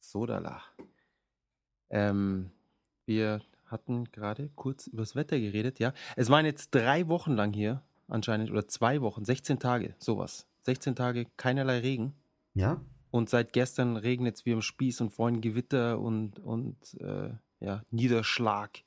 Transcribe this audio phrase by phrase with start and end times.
[0.00, 0.62] Sodala.
[1.90, 2.50] Ähm,
[3.06, 5.92] wir hatten gerade kurz über das Wetter geredet, ja.
[6.16, 10.46] Es waren jetzt drei Wochen lang hier anscheinend oder zwei Wochen, 16 Tage, sowas.
[10.64, 12.14] 16 Tage keinerlei Regen.
[12.54, 12.80] Ja.
[13.10, 17.30] Und seit gestern regnet es wie am Spieß und vorhin Gewitter und, und äh,
[17.60, 18.82] ja, Niederschlag.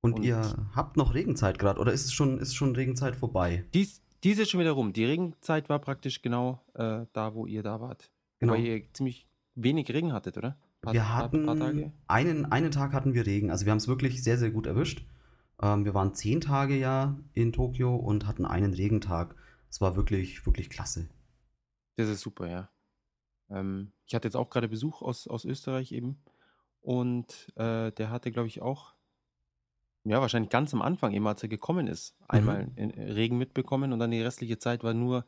[0.00, 0.42] Und, und, ihr
[0.74, 3.64] habt noch Regenzeit gerade oder ist es schon, ist schon Regenzeit vorbei?
[3.72, 4.92] Dies, dies ist schon wieder rum.
[4.92, 8.10] Die Regenzeit war praktisch genau äh, da, wo ihr da wart.
[8.38, 8.54] Genau.
[8.54, 10.56] Weil ihr ziemlich wenig Regen hattet, oder?
[10.80, 11.72] Paar, wir hatten paar, paar
[12.08, 13.50] einen, einen Tag hatten wir Regen.
[13.50, 15.06] Also wir haben es wirklich sehr, sehr gut erwischt.
[15.60, 19.34] Ähm, wir waren zehn Tage ja in Tokio und hatten einen Regentag.
[19.70, 21.08] Es war wirklich, wirklich klasse.
[21.96, 22.68] Das ist super, ja.
[23.50, 26.18] Ähm, ich hatte jetzt auch gerade Besuch aus, aus Österreich eben.
[26.80, 28.94] Und äh, der hatte, glaube ich, auch,
[30.04, 32.90] ja, wahrscheinlich ganz am Anfang, eben als er gekommen ist, einmal mhm.
[32.90, 35.24] Regen mitbekommen und dann die restliche Zeit war nur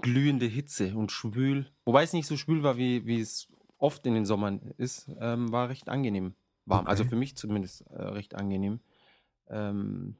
[0.00, 1.70] glühende Hitze und schwül.
[1.84, 5.52] Wobei es nicht so schwül war, wie, wie es oft in den Sommern ist, ähm,
[5.52, 6.34] war recht angenehm
[6.66, 6.86] warm.
[6.86, 7.02] Also okay.
[7.02, 8.80] Also für mich zumindest äh, recht angenehm.
[9.48, 10.16] Ähm,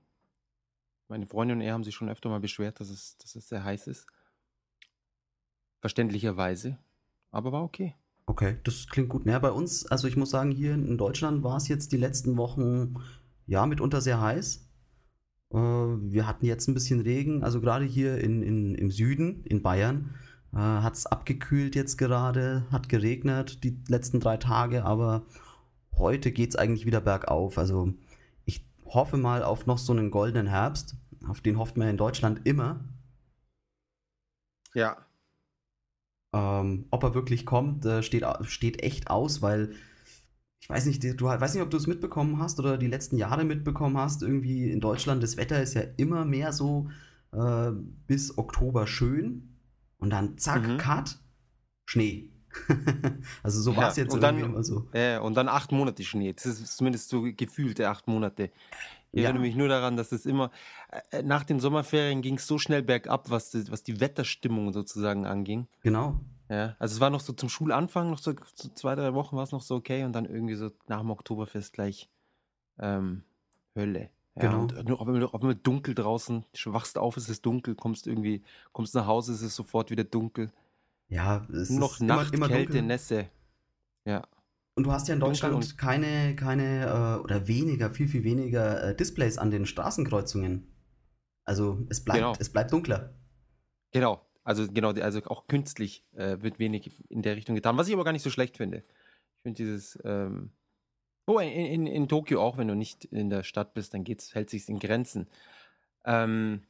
[1.08, 3.64] meine Freundin und er haben sich schon öfter mal beschwert, dass es, dass es sehr
[3.64, 4.06] heiß ist.
[5.80, 6.78] Verständlicherweise.
[7.30, 7.94] Aber war okay.
[8.26, 9.24] Okay, das klingt gut.
[9.24, 12.36] Naja, bei uns, also ich muss sagen, hier in Deutschland war es jetzt die letzten
[12.36, 12.96] Wochen
[13.46, 14.65] ja mitunter sehr heiß.
[15.52, 19.62] Äh, wir hatten jetzt ein bisschen Regen, also gerade hier in, in, im Süden, in
[19.62, 20.14] Bayern,
[20.52, 25.26] äh, hat es abgekühlt jetzt gerade, hat geregnet die letzten drei Tage, aber
[25.96, 27.58] heute geht es eigentlich wieder bergauf.
[27.58, 27.94] Also
[28.44, 30.96] ich hoffe mal auf noch so einen goldenen Herbst.
[31.28, 32.84] Auf den hofft man in Deutschland immer.
[34.74, 34.96] Ja.
[36.32, 39.74] Ähm, ob er wirklich kommt, äh, steht, steht echt aus, weil
[40.66, 43.44] ich weiß nicht, du weiß nicht, ob du es mitbekommen hast oder die letzten Jahre
[43.44, 44.22] mitbekommen hast.
[44.22, 46.88] Irgendwie in Deutschland, das Wetter ist ja immer mehr so
[47.30, 47.70] äh,
[48.08, 49.54] bis Oktober schön
[49.98, 50.78] und dann zack, mhm.
[50.78, 51.20] Cut,
[51.84, 52.32] Schnee.
[53.44, 54.88] also so war es ja, jetzt und dann, immer so.
[54.92, 56.32] Äh, und dann acht Monate Schnee.
[56.32, 58.50] Das ist zumindest so gefühlte acht Monate.
[59.12, 59.26] Ich ja.
[59.26, 60.50] erinnere mich nur daran, dass es immer,
[61.12, 65.26] äh, nach den Sommerferien ging es so schnell bergab, was die, was die Wetterstimmung sozusagen
[65.26, 65.68] anging.
[65.84, 66.20] Genau.
[66.48, 69.42] Ja, also es war noch so zum Schulanfang, noch so, so zwei, drei Wochen war
[69.42, 72.08] es noch so okay und dann irgendwie so nach dem Oktoberfest gleich
[72.78, 73.24] ähm,
[73.74, 74.10] Hölle.
[74.36, 74.62] Ja, genau.
[74.62, 78.44] Und auf einmal, auf einmal dunkel draußen, du wachst auf, es ist dunkel, kommst irgendwie,
[78.72, 80.52] kommst nach Hause, es ist sofort wieder dunkel.
[81.08, 82.86] Ja, es noch ist Nacht, immer, immer Kälte, dunkel.
[82.86, 83.28] Nässe.
[84.04, 84.22] Ja.
[84.74, 88.94] Und du hast ja in Deutschland keine, keine äh, oder weniger, viel, viel weniger äh,
[88.94, 90.70] Displays an den Straßenkreuzungen.
[91.44, 92.34] Also es bleibt, genau.
[92.38, 93.14] es bleibt dunkler.
[93.92, 97.94] Genau, also genau, also auch künstlich äh, wird wenig in der Richtung getan, was ich
[97.94, 98.84] aber gar nicht so schlecht finde.
[99.36, 100.50] Ich finde dieses, ähm,
[101.26, 104.36] oh, in, in, in, Tokio auch, wenn du nicht in der Stadt bist, dann geht's,
[104.36, 105.26] hält sich in Grenzen.
[106.04, 106.62] Ähm,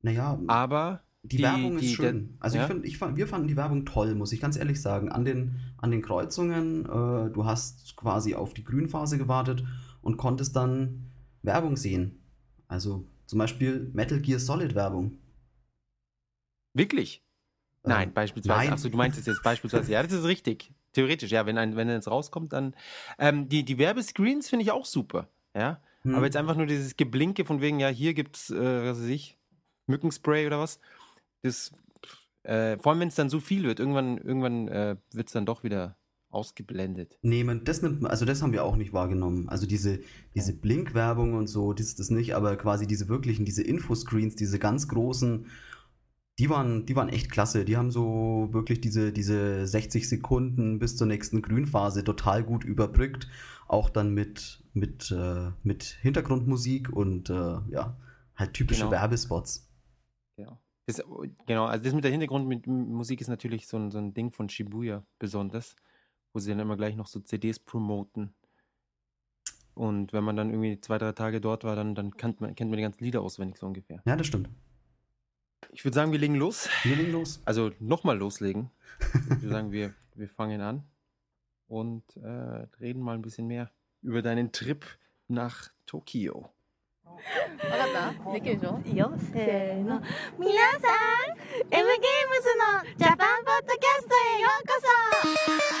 [0.00, 2.28] naja, aber die, die Werbung ist die, schön.
[2.28, 2.62] Der, also ja?
[2.62, 5.10] ich finde, ich wir fanden die Werbung toll, muss ich ganz ehrlich sagen.
[5.10, 9.64] An den, an den Kreuzungen, äh, du hast quasi auf die Grünphase gewartet
[10.00, 11.10] und konntest dann
[11.42, 12.22] Werbung sehen.
[12.68, 15.18] Also zum Beispiel Metal Gear Solid Werbung.
[16.74, 17.22] Wirklich?
[17.84, 18.72] Nein, beispielsweise.
[18.72, 19.90] Achso, du meinst jetzt beispielsweise.
[19.90, 20.72] Ja, das ist richtig.
[20.92, 22.74] Theoretisch, ja, wenn ein, wenn es rauskommt, dann.
[23.18, 25.28] Ähm, die, die Werbescreens finde ich auch super.
[25.54, 25.80] Ja.
[26.02, 26.14] Hm.
[26.14, 29.38] Aber jetzt einfach nur dieses Geblinke von wegen, ja, hier gibt's, äh, was weiß ich,
[29.86, 30.80] Mückenspray oder was.
[31.42, 31.72] Das,
[32.44, 35.46] äh, vor allem, wenn es dann so viel wird, irgendwann, irgendwann äh, wird es dann
[35.46, 35.96] doch wieder
[36.30, 37.18] ausgeblendet.
[37.22, 39.48] Nee, man, das nimmt also das haben wir auch nicht wahrgenommen.
[39.48, 40.00] Also diese,
[40.34, 44.58] diese Blinkwerbung und so, das ist das nicht, aber quasi diese wirklichen, diese Infoscreens, diese
[44.58, 45.46] ganz großen,
[46.38, 47.64] die waren, die waren echt klasse.
[47.64, 53.28] Die haben so wirklich diese, diese 60 Sekunden bis zur nächsten Grünphase total gut überbrückt.
[53.68, 57.96] Auch dann mit, mit, äh, mit Hintergrundmusik und äh, ja,
[58.34, 58.92] halt typische genau.
[58.92, 59.68] Werbespots.
[60.36, 60.58] Genau.
[60.86, 61.02] Das,
[61.46, 65.04] genau, also das mit der Hintergrundmusik ist natürlich so ein, so ein Ding von Shibuya
[65.18, 65.76] besonders,
[66.32, 68.34] wo sie dann immer gleich noch so CDs promoten.
[69.74, 72.70] Und wenn man dann irgendwie zwei, drei Tage dort war, dann, dann kennt, man, kennt
[72.70, 74.02] man die ganzen Lieder auswendig so ungefähr.
[74.04, 74.50] Ja, das stimmt.
[75.71, 76.69] Ich würde sagen, wir legen los.
[76.83, 77.41] Wir legen los.
[77.45, 78.71] Also nochmal loslegen.
[78.99, 80.83] ich würde sagen, wir, wir fangen an
[81.67, 84.85] und äh, reden mal ein bisschen mehr über deinen Trip
[85.27, 86.51] nach Tokio.
[87.57, 90.01] 分かったできるでしょいいよせーの
[90.37, 91.37] 皆さん
[91.71, 91.89] M ゲーム
[92.41, 94.73] ズのジャパンポッドキャストへようこ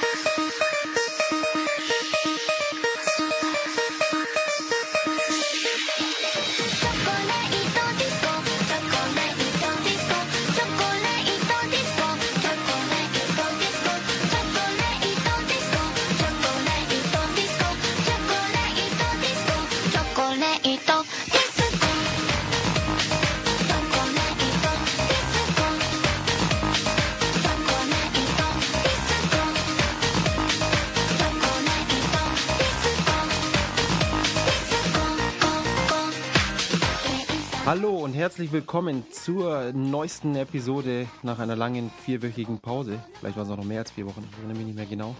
[37.64, 42.98] Hallo und herzlich willkommen zur neuesten Episode nach einer langen vierwöchigen Pause.
[43.20, 45.14] Vielleicht war es auch noch mehr als vier Wochen, ich erinnere mich nicht mehr genau.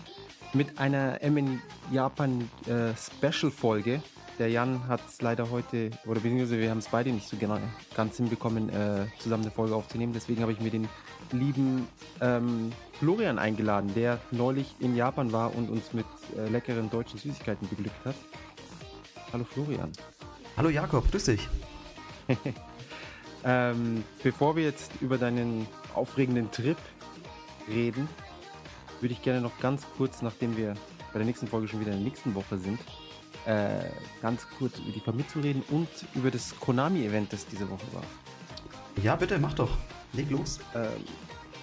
[0.52, 1.62] Mit einer MN
[1.92, 4.02] Japan äh, Special Folge.
[4.40, 7.58] Der Jan hat es leider heute, oder beziehungsweise wir haben es beide nicht so genau,
[7.94, 10.12] ganz hinbekommen, äh, zusammen eine Folge aufzunehmen.
[10.12, 10.88] Deswegen habe ich mir den
[11.30, 11.86] lieben
[12.20, 16.06] ähm, Florian eingeladen, der neulich in Japan war und uns mit
[16.36, 18.16] äh, leckeren deutschen Süßigkeiten beglückt hat.
[19.32, 19.92] Hallo Florian.
[20.56, 21.48] Hallo Jakob, grüß dich.
[23.44, 26.78] ähm, bevor wir jetzt über deinen aufregenden Trip
[27.68, 28.08] reden,
[29.00, 30.74] würde ich gerne noch ganz kurz, nachdem wir
[31.12, 32.78] bei der nächsten Folge schon wieder in der nächsten Woche sind,
[33.46, 33.90] äh,
[34.20, 38.04] ganz kurz über die Famitsu reden und über das Konami-Event, das diese Woche war.
[39.02, 39.76] Ja, bitte, mach doch.
[40.12, 40.60] Leg los.
[40.74, 40.90] Ähm,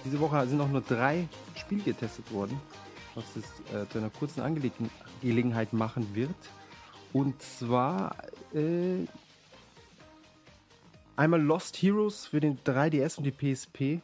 [0.04, 2.60] diese Woche sind auch nur drei Spiele getestet worden,
[3.14, 6.34] was es äh, zu einer kurzen Angelegenheit machen wird.
[7.12, 8.16] Und zwar
[8.54, 9.06] äh,
[11.20, 14.00] Einmal Lost Heroes für den 3DS und die PSP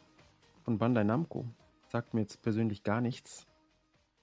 [0.63, 1.45] von Bandai Namco.
[1.87, 3.47] Sagt mir jetzt persönlich gar nichts.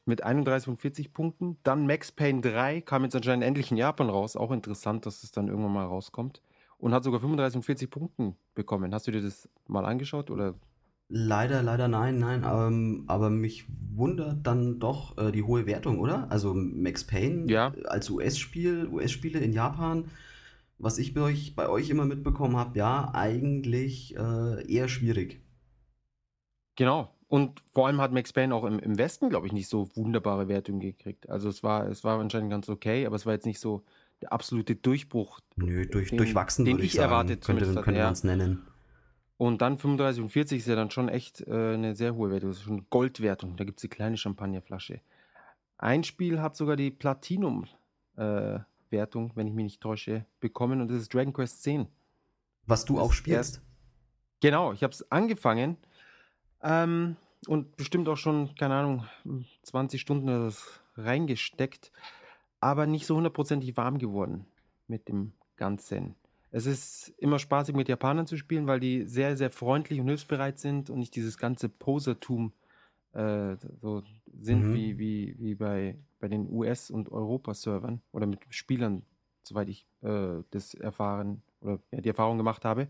[0.05, 1.57] Mit 31 von 40 Punkten.
[1.65, 4.37] Dann Max Payne 3 kam jetzt anscheinend endlich in Japan raus.
[4.37, 6.41] Auch interessant, dass es dann irgendwann mal rauskommt.
[6.79, 8.95] Und hat sogar 35 von 40 Punkten bekommen.
[8.95, 10.55] Hast du dir das mal angeschaut oder?
[11.09, 12.45] Leider, leider nein, nein.
[12.49, 16.31] Ähm, aber mich wundert dann doch äh, die hohe Wertung, oder?
[16.31, 17.73] Also Max Payne ja.
[17.87, 20.05] als US-Spiel, US-Spiele in Japan
[20.79, 25.41] was ich bei euch, bei euch immer mitbekommen habe, ja, eigentlich äh, eher schwierig.
[26.77, 27.15] Genau.
[27.29, 30.49] Und vor allem hat Max Payne auch im, im Westen, glaube ich, nicht so wunderbare
[30.49, 31.29] Wertungen gekriegt.
[31.29, 33.83] Also es war, es war anscheinend ganz okay, aber es war jetzt nicht so
[34.23, 35.41] der absolute Durchbruch.
[35.57, 38.63] Nö, durch, den, durchwachsen, den ich, ich erwartet könnte, könnte man es nennen.
[39.37, 42.51] Und dann 35 und 40 ist ja dann schon echt äh, eine sehr hohe Wertung.
[42.51, 43.57] Das ist schon Goldwertung.
[43.57, 45.01] Da gibt es die kleine Champagnerflasche.
[45.77, 47.67] Ein Spiel hat sogar die Platinum
[48.17, 48.61] äh,
[48.95, 51.87] Wertung, wenn ich mich nicht täusche, bekommen und das ist Dragon Quest 10.
[52.67, 53.57] Was du das auch spielst.
[53.57, 53.63] Erst,
[54.41, 55.77] genau, ich habe es angefangen
[56.63, 59.05] ähm, und bestimmt auch schon, keine Ahnung,
[59.65, 61.93] 20 Stunden oder das reingesteckt,
[62.61, 64.47] aber nicht so hundertprozentig warm geworden
[64.87, 66.15] mit dem Ganzen.
[66.51, 70.59] Es ist immer spaßig mit Japanern zu spielen, weil die sehr, sehr freundlich und hilfsbereit
[70.59, 72.53] sind und nicht dieses ganze Posertum
[73.15, 74.03] äh, so
[74.41, 74.75] sind mhm.
[74.75, 79.03] wie, wie, wie bei, bei den US- und Europa-Servern oder mit Spielern,
[79.43, 82.89] soweit ich äh, das erfahren oder ja, die Erfahrung gemacht habe.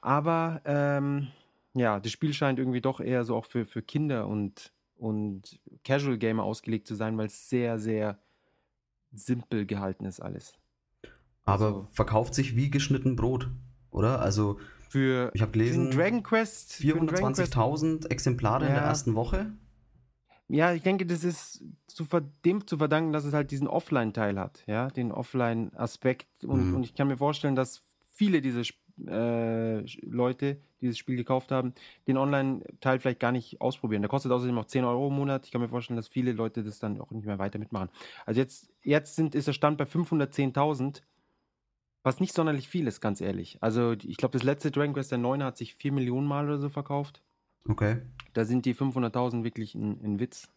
[0.00, 1.28] Aber ähm,
[1.74, 6.18] ja, das Spiel scheint irgendwie doch eher so auch für, für Kinder und, und Casual
[6.18, 8.18] Gamer ausgelegt zu sein, weil es sehr, sehr
[9.12, 10.54] simpel gehalten ist alles.
[11.44, 13.50] Aber also, verkauft sich wie geschnitten Brot,
[13.90, 14.20] oder?
[14.20, 14.58] Also
[14.88, 18.68] für ich habe gelesen Dragon Quest 420.000 Exemplare ja.
[18.68, 19.52] in der ersten Woche.
[20.48, 22.06] Ja, ich denke, das ist zu
[22.44, 26.44] dem zu verdanken, dass es halt diesen Offline-Teil hat, ja, den Offline-Aspekt.
[26.44, 26.76] Und, mhm.
[26.76, 27.82] und, ich kann mir vorstellen, dass
[28.12, 28.62] viele dieser
[29.06, 31.74] äh, Leute, die dieses Spiel gekauft haben,
[32.06, 34.00] den Online-Teil vielleicht gar nicht ausprobieren.
[34.00, 35.44] Der kostet außerdem auch 10 Euro im Monat.
[35.44, 37.90] Ich kann mir vorstellen, dass viele Leute das dann auch nicht mehr weiter mitmachen.
[38.24, 41.02] Also jetzt, jetzt sind, ist der Stand bei 510.000
[42.08, 43.58] was nicht sonderlich viel ist, ganz ehrlich.
[43.60, 46.56] Also, ich glaube, das letzte Dragon Quest der 9 hat sich 4 Millionen Mal oder
[46.56, 47.20] so verkauft.
[47.68, 47.98] Okay.
[48.32, 50.48] Da sind die 500.000 wirklich ein, ein, Witz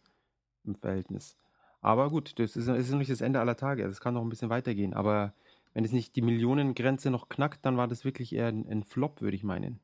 [0.64, 1.36] im Verhältnis.
[1.82, 3.84] Aber gut, das ist, ist nicht das Ende aller Tage.
[3.84, 4.94] Das kann noch ein bisschen weitergehen.
[4.94, 5.34] Aber
[5.74, 9.20] wenn es nicht die Millionengrenze noch knackt, dann war das wirklich eher ein, ein Flop,
[9.20, 9.78] würde ich meinen.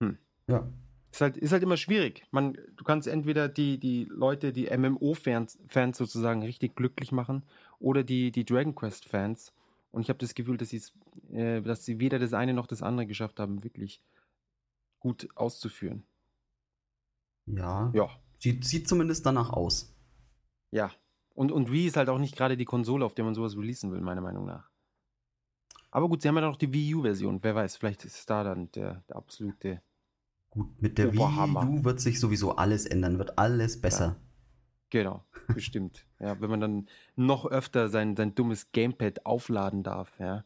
[0.00, 0.18] Hm.
[0.48, 0.68] Ja.
[1.12, 2.26] Ist halt, ist halt immer schwierig.
[2.30, 7.42] Man, du kannst entweder die, die Leute, die MMO-Fans Fans sozusagen richtig glücklich machen
[7.78, 9.54] oder die, die Dragon Quest-Fans.
[9.94, 13.06] Und ich habe das Gefühl, dass, äh, dass sie weder das eine noch das andere
[13.06, 14.02] geschafft haben, wirklich
[14.98, 16.02] gut auszuführen.
[17.46, 17.92] Ja.
[17.94, 18.10] Ja.
[18.40, 19.94] Sieht, sieht zumindest danach aus.
[20.72, 20.90] Ja.
[21.34, 23.92] Und, und Wii ist halt auch nicht gerade die Konsole, auf der man sowas releasen
[23.92, 24.68] will, meiner Meinung nach.
[25.92, 27.38] Aber gut, sie haben ja noch die Wii U-Version.
[27.42, 29.80] Wer weiß, vielleicht ist da dann der, der absolute.
[30.50, 31.68] Gut, mit der Oberhammer.
[31.68, 34.06] Wii U wird sich sowieso alles ändern, wird alles besser.
[34.06, 34.16] Ja.
[34.94, 36.06] Genau, bestimmt.
[36.20, 36.86] ja, wenn man dann
[37.16, 40.44] noch öfter sein, sein dummes Gamepad aufladen darf, ja.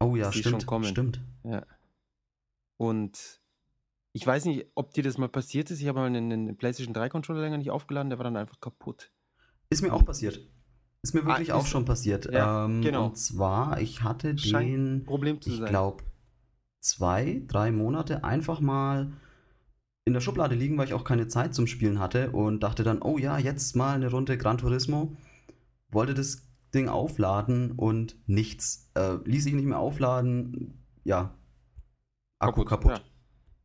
[0.00, 0.66] Oh ja, stimmt.
[0.82, 1.20] Stimmt.
[1.44, 1.64] Ja.
[2.76, 3.40] Und
[4.12, 5.80] ich weiß nicht, ob dir das mal passiert ist.
[5.80, 8.60] Ich habe mal einen, einen PlayStation 3 Controller länger nicht aufgeladen, der war dann einfach
[8.60, 9.12] kaputt.
[9.70, 10.40] Ist mir auch passiert.
[11.02, 12.32] Ist mir wirklich ah, auch schon passiert.
[12.32, 13.06] Ja, ähm, genau.
[13.06, 16.02] Und zwar, ich hatte den, Problem zu ich glaube,
[16.80, 19.12] zwei, drei Monate einfach mal
[20.04, 23.02] in der Schublade liegen, weil ich auch keine Zeit zum Spielen hatte und dachte dann,
[23.02, 25.16] oh ja, jetzt mal eine Runde Gran Turismo.
[25.90, 26.42] Wollte das
[26.74, 28.90] Ding aufladen und nichts.
[28.94, 30.82] Äh, ließ sich nicht mehr aufladen.
[31.04, 31.34] Ja.
[32.38, 32.92] Akku kaputt.
[32.92, 33.04] kaputt.
[33.04, 33.12] Ja.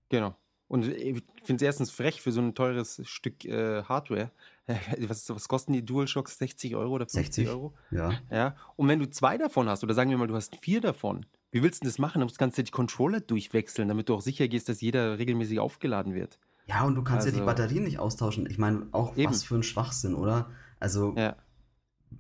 [0.10, 0.36] Genau.
[0.68, 4.32] Und ich finde es erstens frech für so ein teures Stück äh, Hardware.
[5.08, 6.40] Was, was, kosten die DualShocks?
[6.40, 7.74] 60 Euro oder 50 60, Euro?
[7.90, 8.12] Ja.
[8.30, 8.56] ja.
[8.76, 11.64] Und wenn du zwei davon hast, oder sagen wir mal, du hast vier davon, wie
[11.64, 12.20] willst du das machen?
[12.20, 16.14] Du musst ganz die Controller durchwechseln, damit du auch sicher gehst, dass jeder regelmäßig aufgeladen
[16.14, 16.40] wird.
[16.68, 18.46] Ja, und du kannst also, ja die also Batterien nicht austauschen.
[18.50, 19.32] Ich meine, auch eben.
[19.32, 20.50] was für ein Schwachsinn, oder?
[20.80, 21.36] Also, ja.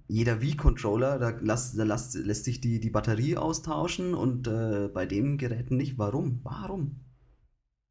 [0.07, 5.05] jeder Wii-Controller, da, lass, da lass, lässt sich die, die Batterie austauschen und äh, bei
[5.05, 5.98] den Geräten nicht.
[5.98, 6.39] Warum?
[6.43, 7.01] Warum?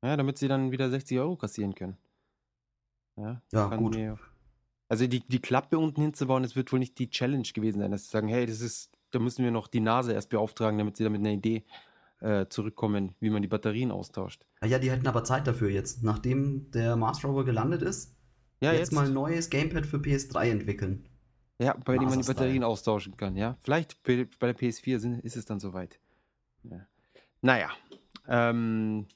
[0.02, 1.96] Ja, damit sie dann wieder 60 Euro kassieren können.
[3.16, 3.98] Ja, ja gut.
[4.88, 8.04] Also die, die Klappe unten hinzubauen, das wird wohl nicht die Challenge gewesen sein, dass
[8.04, 11.04] sie sagen, hey, das ist, da müssen wir noch die Nase erst beauftragen, damit sie
[11.04, 11.64] damit eine Idee
[12.20, 14.44] äh, zurückkommen, wie man die Batterien austauscht.
[14.60, 18.14] Ah ja, die hätten aber Zeit dafür jetzt, nachdem der Mars Rover gelandet ist.
[18.60, 21.08] Ja, jetzt, jetzt mal ein neues Gamepad für PS3 entwickeln.
[21.58, 23.56] Ja, bei dem man die Batterien austauschen kann, ja.
[23.60, 25.98] Vielleicht bei, der PS4 sind, ist es dann soweit.
[26.64, 26.86] Ja.
[27.40, 27.70] Naja,
[28.28, 29.06] ähm,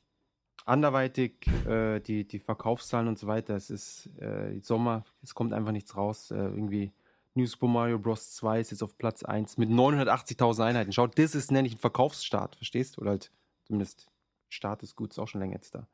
[0.65, 3.57] anderweitig äh, die, die Verkaufszahlen und so weiter.
[3.57, 6.31] Es ist äh, Sommer, es kommt einfach nichts raus.
[6.31, 6.93] Äh, irgendwie
[7.35, 8.35] New Super Mario Bros.
[8.35, 10.93] 2 ist jetzt auf Platz 1 mit 980.000 Einheiten.
[10.93, 13.03] Schaut, das ist nenne ich ein Verkaufsstart, verstehst du?
[13.03, 13.31] Oder halt
[13.65, 14.09] zumindest
[14.49, 15.87] Start ist gut, ist auch schon länger jetzt da.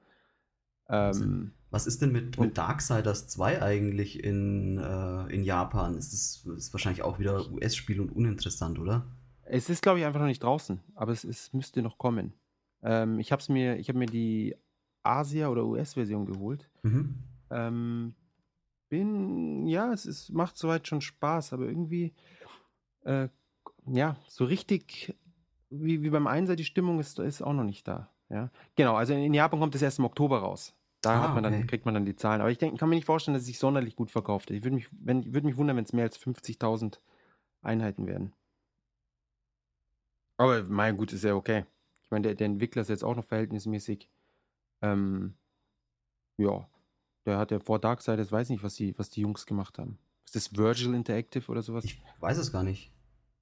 [0.89, 5.97] Ähm, Was ist denn mit, mit Darksiders 2 eigentlich in, äh, in Japan?
[5.97, 9.07] Ist das ist wahrscheinlich auch wieder US-Spiel und uninteressant, oder?
[9.43, 12.33] Es ist, glaube ich, einfach noch nicht draußen, aber es, es müsste noch kommen.
[12.83, 14.57] Ähm, ich habe mir, ich habe mir die
[15.03, 16.69] Asia- oder US-Version geholt.
[16.83, 17.15] Mhm.
[17.51, 18.15] Ähm,
[18.89, 22.15] bin, ja, es ist, macht soweit schon Spaß, aber irgendwie,
[23.05, 23.29] äh,
[23.87, 25.15] ja, so richtig
[25.71, 28.11] wie, wie beim Einser, die Stimmung ist, ist auch noch nicht da.
[28.29, 30.75] Ja, genau, also in, in Japan kommt es erst im Oktober raus.
[31.01, 31.67] Da ah, hat man dann, okay.
[31.67, 32.41] kriegt man dann die Zahlen.
[32.41, 34.51] Aber ich denke, kann mir nicht vorstellen, dass es sich sonderlich gut verkauft.
[34.51, 36.99] Ich würde mich, wenn, würde mich wundern, wenn es mehr als 50.000
[37.63, 38.33] Einheiten werden.
[40.39, 41.65] Aber mein gut, ist ja okay.
[42.03, 44.09] Ich meine, der, der Entwickler ist jetzt auch noch verhältnismäßig
[44.83, 45.35] ähm,
[46.39, 46.69] ja,
[47.27, 49.99] der hat ja vor Darksiders, weiß nicht, was die, was die Jungs gemacht haben.
[50.25, 51.85] Ist das Virgil Interactive oder sowas?
[51.85, 52.93] Ich weiß es gar nicht.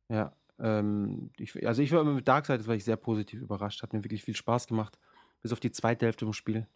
[0.09, 3.83] Ja, ähm, ich, also ich war mit Darksiders, war ich sehr positiv überrascht.
[3.83, 4.99] Hat mir wirklich viel Spaß gemacht.
[5.43, 6.67] Bis auf die zweite Hälfte vom Spiel.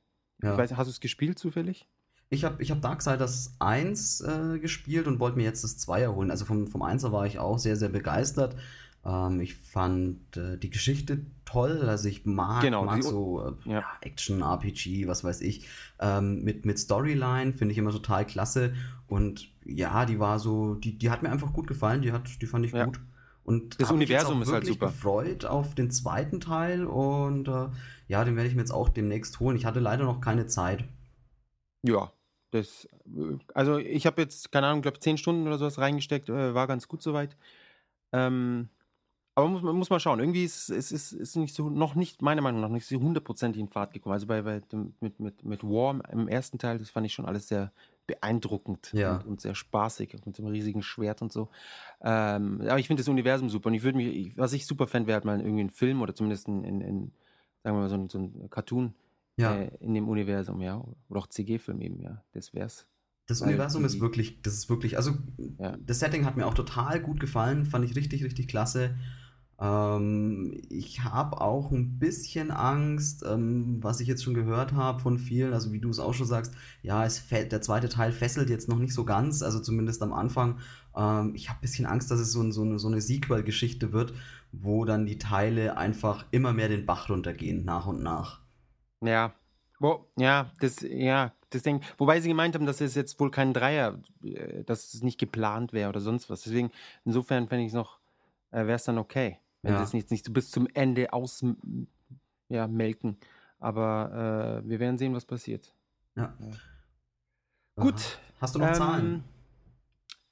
[0.43, 0.57] Ja.
[0.57, 1.89] Weiß, hast du es gespielt zufällig?
[2.31, 6.31] Ich habe ich hab Darksiders 1 äh, gespielt und wollte mir jetzt das 2 erholen.
[6.31, 8.55] Also vom, vom 1er war ich auch sehr, sehr begeistert.
[9.09, 11.89] Ähm, ich fand äh, die Geschichte toll.
[11.89, 13.85] Also ich mag, genau, mag so äh, ja.
[14.03, 15.67] Action, RPG, was weiß ich.
[15.99, 18.75] Ähm, mit, mit Storyline finde ich immer total klasse.
[19.07, 22.03] Und ja, die war so, die, die hat mir einfach gut gefallen.
[22.03, 22.85] Die, hat, die fand ich ja.
[22.85, 23.01] gut.
[23.45, 24.89] Und das Universum ist halt super.
[24.89, 27.69] gefreut auf den zweiten Teil und äh,
[28.07, 29.57] ja, den werde ich mir jetzt auch demnächst holen.
[29.57, 30.85] Ich hatte leider noch keine Zeit.
[31.83, 32.13] Ja,
[32.51, 36.53] das, äh, also ich habe jetzt, keine Ahnung, glaube zehn Stunden oder sowas reingesteckt, äh,
[36.53, 37.39] war ganz gut soweit.
[38.13, 38.69] Ähm,
[39.39, 40.19] aber muss, muss man schauen.
[40.19, 43.61] Irgendwie ist es ist, ist nicht so, noch nicht, meiner Meinung nach, nicht so hundertprozentig
[43.61, 44.15] in Fahrt gekommen.
[44.15, 44.61] Also bei, bei
[45.01, 47.71] mit, mit, mit War im ersten Teil, das fand ich schon alles sehr
[48.09, 49.17] beeindruckend ja.
[49.17, 51.51] und, und, sehr spaßig mit dem riesigen Schwert und so.
[52.01, 55.07] Ähm, aber ich finde das Universum super und ich würde mich, was ich super fände,
[55.07, 57.13] wäre halt mal irgendwie ein Film oder zumindest ein, in, in,
[57.63, 58.95] sagen wir mal, so ein, so ein Cartoon
[59.37, 59.55] ja.
[59.55, 60.83] äh, in dem Universum, ja.
[61.09, 62.25] Oder auch CG-Film eben, ja.
[62.33, 62.89] Das wär's.
[63.29, 65.13] Das Universum ist wirklich, das ist wirklich, also
[65.59, 65.77] ja.
[65.85, 68.97] das Setting hat mir auch total gut gefallen, fand ich richtig, richtig klasse.
[69.61, 75.19] Ähm, ich habe auch ein bisschen Angst, ähm, was ich jetzt schon gehört habe von
[75.19, 78.69] vielen, also wie du es auch schon sagst, ja, es der zweite Teil fesselt jetzt
[78.69, 80.59] noch nicht so ganz, also zumindest am Anfang.
[80.97, 84.15] Ähm, ich habe ein bisschen Angst, dass es so, so eine, so eine Sequel-Geschichte wird,
[84.53, 88.41] wo dann die Teile einfach immer mehr den Bach runtergehen, nach und nach.
[89.01, 89.35] Ja,
[89.81, 91.83] Wo, ja, das, ja, das Ding.
[91.99, 95.73] Wobei sie gemeint haben, dass es jetzt wohl kein Dreier, äh, dass es nicht geplant
[95.73, 96.43] wäre oder sonst was.
[96.43, 96.71] Deswegen,
[97.05, 97.99] insofern fände ich es noch,
[98.51, 99.39] äh, wäre es dann okay.
[99.63, 99.79] Wenn ja.
[99.79, 101.89] sie es nicht, nicht so bis zum Ende ausmelken.
[102.49, 102.69] Ja,
[103.59, 105.75] Aber äh, wir werden sehen, was passiert.
[106.17, 106.37] Ja.
[106.41, 107.83] ja.
[107.83, 108.19] Gut.
[108.41, 109.25] Hast du noch ähm, Zahlen?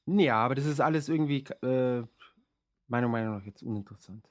[0.07, 2.05] Ja, aber das ist alles irgendwie, äh,
[2.87, 4.29] meiner Meinung nach, jetzt uninteressant.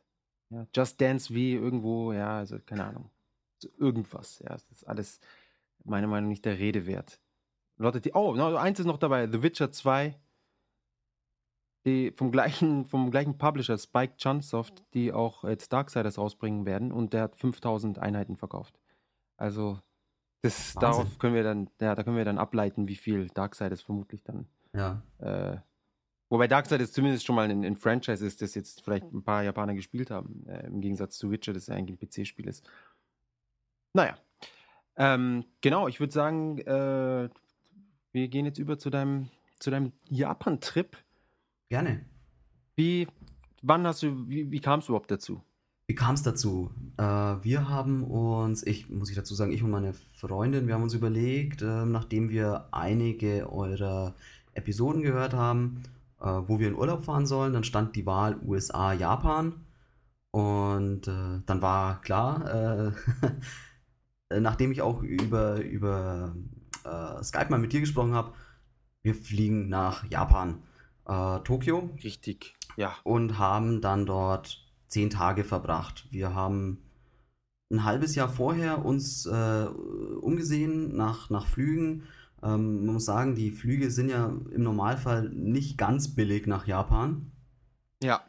[0.49, 3.09] Ja, Just Dance wie irgendwo, ja, also keine Ahnung.
[3.57, 4.49] So irgendwas, ja.
[4.49, 5.19] Das ist alles
[5.83, 7.19] meiner Meinung nach nicht der Rede wert.
[7.77, 10.17] Leute, die, oh, eins ist noch dabei: The Witcher 2
[11.85, 17.13] die vom gleichen, vom gleichen Publisher, Spike Chunsoft, die auch jetzt Darksiders rausbringen werden und
[17.13, 18.79] der hat 5000 Einheiten verkauft.
[19.37, 19.79] Also
[20.41, 24.23] das, darauf können wir dann, ja, da können wir dann ableiten, wie viel Darksiders vermutlich
[24.23, 24.47] dann.
[24.73, 25.01] Ja.
[25.19, 25.57] Äh,
[26.29, 29.73] wobei Darksiders zumindest schon mal ein, ein, Franchise ist, das jetzt vielleicht ein paar Japaner
[29.73, 32.67] gespielt haben, äh, im Gegensatz zu Witcher, das ja eigentlich ein PC-Spiel ist.
[33.93, 34.17] Naja.
[34.97, 37.29] Ähm, genau, ich würde sagen, äh,
[38.11, 40.95] wir gehen jetzt über zu deinem, zu deinem Japan-Trip.
[41.69, 42.05] Gerne.
[42.75, 43.07] Wie,
[43.61, 45.41] wann hast du, wie, wie kam es überhaupt dazu?
[45.87, 46.71] Wie kam es dazu?
[46.97, 50.83] Äh, wir haben uns, ich muss ich dazu sagen, ich und meine Freundin, wir haben
[50.83, 54.15] uns überlegt, äh, nachdem wir einige eurer
[54.53, 55.83] Episoden gehört haben,
[56.19, 59.53] äh, wo wir in Urlaub fahren sollen, dann stand die Wahl USA, Japan.
[60.31, 62.91] Und äh, dann war klar,
[64.29, 66.35] äh, nachdem ich auch über, über
[66.83, 68.33] äh, Skype mal mit dir gesprochen habe,
[69.03, 70.63] wir fliegen nach Japan,
[71.05, 71.89] Tokio.
[72.03, 72.95] Richtig, ja.
[73.03, 76.07] Und haben dann dort zehn Tage verbracht.
[76.11, 76.79] Wir haben
[77.71, 79.65] ein halbes Jahr vorher uns äh,
[80.21, 82.03] umgesehen nach, nach Flügen.
[82.43, 87.31] Ähm, man muss sagen, die Flüge sind ja im Normalfall nicht ganz billig nach Japan.
[88.03, 88.21] Ja.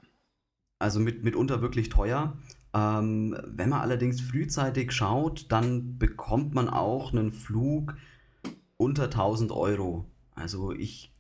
[0.79, 2.37] Also mit, mitunter wirklich teuer.
[2.75, 7.97] Ähm, wenn man allerdings frühzeitig schaut, dann bekommt man auch einen Flug
[8.77, 10.07] unter 1000 Euro.
[10.35, 11.16] Also ich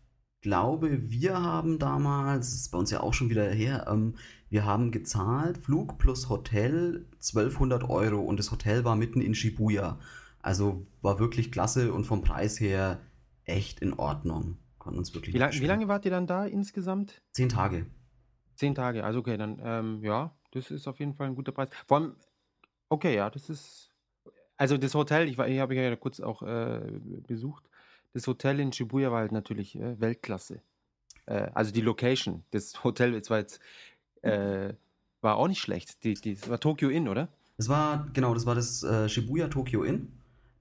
[0.47, 4.15] glaube, wir haben damals, das ist bei uns ja auch schon wieder her, ähm,
[4.49, 9.99] wir haben gezahlt, Flug plus Hotel 1200 Euro und das Hotel war mitten in Shibuya.
[10.41, 13.01] Also war wirklich klasse und vom Preis her
[13.45, 14.59] echt in Ordnung.
[14.79, 17.21] Konnten uns wirklich wie, lang, wie lange wart ihr dann da insgesamt?
[17.33, 17.87] Zehn Tage.
[18.55, 21.71] Zehn Tage, also okay, dann ähm, ja, das ist auf jeden Fall ein guter Preis.
[21.89, 22.15] Vor allem,
[22.89, 23.91] okay, ja, das ist.
[24.57, 27.69] Also das Hotel, ich, ich habe ja kurz auch äh, besucht.
[28.17, 30.63] Das Hotel in Shibuya war halt natürlich äh, Weltklasse.
[31.27, 33.61] Äh, also die Location, das Hotel, jetzt war jetzt
[34.23, 34.73] äh,
[35.21, 36.03] war auch nicht schlecht.
[36.03, 37.29] Die, die, das war Tokyo Inn, oder?
[37.59, 40.13] Das war, genau, das war das äh, Shibuya Tokyo Inn.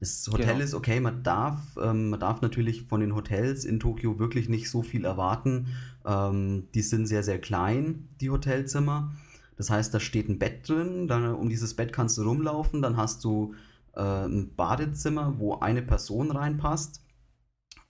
[0.01, 0.65] Das Hotel genau.
[0.65, 4.69] ist okay, man darf, ähm, man darf natürlich von den Hotels in Tokio wirklich nicht
[4.69, 5.67] so viel erwarten.
[6.05, 9.13] Ähm, die sind sehr, sehr klein, die Hotelzimmer.
[9.55, 12.97] Das heißt, da steht ein Bett drin, dann um dieses Bett kannst du rumlaufen, dann
[12.97, 13.55] hast du
[13.95, 17.04] äh, ein Badezimmer, wo eine Person reinpasst.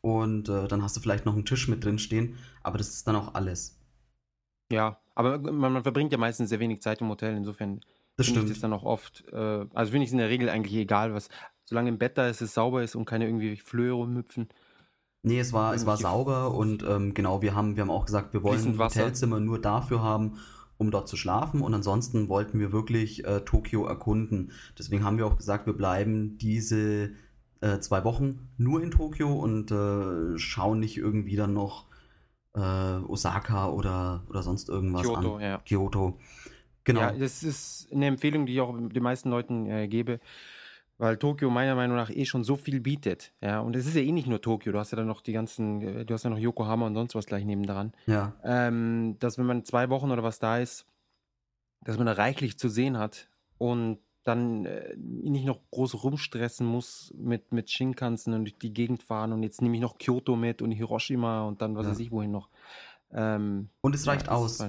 [0.05, 3.07] Und äh, dann hast du vielleicht noch einen Tisch mit drin stehen, aber das ist
[3.07, 3.79] dann auch alles.
[4.71, 7.81] Ja, aber man, man verbringt ja meistens sehr wenig Zeit im Hotel, insofern
[8.15, 10.75] das ich das dann auch oft, äh, also finde ich es in der Regel eigentlich
[10.75, 11.29] egal, was,
[11.63, 14.47] solange im Bett da ist, es sauber ist und keine irgendwie Flöhe rumhüpfen.
[15.24, 18.31] Nee, es war, es war sauber und ähm, genau, wir haben, wir haben auch gesagt,
[18.31, 20.37] wir wollen ein Hotelzimmer nur dafür haben,
[20.77, 24.51] um dort zu schlafen und ansonsten wollten wir wirklich äh, Tokio erkunden.
[24.77, 27.15] Deswegen haben wir auch gesagt, wir bleiben diese
[27.65, 31.87] äh, zwei Wochen nur in Tokio und äh, schauen nicht irgendwie dann noch
[32.53, 35.41] äh, Osaka oder, oder sonst irgendwas Kyoto, an.
[35.41, 35.57] Ja.
[35.65, 36.19] Kyoto.
[36.83, 37.01] Genau.
[37.01, 40.19] Ja, das ist eine Empfehlung, die ich auch den meisten Leuten äh, gebe,
[40.99, 43.33] weil Tokio meiner Meinung nach eh schon so viel bietet.
[43.41, 45.33] Ja, und es ist ja eh nicht nur Tokio, du hast ja dann noch die
[45.33, 47.93] ganzen, äh, du hast ja noch Yokohama und sonst was gleich nebendran.
[48.05, 48.35] Ja.
[48.43, 50.85] Ähm, dass wenn man zwei Wochen oder was da ist,
[51.81, 57.14] dass man da reichlich zu sehen hat und dann äh, nicht noch groß rumstressen muss
[57.18, 60.61] mit, mit Shinkansen und durch die Gegend fahren und jetzt nehme ich noch Kyoto mit
[60.61, 61.92] und Hiroshima und dann was ja.
[61.92, 62.50] weiß ich wohin noch.
[63.14, 64.64] Ähm, und es reicht ja, aus.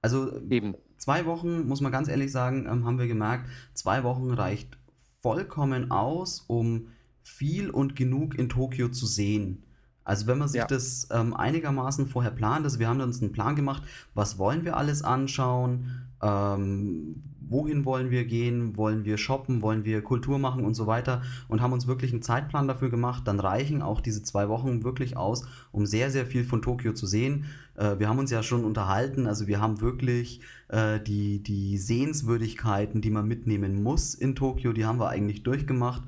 [0.00, 0.74] Also eben.
[0.96, 4.78] Zwei Wochen, muss man ganz ehrlich sagen, ähm, haben wir gemerkt, zwei Wochen reicht
[5.20, 6.88] vollkommen aus, um
[7.22, 9.63] viel und genug in Tokio zu sehen.
[10.04, 10.66] Also wenn man sich ja.
[10.66, 13.82] das ähm, einigermaßen vorher plant, also wir haben uns einen Plan gemacht,
[14.14, 15.90] was wollen wir alles anschauen,
[16.22, 21.22] ähm, wohin wollen wir gehen, wollen wir shoppen, wollen wir Kultur machen und so weiter
[21.48, 23.24] und haben uns wirklich einen Zeitplan dafür gemacht.
[23.26, 27.06] Dann reichen auch diese zwei Wochen wirklich aus, um sehr, sehr viel von Tokio zu
[27.06, 27.46] sehen.
[27.76, 33.00] Äh, wir haben uns ja schon unterhalten, also wir haben wirklich äh, die, die Sehenswürdigkeiten,
[33.00, 36.02] die man mitnehmen muss in Tokio, die haben wir eigentlich durchgemacht.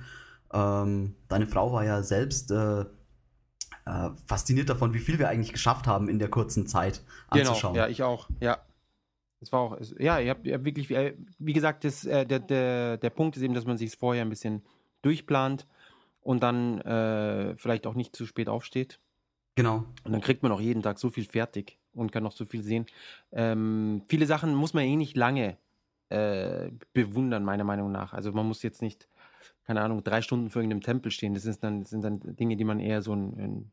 [0.52, 2.84] Ähm, deine Frau war ja selbst äh,
[3.86, 7.74] äh fasziniert davon, wie viel wir eigentlich geschafft haben in der kurzen Zeit genau, anzuschauen.
[7.74, 8.58] Genau, ja, ich auch, ja.
[9.40, 12.40] Es war auch, ja, ihr habt, ihr habt wirklich, äh, wie gesagt, das, äh, der,
[12.40, 14.62] der, der Punkt ist eben, dass man sich vorher ein bisschen
[15.02, 15.66] durchplant
[16.22, 18.98] und dann äh, vielleicht auch nicht zu spät aufsteht.
[19.56, 19.84] Genau.
[20.04, 22.62] Und dann kriegt man auch jeden Tag so viel fertig und kann noch so viel
[22.62, 22.86] sehen.
[23.32, 25.56] Ähm, viele Sachen muss man eh nicht lange
[26.08, 28.12] äh, bewundern, meiner Meinung nach.
[28.12, 29.08] Also man muss jetzt nicht,
[29.64, 31.34] keine Ahnung, drei Stunden vor irgendeinem Tempel stehen.
[31.34, 33.70] Das sind dann, sind dann Dinge, die man eher so in, in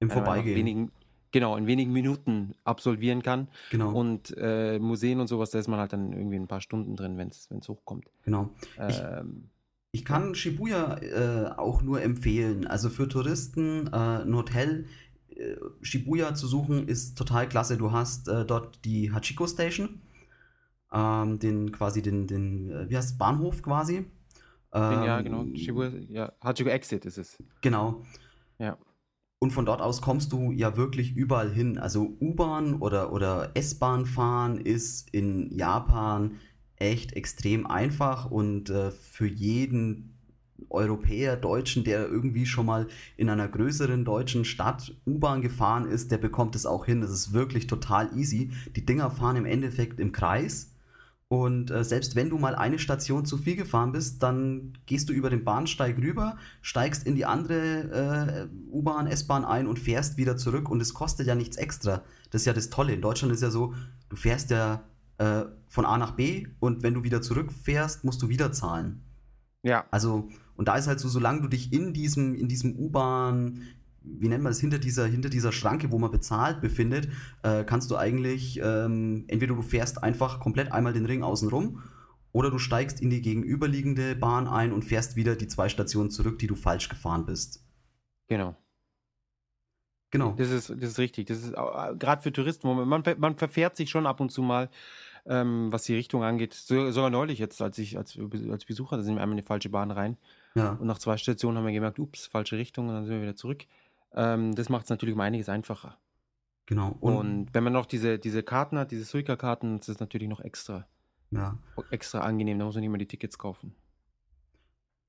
[0.00, 0.56] im Vorbeigehen.
[0.56, 0.92] Wenigen,
[1.32, 3.48] genau, in wenigen Minuten absolvieren kann.
[3.70, 3.92] Genau.
[3.92, 7.18] Und äh, Museen und sowas, da ist man halt dann irgendwie ein paar Stunden drin,
[7.18, 8.06] wenn es hochkommt.
[8.24, 8.50] Genau.
[8.78, 9.50] Ähm,
[9.90, 12.66] ich, ich, kann Shibuya äh, auch nur empfehlen.
[12.66, 14.86] Also für Touristen äh, ein Hotel
[15.34, 17.76] äh, Shibuya zu suchen ist total klasse.
[17.76, 20.00] Du hast dort die Hachiko Station,
[20.92, 24.06] ähm, den quasi den, den äh, wie heißt Bahnhof quasi.
[24.72, 25.44] Ähm, ja, genau.
[25.54, 27.42] Shibuya, ja, Hachiko Exit ist es.
[27.60, 28.02] Genau.
[28.58, 28.76] Ja.
[29.40, 31.78] Und von dort aus kommst du ja wirklich überall hin.
[31.78, 36.38] Also U-Bahn oder, oder S-Bahn fahren ist in Japan
[36.76, 40.18] echt extrem einfach und äh, für jeden
[40.70, 46.18] Europäer, Deutschen, der irgendwie schon mal in einer größeren deutschen Stadt U-Bahn gefahren ist, der
[46.18, 47.00] bekommt es auch hin.
[47.00, 48.50] Das ist wirklich total easy.
[48.74, 50.74] Die Dinger fahren im Endeffekt im Kreis
[51.30, 55.12] Und äh, selbst wenn du mal eine Station zu viel gefahren bist, dann gehst du
[55.12, 60.38] über den Bahnsteig rüber, steigst in die andere äh, U-Bahn, S-Bahn ein und fährst wieder
[60.38, 60.70] zurück.
[60.70, 62.02] Und es kostet ja nichts extra.
[62.30, 62.94] Das ist ja das Tolle.
[62.94, 63.74] In Deutschland ist ja so,
[64.08, 64.84] du fährst ja
[65.18, 69.02] äh, von A nach B und wenn du wieder zurückfährst, musst du wieder zahlen.
[69.62, 69.84] Ja.
[69.90, 73.62] Also, und da ist halt so, solange du dich in diesem, in diesem U-Bahn,
[74.18, 77.08] wie nennt man das, hinter dieser, hinter dieser Schranke, wo man bezahlt, befindet,
[77.42, 81.82] äh, kannst du eigentlich, ähm, entweder du fährst einfach komplett einmal den Ring außen rum
[82.32, 86.38] oder du steigst in die gegenüberliegende Bahn ein und fährst wieder die zwei Stationen zurück,
[86.38, 87.64] die du falsch gefahren bist.
[88.28, 88.56] Genau.
[90.10, 90.32] Genau.
[90.38, 91.26] Das ist, das ist richtig.
[91.26, 94.70] Das ist gerade für Touristen, man, man verfährt sich schon ab und zu mal,
[95.26, 96.54] ähm, was die Richtung angeht.
[96.54, 98.18] So, sogar neulich jetzt, als ich als,
[98.50, 100.16] als Besucher, da sind wir einmal in die falsche Bahn rein.
[100.54, 100.70] Ja.
[100.72, 103.36] Und nach zwei Stationen haben wir gemerkt, ups, falsche Richtung und dann sind wir wieder
[103.36, 103.66] zurück.
[104.14, 105.98] Ähm, das macht es natürlich um einiges einfacher.
[106.66, 106.96] Genau.
[107.00, 110.40] Und, und, wenn man noch diese, diese Karten hat, diese Suica-Karten, das ist natürlich noch
[110.40, 110.86] extra,
[111.30, 111.58] ja.
[111.90, 112.58] extra angenehm.
[112.58, 113.74] Da muss man nicht mehr die Tickets kaufen.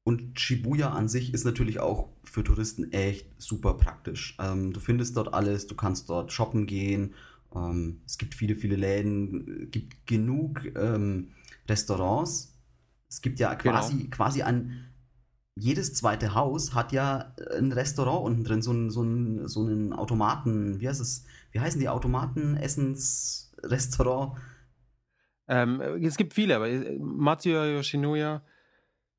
[0.04, 4.38] Und Shibuya an sich ist natürlich auch für Touristen echt super praktisch.
[4.40, 7.14] Ähm, du findest dort alles, du kannst dort shoppen gehen.
[7.54, 11.34] Ähm, es gibt viele, viele Läden, gibt genug ähm,
[11.68, 12.58] Restaurants.
[13.10, 14.10] Es gibt ja quasi, genau.
[14.10, 14.89] quasi ein,
[15.56, 20.80] jedes zweite Haus hat ja ein Restaurant unten drin, so, ein, so, so einen Automaten,
[20.80, 24.38] wie heißt es, wie heißen die Automaten, Essensrestaurant?
[25.48, 28.44] Ähm, es gibt viele, aber äh, Matsuya Yoshinoya,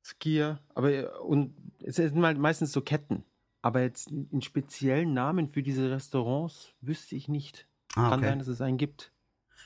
[0.03, 3.23] Skier, aber und es sind halt meistens so Ketten.
[3.61, 7.67] Aber jetzt einen speziellen Namen für diese Restaurants wüsste ich nicht.
[7.95, 9.11] Ah, Kann sein, dass es einen gibt.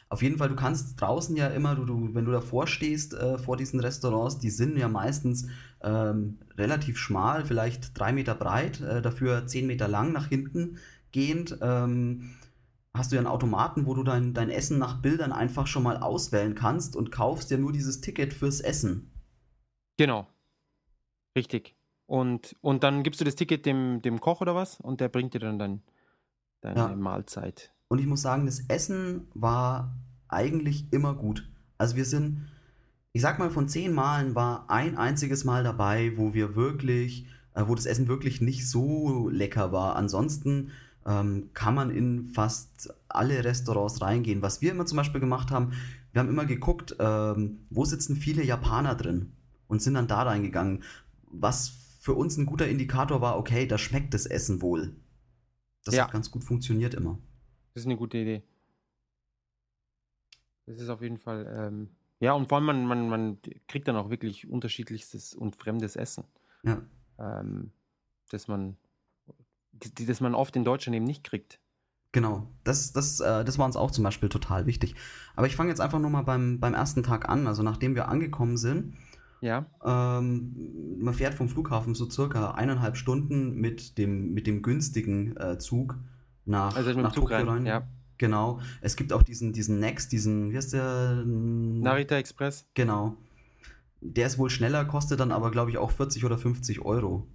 [0.10, 3.38] Auf jeden Fall, du kannst draußen ja immer, du, du, wenn du davor stehst, äh,
[3.38, 5.48] vor diesen Restaurants, die sind ja meistens
[5.82, 10.78] ähm, relativ schmal, vielleicht drei Meter breit, äh, dafür zehn Meter lang nach hinten
[11.12, 11.58] gehend.
[11.62, 12.36] Ähm,
[12.94, 15.98] hast du ja einen Automaten, wo du dein, dein Essen nach Bildern einfach schon mal
[15.98, 19.12] auswählen kannst und kaufst ja nur dieses Ticket fürs Essen.
[19.98, 20.28] Genau.
[21.36, 21.76] Richtig.
[22.06, 25.34] Und, und dann gibst du das Ticket dem, dem Koch oder was und der bringt
[25.34, 25.82] dir dann, dann
[26.62, 26.96] deine ja.
[26.96, 27.74] Mahlzeit.
[27.88, 29.96] Und ich muss sagen, das Essen war
[30.28, 31.48] eigentlich immer gut.
[31.78, 32.48] Also wir sind,
[33.14, 37.64] ich sag mal, von zehn Malen war ein einziges Mal dabei, wo wir wirklich, äh,
[37.68, 39.96] wo das Essen wirklich nicht so lecker war.
[39.96, 40.72] Ansonsten
[41.06, 44.42] ähm, kann man in fast alle Restaurants reingehen.
[44.42, 45.74] Was wir immer zum Beispiel gemacht haben,
[46.12, 49.34] wir haben immer geguckt, ähm, wo sitzen viele Japaner drin
[49.68, 50.84] und sind dann da reingegangen.
[51.32, 54.96] Was für uns ein guter Indikator war, okay, da schmeckt das Essen wohl.
[55.84, 56.06] Das ja.
[56.06, 57.20] hat ganz gut funktioniert immer.
[57.76, 58.42] Das ist eine gute Idee.
[60.66, 61.90] Das ist auf jeden Fall, ähm,
[62.22, 66.24] ja, und vor allem man, man, man kriegt dann auch wirklich unterschiedlichstes und fremdes Essen.
[66.64, 66.82] Ja.
[67.20, 67.72] Ähm,
[68.32, 68.78] dass man,
[69.74, 71.60] die, das man oft in Deutschland eben nicht kriegt.
[72.14, 74.96] Genau, das, das, äh, das war uns auch zum Beispiel total wichtig.
[75.36, 77.46] Aber ich fange jetzt einfach nur mal beim, beim ersten Tag an.
[77.46, 78.96] Also nachdem wir angekommen sind,
[79.42, 79.66] ja.
[79.84, 85.60] Ähm, man fährt vom Flughafen so circa eineinhalb Stunden mit dem, mit dem günstigen äh,
[85.60, 86.00] Zug
[86.46, 87.48] nach, also nach Tokio rein.
[87.48, 87.66] rein.
[87.66, 87.88] Ja.
[88.18, 88.60] Genau.
[88.82, 91.24] Es gibt auch diesen, diesen Next, diesen, wie heißt der?
[91.26, 92.66] Narita Express.
[92.74, 93.18] Genau.
[94.02, 97.28] Der ist wohl schneller, kostet dann aber, glaube ich, auch 40 oder 50 Euro.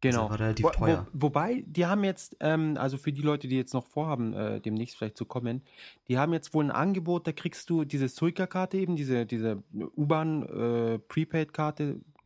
[0.00, 0.28] Genau.
[0.28, 1.06] Das relativ wo, teuer.
[1.12, 4.60] Wo, wobei, die haben jetzt, ähm, also für die Leute, die jetzt noch vorhaben, äh,
[4.60, 5.62] demnächst vielleicht zu kommen,
[6.08, 9.62] die haben jetzt wohl ein Angebot, da kriegst du diese Suica-Karte eben, diese, diese
[9.96, 10.98] U-Bahn äh,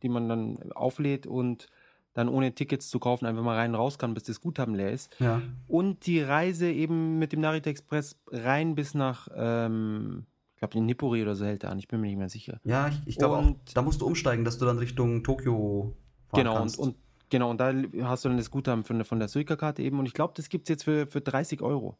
[0.01, 1.67] die man dann auflädt und
[2.15, 4.91] dann ohne Tickets zu kaufen einfach mal rein und raus kann, bis das Guthaben leer
[4.91, 5.15] ist.
[5.19, 5.41] Ja.
[5.67, 10.25] Und die Reise eben mit dem Narita Express rein bis nach, ähm,
[10.55, 12.59] ich glaube, in Nippori oder so hält er an, ich bin mir nicht mehr sicher.
[12.63, 15.93] Ja, ich, ich glaube auch, da musst du umsteigen, dass du dann Richtung Tokio
[16.29, 16.79] fahren genau, kannst.
[16.79, 16.95] Und, und
[17.29, 17.73] Genau, und da
[18.03, 19.99] hast du dann das Guthaben von der, von der Suica-Karte eben.
[19.99, 21.97] Und ich glaube, das gibt es jetzt für, für 30 Euro.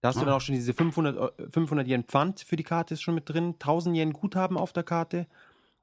[0.00, 0.20] Da hast ah.
[0.20, 3.28] du dann auch schon diese 500, 500 Yen Pfand für die Karte ist schon mit
[3.28, 5.26] drin, 1000 Yen Guthaben auf der Karte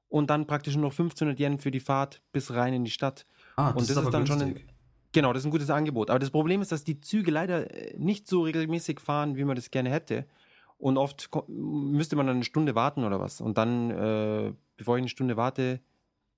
[0.08, 3.26] und dann praktisch nur noch 1500 Yen für die Fahrt bis rein in die Stadt.
[3.60, 4.48] Ah, das und das ist, ist dann günstig.
[4.48, 4.70] schon ein,
[5.12, 6.10] Genau, das ist ein gutes Angebot.
[6.10, 9.56] Aber das Problem ist, dass die Züge leider äh, nicht so regelmäßig fahren, wie man
[9.56, 10.24] das gerne hätte.
[10.78, 13.40] Und oft müsste man dann eine Stunde warten oder was.
[13.40, 15.80] Und dann, äh, bevor ich eine Stunde warte,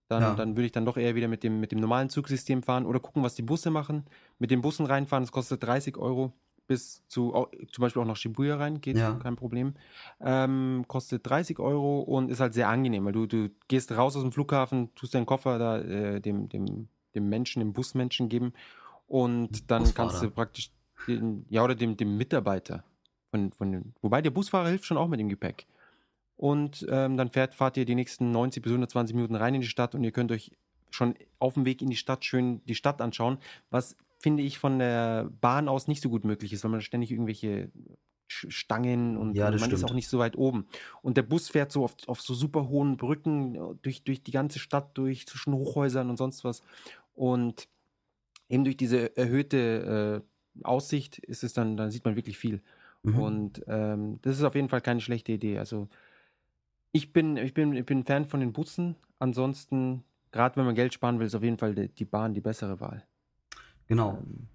[0.08, 0.34] dann, ja.
[0.34, 2.98] dann würde ich dann doch eher wieder mit dem, mit dem normalen Zugsystem fahren oder
[2.98, 4.04] gucken, was die Busse machen.
[4.38, 6.32] Mit den Bussen reinfahren, das kostet 30 Euro
[6.66, 9.14] bis zu, auch, zum Beispiel auch nach Shibuya rein, geht ja.
[9.14, 9.74] kein Problem.
[10.20, 14.22] Ähm, kostet 30 Euro und ist halt sehr angenehm, weil du, du gehst raus aus
[14.22, 18.52] dem Flughafen, tust deinen Koffer da äh, dem, dem, dem Menschen, dem Busmenschen geben
[19.06, 20.08] und dann Busfahrer.
[20.10, 20.70] kannst du praktisch,
[21.06, 22.84] den, ja, oder dem, dem Mitarbeiter
[23.30, 25.66] von, von wobei der Busfahrer hilft schon auch mit dem Gepäck
[26.36, 29.66] und ähm, dann fährt, fahrt ihr die nächsten 90 bis 120 Minuten rein in die
[29.66, 30.52] Stadt und ihr könnt euch
[30.90, 33.38] schon auf dem Weg in die Stadt schön die Stadt anschauen,
[33.70, 37.10] was finde ich von der Bahn aus nicht so gut möglich ist, weil man ständig
[37.10, 37.70] irgendwelche
[38.28, 39.84] Stangen und, Ja, man ist stimmt.
[39.84, 40.66] auch nicht so weit oben.
[41.02, 44.30] Und der Bus fährt so auf, auf so super hohen Brücken äh, durch, durch die
[44.30, 46.62] ganze Stadt durch, zwischen Hochhäusern und sonst was.
[47.22, 47.68] Und
[48.48, 50.22] eben durch diese erhöhte
[50.58, 52.62] äh, Aussicht ist es dann, dann sieht man wirklich viel.
[53.04, 53.18] Mhm.
[53.20, 55.56] Und ähm, das ist auf jeden Fall keine schlechte Idee.
[55.60, 55.88] Also
[56.90, 58.96] ich bin, ich bin, ich bin Fan von den Bussen.
[59.20, 62.40] Ansonsten, gerade wenn man Geld sparen will, ist auf jeden Fall die, die Bahn die
[62.40, 63.04] bessere Wahl.
[63.86, 64.18] Genau.
[64.18, 64.48] Ähm,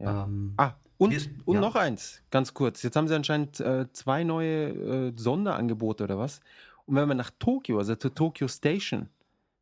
[0.00, 0.24] ja.
[0.24, 1.60] Ähm, Ah, und, Wir- und ja.
[1.60, 2.82] noch eins, ganz kurz.
[2.82, 6.40] Jetzt haben sie anscheinend äh, zwei neue äh, Sonderangebote oder was.
[6.86, 9.10] Und wenn man nach Tokio, also zur Tokyo Station,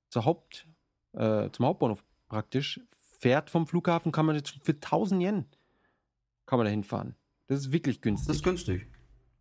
[0.09, 0.67] zur Haupt,
[1.13, 2.81] äh, zum Hauptbahnhof praktisch,
[3.21, 5.45] fährt vom Flughafen, kann man jetzt für 1000 Yen
[6.47, 7.15] kann man da hinfahren.
[7.47, 8.27] Das ist wirklich günstig.
[8.27, 8.87] das ist günstig.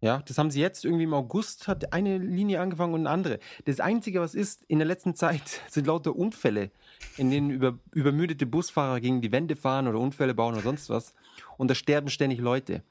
[0.02, 3.40] Ja, das haben sie jetzt irgendwie im August, hat eine Linie angefangen und eine andere.
[3.66, 6.72] Das Einzige, was ist, in der letzten Zeit sind lauter Unfälle,
[7.18, 11.14] in denen über, übermüdete Busfahrer gegen die Wände fahren oder Unfälle bauen oder sonst was.
[11.58, 12.84] Und da sterben ständig Leute.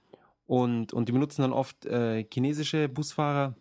[0.46, 3.54] Und, und die benutzen dann oft äh, chinesische Busfahrer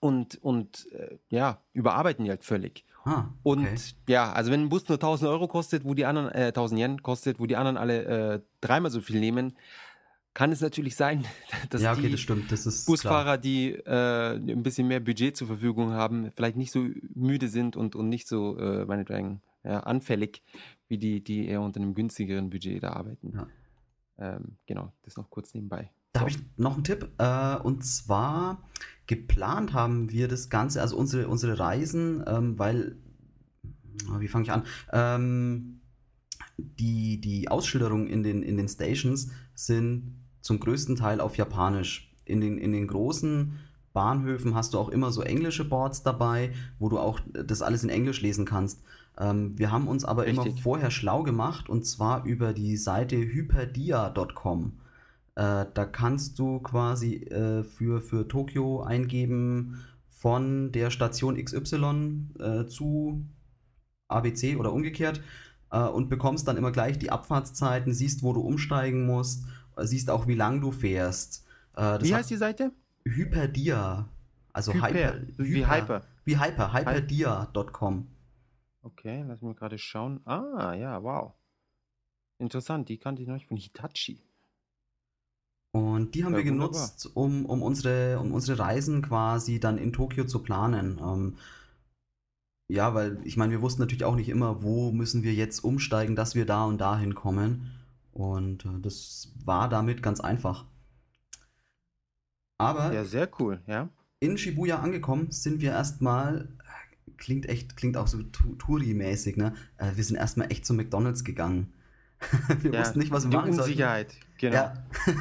[0.00, 2.84] und, und äh, ja, überarbeiten die halt völlig.
[3.04, 3.76] Ah, Und okay.
[4.08, 7.02] ja, also wenn ein Bus nur 1000 Euro kostet, wo die anderen, äh, 1000 Yen
[7.02, 9.54] kostet, wo die anderen alle äh, dreimal so viel nehmen,
[10.32, 11.24] kann es natürlich sein,
[11.70, 12.64] dass ja, okay, die das.
[12.64, 17.48] Das Busfahrer, die äh, ein bisschen mehr Budget zur Verfügung haben, vielleicht nicht so müde
[17.48, 20.42] sind und, und nicht so, äh, meinetwegen, ja, anfällig,
[20.88, 23.32] wie die, die eher unter einem günstigeren Budget da arbeiten.
[23.34, 23.46] Ja.
[24.18, 25.90] Ähm, genau, das noch kurz nebenbei.
[26.12, 26.26] Da So.
[26.26, 27.08] habe ich noch einen Tipp.
[27.18, 28.62] Äh, und zwar
[29.06, 32.96] geplant haben wir das Ganze, also unsere, unsere Reisen, ähm, weil,
[34.10, 34.64] ah, wie fange ich an?
[34.92, 35.80] Ähm,
[36.56, 42.12] die, die Ausschilderungen in den, in den Stations sind zum größten Teil auf Japanisch.
[42.24, 43.58] In den, in den großen
[43.92, 47.90] Bahnhöfen hast du auch immer so englische Boards dabei, wo du auch das alles in
[47.90, 48.82] Englisch lesen kannst.
[49.18, 50.62] Ähm, wir haben uns aber immer Richtig.
[50.62, 54.72] vorher schlau gemacht und zwar über die Seite hyperdia.com.
[55.36, 62.66] Äh, da kannst du quasi äh, für, für Tokio eingeben von der Station XY äh,
[62.66, 63.24] zu
[64.08, 65.20] ABC oder umgekehrt
[65.70, 69.44] äh, und bekommst dann immer gleich die Abfahrtszeiten, siehst, wo du umsteigen musst,
[69.76, 71.44] äh, siehst auch, wie lang du fährst.
[71.74, 72.72] Äh, das Wie heißt die Seite?
[73.04, 74.08] Hyperdia.
[74.52, 76.02] Also Hyper, Hyper, wie Hyper.
[76.24, 78.06] Wie Hyper, hyperdia.com.
[78.82, 80.20] Okay, lass mich gerade schauen.
[80.26, 81.34] Ah, ja, wow.
[82.38, 84.22] Interessant, die kannte ich noch nicht von Hitachi.
[85.74, 89.92] Und die haben Ja, wir genutzt, um, um, unsere, um unsere Reisen quasi dann in
[89.92, 91.00] Tokio zu planen.
[91.02, 91.36] Ähm,
[92.68, 96.16] ja, weil ich meine, wir wussten natürlich auch nicht immer, wo müssen wir jetzt umsteigen,
[96.16, 97.72] dass wir da und da hinkommen.
[98.12, 100.66] Und äh, das war damit ganz einfach.
[102.58, 103.88] Aber Ja, sehr cool, ja.
[104.20, 109.54] in Shibuya angekommen sind wir erstmal, äh, klingt echt, klingt auch so Touri-mäßig, ne?
[109.78, 111.72] Äh, wir sind erstmal echt zu McDonalds gegangen.
[112.60, 112.80] wir ja.
[112.80, 113.70] wussten nicht, was wir die machen sollten.
[113.70, 114.54] Unsicherheit, genau.
[114.56, 114.74] Ja.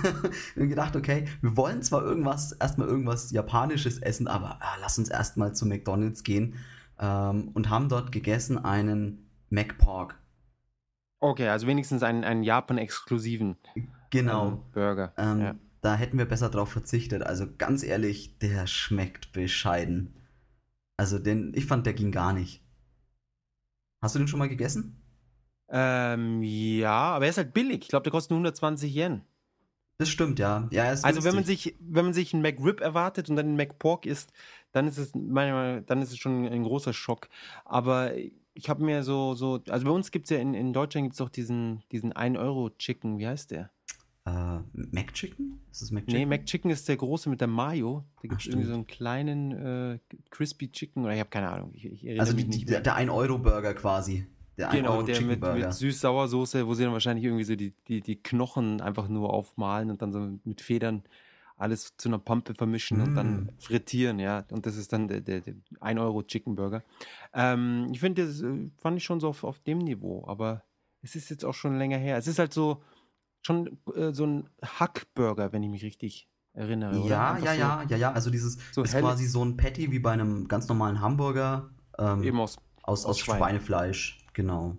[0.55, 4.97] wir haben gedacht, okay, wir wollen zwar irgendwas, erstmal irgendwas Japanisches essen, aber ah, lass
[4.97, 6.55] uns erstmal zu McDonalds gehen
[6.99, 10.19] ähm, und haben dort gegessen einen McPork.
[11.19, 13.57] Okay, also wenigstens einen, einen Japan-exklusiven
[14.09, 14.47] Genau.
[14.47, 15.13] ähm, Burger.
[15.17, 15.55] Ähm, ja.
[15.81, 17.23] Da hätten wir besser drauf verzichtet.
[17.23, 20.15] Also ganz ehrlich, der schmeckt bescheiden.
[20.97, 22.63] Also den, ich fand, der ging gar nicht.
[24.01, 25.02] Hast du den schon mal gegessen?
[25.69, 27.81] Ähm, ja, aber er ist halt billig.
[27.83, 29.21] Ich glaube, der kostet nur 120 Yen.
[29.97, 30.67] Das stimmt, ja.
[30.71, 33.55] Ja, ist Also wenn man sich, wenn man sich einen McRib erwartet und dann einen
[33.55, 34.33] McPork isst,
[34.71, 37.29] dann ist es manchmal, dann ist es schon ein großer Schock.
[37.63, 38.11] Aber
[38.53, 41.15] ich habe mir so, so, also bei uns gibt es ja in, in Deutschland gibt
[41.15, 43.69] es auch diesen, diesen 1-Euro-Chicken, wie heißt der?
[44.25, 45.59] Äh, McChicken?
[45.71, 46.13] Ist das McChicken?
[46.13, 48.05] Nee, McChicken ist der große mit der Mayo.
[48.21, 49.99] Da gibt es irgendwie so einen kleinen äh,
[50.29, 51.71] Crispy Chicken oder ich habe keine Ahnung.
[51.73, 54.27] Ich, ich Also die, die, der 1-Euro-Burger quasi.
[54.57, 55.55] Der Genau, der 1-Euro-Chicken mit, Burger.
[55.55, 59.89] mit Süß-Sauersoße, wo sie dann wahrscheinlich irgendwie so die, die, die Knochen einfach nur aufmalen
[59.89, 61.03] und dann so mit Federn
[61.57, 63.49] alles zu einer Pampe vermischen und dann Mm.
[63.59, 64.43] frittieren, ja.
[64.51, 66.83] Und das ist dann der, der, der 1 Euro Chicken Burger.
[67.33, 70.63] Ähm, ich finde, das äh, fand ich schon so auf, auf dem Niveau, aber
[71.01, 72.17] es ist jetzt auch schon länger her.
[72.17, 72.81] Es ist halt so
[73.45, 77.07] schon äh, so ein Hackburger, wenn ich mich richtig erinnere.
[77.07, 78.11] Ja, ja, so, ja, ja, ja.
[78.13, 82.23] Also dieses so ist quasi so ein Patty wie bei einem ganz normalen Hamburger ähm,
[82.23, 83.37] Eben aus aus, aus aus Schwein.
[83.37, 84.19] Schweinefleisch.
[84.33, 84.77] Genau.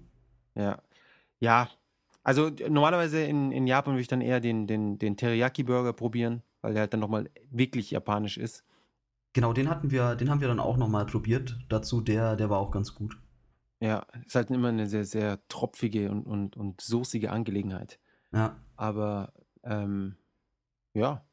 [0.54, 0.82] Ja.
[1.40, 1.68] Ja.
[2.22, 6.72] Also normalerweise in, in Japan würde ich dann eher den, den, den Teriyaki-Burger probieren, weil
[6.72, 8.64] der halt dann nochmal wirklich japanisch ist.
[9.34, 11.58] Genau, den hatten wir, den haben wir dann auch nochmal probiert.
[11.68, 13.18] Dazu, der, der war auch ganz gut.
[13.80, 17.98] Ja, ist halt immer eine sehr, sehr tropfige und, und, und soßige Angelegenheit.
[18.32, 18.56] Ja.
[18.76, 20.16] Aber ähm,
[20.94, 21.24] ja,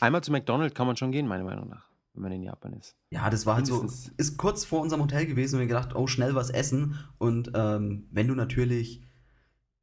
[0.00, 1.83] einmal zu McDonald's kann man schon gehen, meiner Meinung nach,
[2.14, 2.96] wenn man in Japan ist.
[3.10, 3.84] Ja, das war halt so,
[4.16, 6.98] ist kurz vor unserem Hotel gewesen und wir gedacht, oh, schnell was essen.
[7.18, 9.02] Und ähm, wenn du natürlich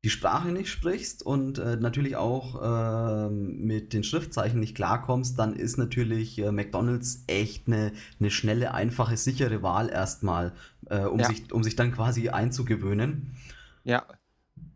[0.03, 5.55] die Sprache nicht sprichst und äh, natürlich auch äh, mit den Schriftzeichen nicht klarkommst, dann
[5.55, 10.53] ist natürlich äh, McDonald's echt eine, eine schnelle, einfache, sichere Wahl erstmal,
[10.87, 11.27] äh, um, Ja.
[11.27, 13.35] sich, um sich dann quasi einzugewöhnen.
[13.83, 14.05] Ja,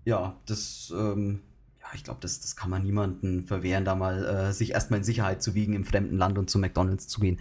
[0.04, 1.42] Ja, das, ähm,
[1.96, 5.42] ich glaube, das, das kann man niemanden verwehren, da mal äh, sich erstmal in Sicherheit
[5.42, 7.40] zu wiegen im fremden Land und zu McDonald's zu gehen.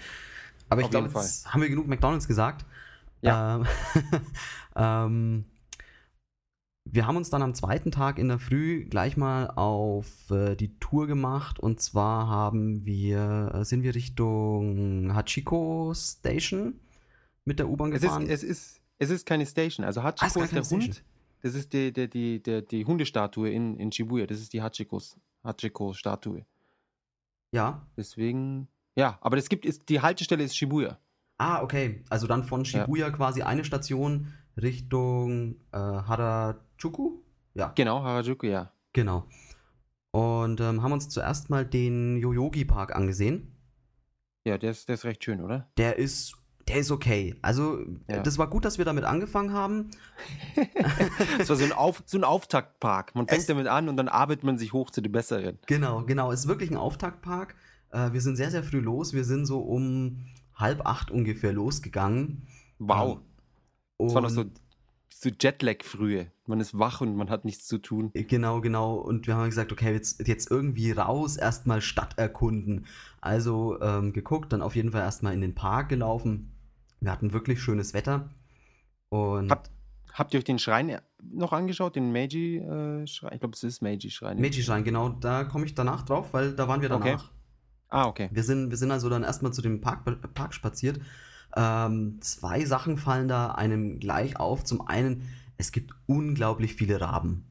[0.69, 2.65] Aber ich glaube, jetzt haben wir genug McDonald's gesagt.
[3.21, 3.57] Ja.
[3.57, 3.67] Ähm,
[4.77, 5.45] ähm,
[6.85, 10.79] wir haben uns dann am zweiten Tag in der Früh gleich mal auf äh, die
[10.79, 16.75] Tour gemacht und zwar haben wir, äh, sind wir Richtung Hachiko Station
[17.45, 18.27] mit der U-Bahn es ist, gefahren.
[18.29, 19.85] es, ist, es ist keine Station.
[19.87, 21.03] Also Ah, ist Hachiko gar ist der keine Hund.
[21.45, 24.25] Das ist die, die, die, die, die Hundestatue in, in Shibuya.
[24.27, 26.47] Das ist die Hachikos, Hachiko-Statue.
[27.53, 27.87] ja.
[27.99, 30.99] Deswegen, ja, aber es gibt, ist, die Haltestelle ist Shibuya.
[31.37, 32.03] Ah, okay.
[32.09, 37.21] Also dann von Shibuya quasi eine Station Richtung äh, Harajuku?
[37.53, 38.73] Ja, Genau, Harajuku, ja.
[38.95, 39.27] genau.
[40.13, 43.55] Und ähm, haben uns zuerst mal den Yoyogi Park angesehen.
[44.47, 45.69] Ja, der ist, der ist recht schön, oder?
[45.77, 46.37] Der ist,
[46.69, 47.35] der ist okay.
[47.43, 48.23] Also, Ja.
[48.23, 49.91] das war gut, dass wir damit angefangen haben.
[51.39, 53.15] Das war so ein, Auf, so ein Auftaktpark.
[53.15, 55.59] Man fängt Es- damit an und dann arbeitet man sich hoch zu den besseren.
[55.67, 56.31] Genau, genau.
[56.31, 57.55] Ist wirklich ein Auftaktpark.
[57.91, 59.13] Äh, wir sind sehr, sehr früh los.
[59.13, 62.47] Wir sind so um halb acht ungefähr losgegangen.
[62.79, 63.19] Wow.
[63.99, 64.61] Ähm, Das war noch so, und-
[65.11, 66.27] so Jetlag-Frühe.
[66.47, 68.11] Man ist wach und man hat nichts zu tun.
[68.13, 68.97] Genau, genau.
[68.97, 72.87] Und wir haben gesagt, okay, jetzt, jetzt irgendwie raus, erstmal Stadt erkunden.
[73.21, 76.51] Also ähm, geguckt, dann auf jeden Fall erstmal in den Park gelaufen.
[77.01, 78.31] Wir hatten wirklich schönes Wetter.
[79.09, 79.71] Und Habt,
[80.13, 81.97] habt ihr euch den Schrein noch angeschaut?
[81.97, 83.33] Den Meiji-Schrein?
[83.35, 84.41] ich glaube, es ist Meiji-Schrein.
[84.41, 87.11] Meiji-Schrein, genau, da komme ich danach drauf, weil da waren wir Okay.
[87.11, 87.31] danach.
[87.89, 88.29] Ah, okay.
[88.33, 91.01] Wir, sind, wir sind also dann erstmal zu dem Park, Park spaziert.
[91.57, 94.65] Ähm, zwei Sachen fallen da einem gleich auf.
[94.65, 95.29] Zum einen,
[95.59, 97.45] es gibt unglaublich viele Raben.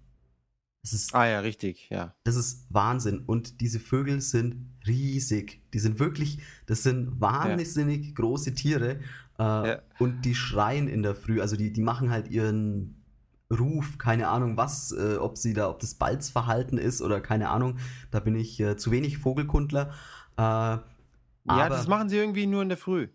[0.82, 2.14] Ist Ah ja, richtig, ja.
[2.26, 3.24] Das ist Wahnsinn.
[3.26, 5.62] Und diese Vögel sind riesig.
[5.74, 9.00] Die sind wirklich, das sind wahnsinnig große Tiere.
[9.40, 9.80] Äh, Ja.
[10.00, 11.42] Und die schreien in der Früh.
[11.42, 13.04] Also die, die machen halt ihren
[13.52, 17.78] Ruf, keine Ahnung was, äh, ob sie da, ob das Balzverhalten ist oder keine Ahnung.
[18.12, 19.92] Da bin ich äh, zu wenig Vogelkundler.
[20.38, 20.84] Ja,
[21.46, 23.10] das machen sie irgendwie nur in der Früh.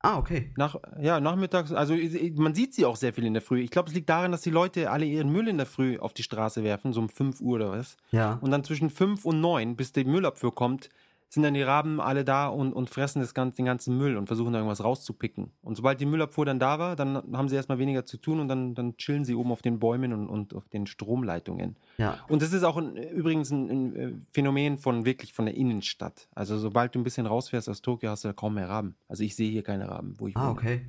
[0.00, 0.52] Ah, okay.
[0.56, 1.94] Nach, ja, nachmittags, also
[2.34, 3.60] man sieht sie auch sehr viel in der Früh.
[3.60, 6.12] Ich glaube, es liegt daran, dass die Leute alle ihren Müll in der Früh auf
[6.12, 7.96] die Straße werfen, so um 5 Uhr oder was.
[8.10, 8.34] Ja.
[8.40, 10.88] Und dann zwischen 5 und 9, bis der Müllabfuhr kommt,
[11.32, 14.26] sind dann die Raben alle da und, und fressen das ganze, den ganzen Müll und
[14.26, 15.50] versuchen da irgendwas rauszupicken.
[15.62, 18.48] Und sobald die Müllabfuhr dann da war, dann haben sie erstmal weniger zu tun und
[18.48, 21.76] dann, dann chillen sie oben auf den Bäumen und, und auf den Stromleitungen.
[21.96, 22.18] Ja.
[22.28, 26.28] Und das ist auch ein, übrigens ein, ein äh, Phänomen von wirklich von der Innenstadt.
[26.34, 28.94] Also sobald du ein bisschen rausfährst aus Tokio, hast du da kaum mehr Raben.
[29.08, 30.52] Also ich sehe hier keine Raben, wo ich Ah, wohne.
[30.52, 30.80] okay.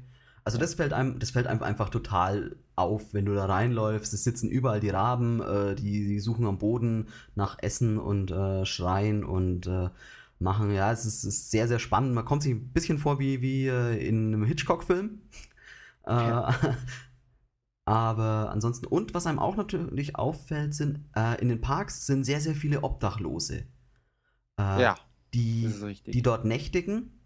[0.44, 4.14] Also das fällt einem, das fällt einem einfach total auf, wenn du da reinläufst.
[4.14, 8.66] Es sitzen überall die Raben, äh, die, die suchen am Boden nach Essen und äh,
[8.66, 9.88] schreien und äh,
[10.40, 10.72] machen.
[10.72, 12.14] Ja, es ist, ist sehr, sehr spannend.
[12.14, 15.22] Man kommt sich ein bisschen vor wie, wie äh, in einem Hitchcock-Film.
[16.06, 16.56] Äh, Ja.
[17.86, 22.40] aber ansonsten, und was einem auch natürlich auffällt, sind, äh, in den Parks sind sehr,
[22.42, 23.66] sehr viele Obdachlose.
[24.58, 24.96] Äh, Ja,
[25.34, 25.68] die,
[26.06, 27.20] die dort nächtigen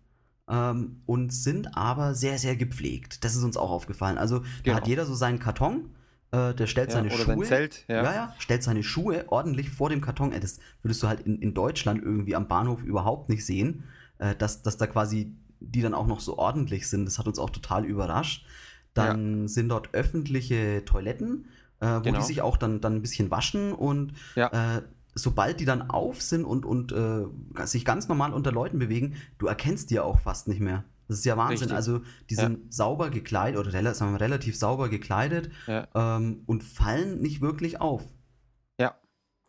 [0.50, 3.24] ähm, und sind aber sehr, sehr gepflegt.
[3.26, 4.18] Das ist uns auch aufgefallen.
[4.18, 4.78] Also da Genau.
[4.78, 5.94] hat jeder so seinen Karton,
[6.32, 7.46] äh, der stellt ja, seine oder Schuhe.
[7.46, 7.86] Zelt.
[7.88, 8.04] Ja.
[8.04, 8.14] Ja.
[8.14, 10.32] ja, stellt seine Schuhe ordentlich vor dem Karton.
[10.32, 13.84] Ey, das würdest du halt in, in Deutschland irgendwie am Bahnhof überhaupt nicht sehen,
[14.20, 17.06] äh, dass, dass da quasi die dann auch noch so ordentlich sind.
[17.06, 18.46] Das hat uns auch total überrascht.
[18.94, 21.46] Dann sind dort öffentliche Toiletten,
[21.80, 22.20] äh, wo Genau.
[22.20, 24.78] die sich auch dann, dann ein bisschen waschen und Ja.
[24.78, 24.82] äh,
[25.14, 27.26] sobald die dann auf sind und, und äh,
[27.66, 30.84] sich ganz normal unter Leuten bewegen, du erkennst die ja auch fast nicht mehr.
[31.08, 31.70] Das ist ja Wahnsinn.
[31.70, 31.76] Richtig.
[31.76, 32.42] Also die Ja.
[32.44, 35.88] sind sauber gekleidet oder wir, relativ sauber gekleidet Ja.
[35.96, 38.04] ähm, und fallen nicht wirklich auf.
[38.80, 38.96] Ja.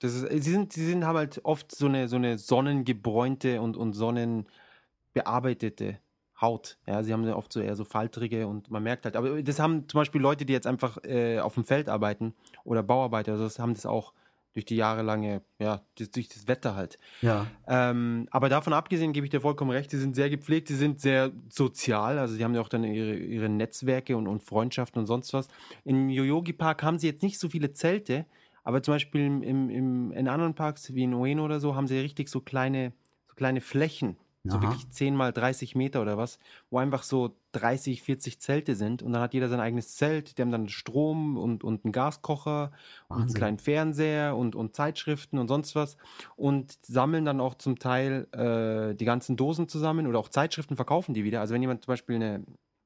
[0.01, 3.77] Das ist, sie sind, sie sind, haben halt oft so eine, so eine sonnengebräunte und,
[3.77, 5.99] und sonnenbearbeitete
[6.41, 6.79] Haut.
[6.87, 9.59] Ja, sie haben ja oft so eher so faltrige und man merkt halt, aber das
[9.59, 13.43] haben zum Beispiel Leute, die jetzt einfach äh, auf dem Feld arbeiten oder Bauarbeiter, also
[13.45, 14.13] das haben das auch
[14.59, 16.99] durch die jahrelange, ja, durch das Wetter halt.
[17.23, 17.47] Ja.
[17.69, 21.01] Ähm, aber davon abgesehen gebe ich dir vollkommen recht, sie sind sehr gepflegt, sie sind
[21.01, 25.07] sehr sozial, also sie haben ja auch dann ihre, ihre Netzwerke und, und Freundschaften und
[25.07, 25.47] sonst was.
[25.85, 28.27] Im Yoyogi Park haben sie jetzt nicht so viele Zelte,
[28.65, 32.01] aber zum Beispiel im, im, in anderen Parks wie in Ueno oder so haben sie
[32.01, 32.93] richtig so kleine,
[33.29, 34.17] so kleine Flächen,
[34.49, 34.63] so Aha.
[34.63, 36.39] wirklich 10 mal 30 Meter oder was,
[36.71, 40.43] wo einfach so 30, 40 Zelte sind und dann hat jeder sein eigenes Zelt, die
[40.43, 42.73] haben dann Strom und, und einen Gaskocher
[43.13, 43.35] und einen Wahnsinn.
[43.35, 45.97] kleinen Fernseher und, und Zeitschriften und sonst was
[46.37, 51.15] und sammeln dann auch zum Teil äh, die ganzen Dosen zusammen oder auch Zeitschriften verkaufen
[51.15, 51.41] die wieder.
[51.41, 52.45] Also wenn jemand zum Beispiel eine,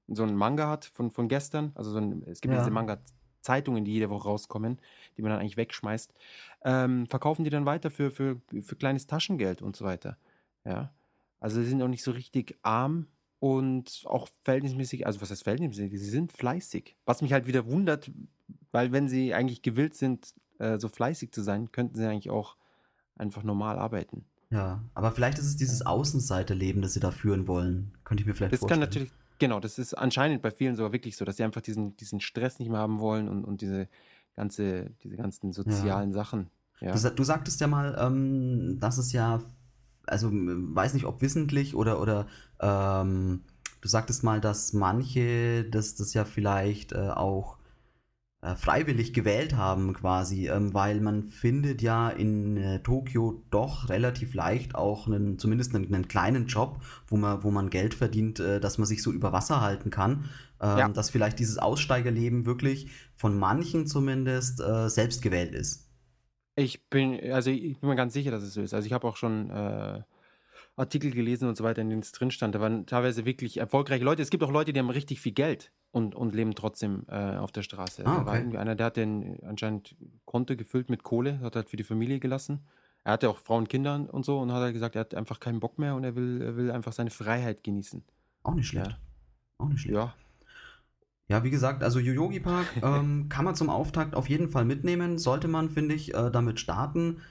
[0.09, 2.61] so einen Manga hat von, von gestern, also so ein, es gibt Ja.
[2.61, 3.03] diese Manga
[3.43, 4.81] Zeitungen, die jede Woche rauskommen,
[5.17, 6.15] die man dann eigentlich wegschmeißt,
[6.65, 10.17] ähm, verkaufen die dann weiter für, für, für kleines Taschengeld und so weiter.
[10.65, 10.93] Ja.
[11.43, 13.07] Also sie sind auch nicht so richtig arm
[13.41, 16.97] und auch verhältnismäßig, also was heißt verhältnismäßig, sie sind fleißig.
[17.05, 18.11] Was mich halt wieder wundert,
[18.71, 22.57] weil wenn sie eigentlich gewillt sind, äh, so fleißig zu sein, könnten sie eigentlich auch
[23.17, 24.25] einfach normal arbeiten.
[24.51, 27.93] Ja, aber vielleicht ist es dieses Außenseiterleben, das sie da führen wollen.
[28.05, 28.81] Könnte ich mir vielleicht Das vorstellen.
[28.81, 31.97] kann natürlich, genau, das ist anscheinend bei vielen sogar wirklich so, dass sie einfach diesen,
[31.97, 33.89] diesen Stress nicht mehr haben wollen und, und diese
[34.37, 36.51] ganze, diese ganzen sozialen Sachen.
[36.81, 36.95] Ja.
[36.95, 39.43] Du, du sagtest ja mal, ähm, dass es ja,
[40.07, 42.27] also weiß nicht, ob wissentlich oder, oder
[42.61, 43.43] ähm,
[43.81, 47.59] du sagtest mal, dass manche das, das ja vielleicht äh, auch
[48.45, 54.35] äh, freiwillig gewählt haben quasi, ähm, weil man findet ja in äh, Tokio doch relativ
[54.35, 58.59] leicht auch einen, zumindest einen, einen kleinen Job, wo man, wo man Geld verdient, äh,
[58.59, 60.25] dass man sich so über Wasser halten kann.
[60.61, 60.89] Ähm, Ja.
[60.89, 65.82] Dass vielleicht dieses Aussteigerleben wirklich von manchen zumindest äh, selbst gewählt ist.
[66.55, 68.75] Ich bin, also ich bin mir ganz sicher, dass es so ist.
[68.75, 70.03] Also ich habe auch schon äh,
[70.77, 72.55] Artikel gelesen und so weiter, in denen es drin stand.
[72.55, 74.23] Da waren teilweise wirklich erfolgreiche Leute.
[74.23, 77.53] Es gibt auch Leute, die haben richtig viel Geld und, und leben trotzdem äh, auf
[77.53, 78.05] der Straße.
[78.07, 78.39] Ah, Da war okay.
[78.41, 79.95] irgendwie einer, der hat den anscheinend
[80.25, 82.61] Konto gefüllt mit Kohle, hat halt für die Familie gelassen.
[83.05, 85.61] Er hatte auch Frauen, Kinder und so und hat halt gesagt, er hat einfach keinen
[85.61, 88.03] Bock mehr und er will, er will einfach seine Freiheit genießen.
[88.45, 88.91] Auch nicht schlecht.
[88.91, 88.99] Ja.
[89.59, 89.95] Auch nicht schlecht.
[89.97, 90.15] Ja,
[91.33, 95.17] Ja, wie gesagt, also Yoyogi Park ähm, kann man zum Auftakt auf jeden Fall mitnehmen.
[95.17, 97.23] Sollte man, finde ich, äh, damit starten.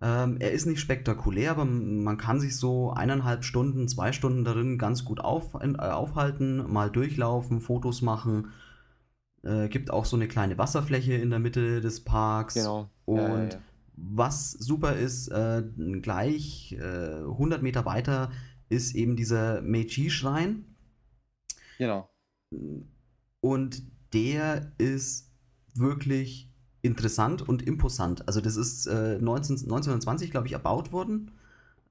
[0.00, 4.78] Ähm, er ist nicht spektakulär, aber man kann sich so eineinhalb Stunden, zwei Stunden darin
[4.78, 8.50] ganz gut auf, äh, aufhalten, mal durchlaufen, Fotos machen.
[9.42, 12.54] Äh, gibt auch so eine kleine Wasserfläche in der Mitte des Parks.
[12.54, 12.88] genau.
[13.04, 13.58] Und Ja, ja, ja.
[13.94, 15.62] was super ist, äh,
[16.00, 18.30] gleich äh, 100 Meter weiter
[18.70, 20.64] ist eben dieser Meiji-Schrein.
[21.76, 22.08] Genau.
[23.40, 23.82] Und
[24.12, 25.30] der ist
[25.74, 26.50] wirklich
[26.82, 28.26] interessant und imposant.
[28.26, 31.30] Also das ist äh, 19, 1920, glaube ich, erbaut worden.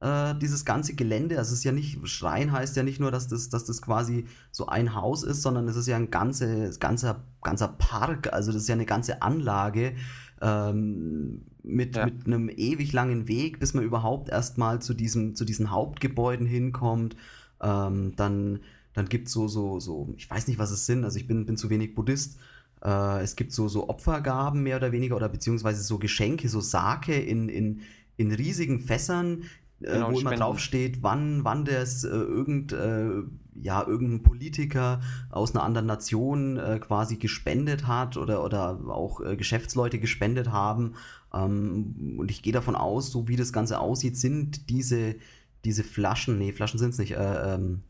[0.02, 3.28] Äh, dieses ganze Gelände, also es ist ja nicht, Schrein heißt ja nicht nur, dass
[3.28, 7.24] das, dass das quasi so ein Haus ist, sondern es ist ja ein ganze, ganzer,
[7.44, 9.94] ganzer Park, also das ist ja eine ganze Anlage
[10.42, 12.06] ähm, mit, Ja.
[12.06, 17.18] mit einem ewig langen Weg, bis man überhaupt erstmal zu, diesem, zu diesen Hauptgebäuden hinkommt.
[17.62, 18.60] Ähm, dann
[18.94, 21.46] dann gibt es so, so, so, ich weiß nicht, was es sind, also ich bin,
[21.46, 22.38] bin zu wenig Buddhist.
[22.84, 27.14] Äh, es gibt so, so Opfergaben mehr oder weniger oder beziehungsweise so Geschenke, so Sake
[27.14, 27.82] in, in,
[28.18, 29.44] in riesigen Fässern,
[29.82, 33.22] äh, Genau, wo immer draufsteht, wann, wann das äh, irgend, äh,
[33.62, 39.36] ja, irgendein Politiker aus einer anderen Nation äh, quasi gespendet hat oder, oder auch äh,
[39.36, 40.96] Geschäftsleute gespendet haben.
[41.34, 45.16] Ähm, und ich gehe davon aus, so wie das Ganze aussieht, sind diese,
[45.64, 47.84] diese Flaschen, nee, Flaschen sind es nicht, äh, ähm,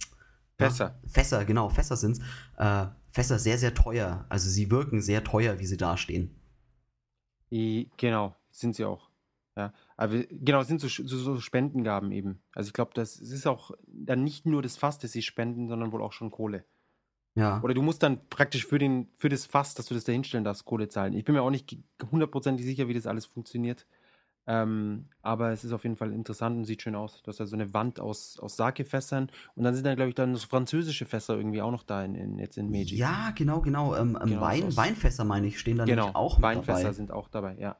[0.59, 0.99] Fässer.
[1.03, 2.19] ja, Fässer, genau, Fässer sind es.
[2.57, 4.25] Äh, Fässer sehr, sehr teuer.
[4.29, 6.35] Also sie wirken sehr teuer, wie sie dastehen.
[7.51, 9.09] I- Genau, sind sie auch.
[9.57, 12.41] Ja, aber genau, es sind so, so, so Spendengaben eben.
[12.53, 15.91] Also ich glaube, das ist auch dann nicht nur das Fass, das sie spenden, sondern
[15.91, 16.63] wohl auch schon Kohle.
[17.35, 17.61] Ja.
[17.61, 20.43] Oder du musst dann praktisch für, den, für das Fass, dass du das da hinstellen
[20.45, 21.13] darfst, Kohle zahlen.
[21.13, 21.77] Ich bin mir auch nicht
[22.11, 23.85] hundertprozentig sicher, wie das alles funktioniert.
[24.51, 27.21] Ähm, aber es ist auf jeden Fall interessant und sieht schön aus.
[27.21, 30.15] Du hast da so eine Wand aus, aus Sake-Fässern und dann sind da, glaube ich,
[30.15, 32.95] dann so französische Fässer irgendwie auch noch da in, in, jetzt in Meiji.
[32.95, 33.95] Ja, genau, genau.
[33.95, 36.05] Ähm, ähm, Genau, Wein, Weinfässer, meine ich, stehen da genau.
[36.05, 36.93] nämlich auch mit Weinfässer dabei.
[36.93, 37.75] sind auch dabei, ja.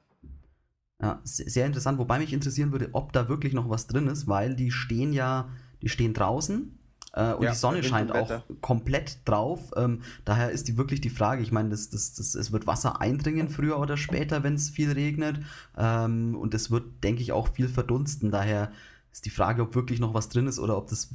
[1.02, 1.98] Ja, se- sehr interessant.
[1.98, 5.50] Wobei mich interessieren würde, ob da wirklich noch was drin ist, weil die stehen ja,
[5.82, 6.78] die stehen draußen
[7.14, 8.44] äh, und Ja, die Sonne scheint auch Wetter.
[8.62, 9.72] komplett drauf.
[9.76, 13.02] Ähm, daher ist die wirklich die Frage, ich meine, das, das, das, es wird Wasser
[13.02, 15.40] eindringen früher oder später, wenn es viel regnet.
[15.78, 18.32] Ähm, und es wird, denke ich, auch viel verdunsten.
[18.32, 18.72] Daher
[19.12, 21.10] ist die Frage, ob wirklich noch was drin ist oder ob das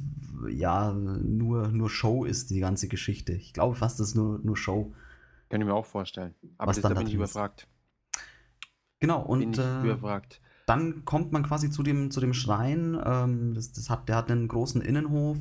[0.49, 3.31] ja nur, nur Show ist, die ganze Geschichte.
[3.33, 4.93] Ich glaube fast, das ist nur, nur Show.
[5.49, 6.35] Könnte ich mir auch vorstellen.
[6.57, 7.67] Aber Was das, dann da bin ich überfragt.
[8.99, 9.95] Genau, und äh,
[10.65, 12.99] dann kommt man quasi zu dem, zu dem Schrein.
[13.03, 15.37] Ähm, das, das hat, der hat einen großen Innenhof.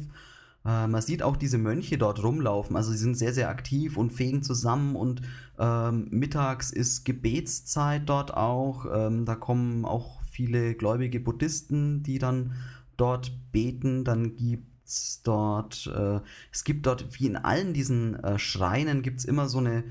[0.65, 2.77] Äh, man sieht auch diese Mönche dort rumlaufen.
[2.77, 4.97] Also sie sind sehr, sehr aktiv und fegen zusammen.
[4.97, 5.23] Und
[5.59, 8.87] ähm, mittags ist Gebetszeit dort auch.
[8.93, 12.53] Ähm, da kommen auch viele gläubige Buddhisten, die dann
[12.97, 14.05] dort beten.
[14.05, 16.21] Dann gibt's dort, äh,
[16.53, 19.85] es gibt dort, wie in allen diesen äh, Schreinen, gibt es immer so eine,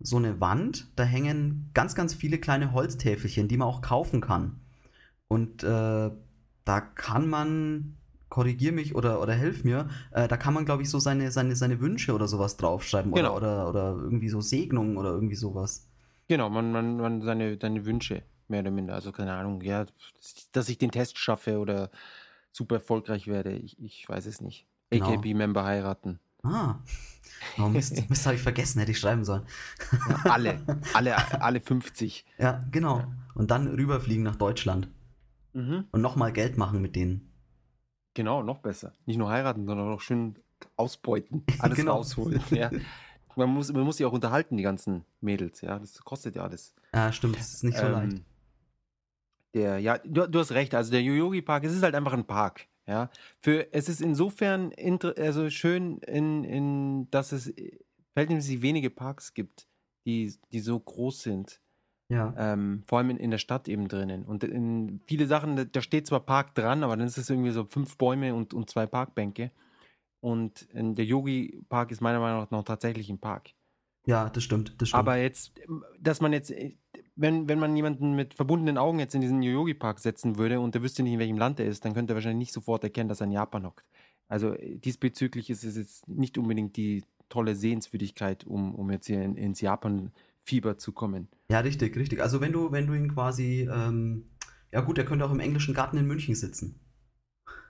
[0.00, 0.88] so eine Wand.
[0.96, 4.60] Da hängen ganz, ganz viele kleine Holztäfelchen, die man auch kaufen kann.
[5.26, 6.10] Und äh,
[6.64, 7.97] da kann man,
[8.28, 11.56] korrigier mich oder, oder hilf mir, äh, da kann man, glaube ich, so seine, seine,
[11.56, 13.36] seine Wünsche oder sowas draufschreiben Genau.
[13.36, 15.88] oder, oder, oder irgendwie so Segnungen oder irgendwie sowas.
[16.28, 18.94] Genau, man, man, man seine, seine Wünsche, mehr oder minder.
[18.94, 19.84] Also keine Ahnung, ja,
[20.16, 21.90] dass- dass ich den Test schaffe oder
[22.52, 23.52] super erfolgreich werde.
[23.52, 24.66] Ich, ich weiß es nicht.
[24.90, 25.12] Genau.
[25.14, 26.18] AKB-Member heiraten.
[26.42, 26.76] Ah.
[27.58, 29.42] Oh Mist, Mist habe ich vergessen, hätte ich schreiben sollen.
[30.08, 30.60] Ja, alle,
[30.94, 32.24] alle, alle 50.
[32.38, 33.04] Ja, genau.
[33.34, 34.88] Und dann rüberfliegen nach Deutschland
[35.54, 35.84] Mhm.
[35.92, 37.27] und nochmal Geld machen mit denen.
[38.18, 38.92] Genau, noch besser.
[39.06, 40.34] Nicht nur heiraten, sondern auch schön
[40.74, 41.44] ausbeuten.
[41.60, 41.98] Alles Genau.
[41.98, 42.42] rausholen.
[42.50, 42.68] Ja.
[43.36, 45.60] Man, muss, man muss sich auch unterhalten, die ganzen Mädels.
[45.60, 46.74] Ja, das kostet ja alles.
[46.92, 48.22] Ja, stimmt, das ist nicht so Ähm, leicht.
[49.54, 50.74] Der, ja, du, du hast recht.
[50.74, 52.66] Also der Yoyogi Park, es ist halt einfach ein Park.
[52.88, 53.08] Ja,
[53.40, 57.52] für es ist insofern inter, also schön, in, in, dass es
[58.14, 59.68] verhältnismäßig wenige Parks gibt,
[60.06, 61.60] die, die so groß sind.
[62.10, 62.34] Ja.
[62.38, 64.24] Ähm, vor allem in, in der Stadt eben drinnen.
[64.24, 67.64] Und in viele Sachen, da- steht zwar Park dran, aber dann ist es irgendwie so
[67.64, 69.50] fünf Bäume und, und zwei Parkbänke.
[70.20, 73.50] Und der Yogi Park ist meiner Meinung nach noch tatsächlich ein Park.
[74.06, 74.98] ja, das stimmt, das stimmt.
[75.00, 75.52] Aber jetzt,
[76.00, 76.52] dass man jetzt,
[77.14, 80.74] wenn, wenn man jemanden mit verbundenen Augen jetzt in diesen Yogi Park setzen würde und
[80.74, 83.08] der wüsste nicht, in welchem Land er ist, dann könnte er wahrscheinlich nicht sofort erkennen,
[83.08, 83.84] dass er in Japan hockt.
[84.28, 89.36] Also diesbezüglich ist es jetzt nicht unbedingt die tolle Sehenswürdigkeit, um, um jetzt hier in,
[89.36, 90.27] ins Japan-Fieber zu
[90.92, 91.28] kommen.
[91.50, 92.22] Ja, richtig, richtig.
[92.22, 94.24] Also wenn du, wenn du ihn quasi, ähm,
[94.72, 96.80] ja gut, er könnte auch im englischen Garten in München sitzen.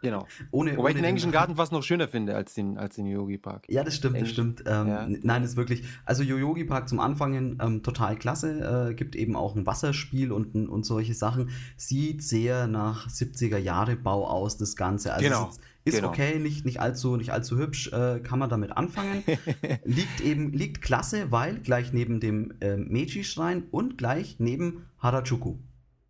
[0.00, 0.26] Genau.
[0.52, 3.06] Ohne, Wobei ich ohne den englischen Garten fast noch schöner finde als den, als den
[3.06, 3.64] Yogi Park.
[3.68, 4.62] Ja, das stimmt, das Englisch- stimmt.
[4.66, 5.06] Ähm, ja.
[5.08, 5.82] Nein, das ist wirklich.
[6.04, 8.90] Also Yoyogi Park zum Anfangen ähm, total klasse.
[8.90, 11.50] Äh, gibt eben auch ein Wasserspiel und, und solche Sachen.
[11.76, 15.12] Sieht sehr nach 70er Jahre Bau aus, das Ganze.
[15.12, 16.08] Also Genau, es ist, ist genau.
[16.08, 19.24] okay, nicht, nicht, allzu, nicht allzu hübsch, äh, kann man damit anfangen.
[19.84, 25.56] liegt eben, liegt klasse, weil gleich neben dem ähm, Meiji-Schrein und gleich neben Harajuku.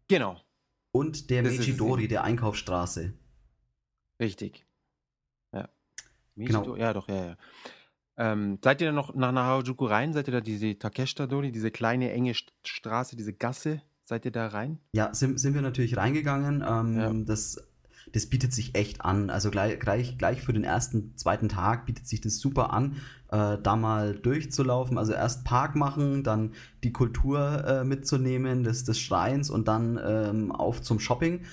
[0.09, 0.41] genau,
[0.93, 3.13] Und der Das Meiji-Dori, der Einkaufsstraße.
[4.21, 4.67] Richtig.
[5.53, 5.69] Ja.
[6.37, 6.61] Genau.
[6.63, 7.37] Michito- Ja, doch, ja, ja.
[8.17, 10.13] Ähm, seid ihr da noch nach Harajuku rein?
[10.13, 13.81] Seid ihr da diese Takeshita-Dori, diese kleine enge St- Straße, diese Gasse?
[14.05, 14.81] Seid ihr da rein?
[14.93, 16.65] Ja, sind, sind wir natürlich reingegangen.
[16.67, 17.13] Ähm, Ja.
[17.13, 17.59] das,
[18.13, 19.31] das bietet sich echt an.
[19.31, 22.97] Also gleich, gleich, gleich für den ersten, zweiten Tag bietet sich das super an,
[23.31, 24.99] äh, da mal durchzulaufen.
[24.99, 30.51] Also erst Park machen, dann die Kultur äh, mitzunehmen des, des Schreins und dann ähm,
[30.51, 31.45] auf zum Shopping.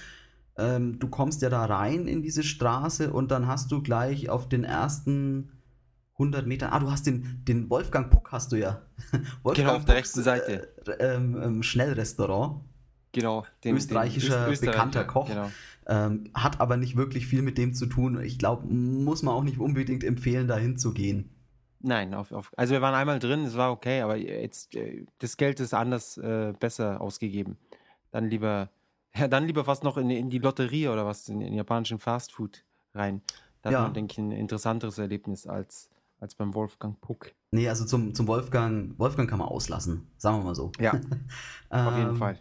[0.58, 4.48] Ähm, du kommst ja da rein in diese Straße und dann hast du gleich auf
[4.48, 5.52] den ersten
[6.14, 8.82] 100 Metern, ah, du hast den, den Wolfgang Puck hast du ja.
[9.44, 10.74] Wolfgang Genau, auf der Pucks, rechten Seite.
[10.88, 12.62] Äh, ähm, ähm, Schnellrestaurant.
[13.12, 13.46] Genau.
[13.64, 15.28] Österreichischer bekannter Koch.
[15.28, 15.50] Genau.
[15.88, 18.22] Ähm, hat aber nicht wirklich viel mit dem zu tun.
[18.22, 21.30] Ich glaube, muss man auch nicht unbedingt empfehlen, da hinzugehen.
[21.82, 25.38] Nein, auf, auf, also wir waren einmal drin, es war okay, aber jetzt äh, das
[25.38, 27.58] Geld ist anders äh, besser ausgegeben.
[28.12, 28.70] Dann lieber,
[29.16, 32.64] ja, dann lieber fast noch in, in die Lotterie oder was, in den japanischen Fastfood
[32.94, 33.22] rein.
[33.62, 33.78] Da Ja.
[33.80, 35.90] hat man, denke ich, ein interessanteres Erlebnis als,
[36.20, 37.34] als beim Wolfgang Puck.
[37.52, 40.72] Nee, also zum, zum Wolfgang, Wolfgang kann man auslassen, sagen wir mal so.
[40.80, 40.92] Ja,
[41.70, 42.40] auf jeden Ähm, Fall.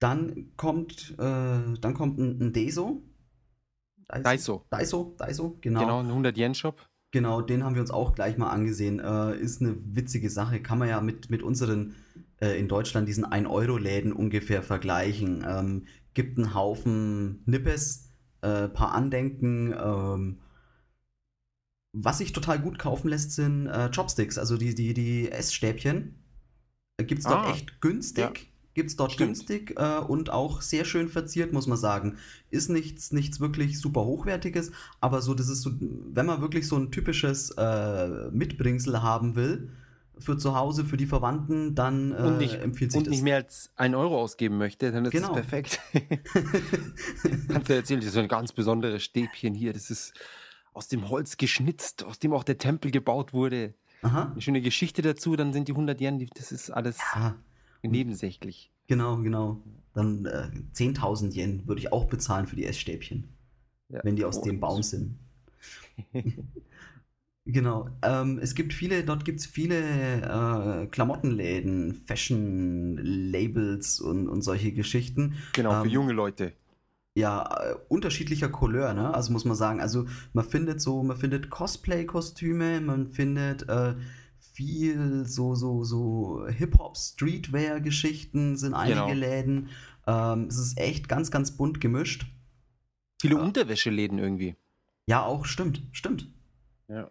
[0.00, 3.02] Dann kommt, äh, dann kommt ein, ein Deso.
[4.08, 4.66] Daiso.
[4.70, 5.80] Daiso, Daiso, genau.
[5.80, 6.86] Genau, ein 100-Yen-Shop.
[7.10, 8.98] Genau, den haben wir uns auch gleich mal angesehen.
[8.98, 10.60] Äh, ist eine witzige Sache.
[10.60, 11.94] Kann man ja mit, mit unseren
[12.40, 15.44] äh, in Deutschland diesen 1-Euro-Läden ungefähr vergleichen.
[15.46, 18.10] Ähm, gibt einen Haufen Nippes,
[18.42, 19.72] äh, paar Andenken.
[19.72, 20.40] Ähm,
[21.92, 26.16] was sich total gut kaufen lässt, sind äh, Chopsticks, also die, die, die Essstäbchen.
[26.96, 28.24] Äh, Gibt es dort Ah, echt günstig.
[28.24, 28.32] ja.
[28.74, 29.28] Gibt es dort Stimmt.
[29.28, 32.16] günstig äh, und auch sehr schön verziert, muss man sagen.
[32.50, 36.76] Ist nichts, nichts wirklich super hochwertiges, aber so, das ist so, wenn man wirklich so
[36.76, 39.70] ein typisches äh, Mitbringsel haben will
[40.18, 43.12] für zu Hause, für die Verwandten, dann äh, Und nicht, empfiehlt sich und das.
[43.12, 45.28] nicht mehr als 1 Euro ausgeben möchte, dann ist Genau.
[45.28, 45.80] das perfekt.
[47.48, 49.72] Kannst du erzählen, das ist ein ganz besonderes Stäbchen hier.
[49.72, 50.12] Das ist
[50.72, 53.74] aus dem Holz geschnitzt, aus dem auch der Tempel gebaut wurde.
[54.02, 54.30] Aha.
[54.32, 57.36] Eine schöne Geschichte dazu, dann sind die 100 Yen, das ist alles Ja,
[57.82, 58.70] nebensächlich.
[58.86, 59.62] genau, genau.
[59.94, 63.28] Dann äh, 10.000 Yen würde ich auch bezahlen für die Essstäbchen,
[63.88, 64.00] Ja.
[64.04, 65.16] wenn die aus Oh, dem Baum sind.
[67.46, 67.90] Genau.
[68.02, 75.34] Ähm, es gibt viele, dort gibt es viele äh, Klamottenläden, Fashion-Labels und, und solche Geschichten.
[75.52, 76.52] Genau, für Ähm, junge Leute.
[77.16, 79.12] Ja, äh, unterschiedlicher Couleur, ne?
[79.12, 83.94] Also muss man sagen, also man findet so, man findet Cosplay-Kostüme, man findet äh,
[84.38, 89.12] viel so, so, so Hip-Hop-Streetwear-Geschichten sind einige Genau.
[89.12, 89.68] Läden.
[90.06, 92.26] Ähm, es ist echt ganz, ganz bunt gemischt.
[93.20, 93.42] Viele ja.
[93.42, 94.54] Unterwäscheläden irgendwie.
[95.06, 96.28] Ja, auch stimmt, stimmt.
[96.88, 97.10] Ja.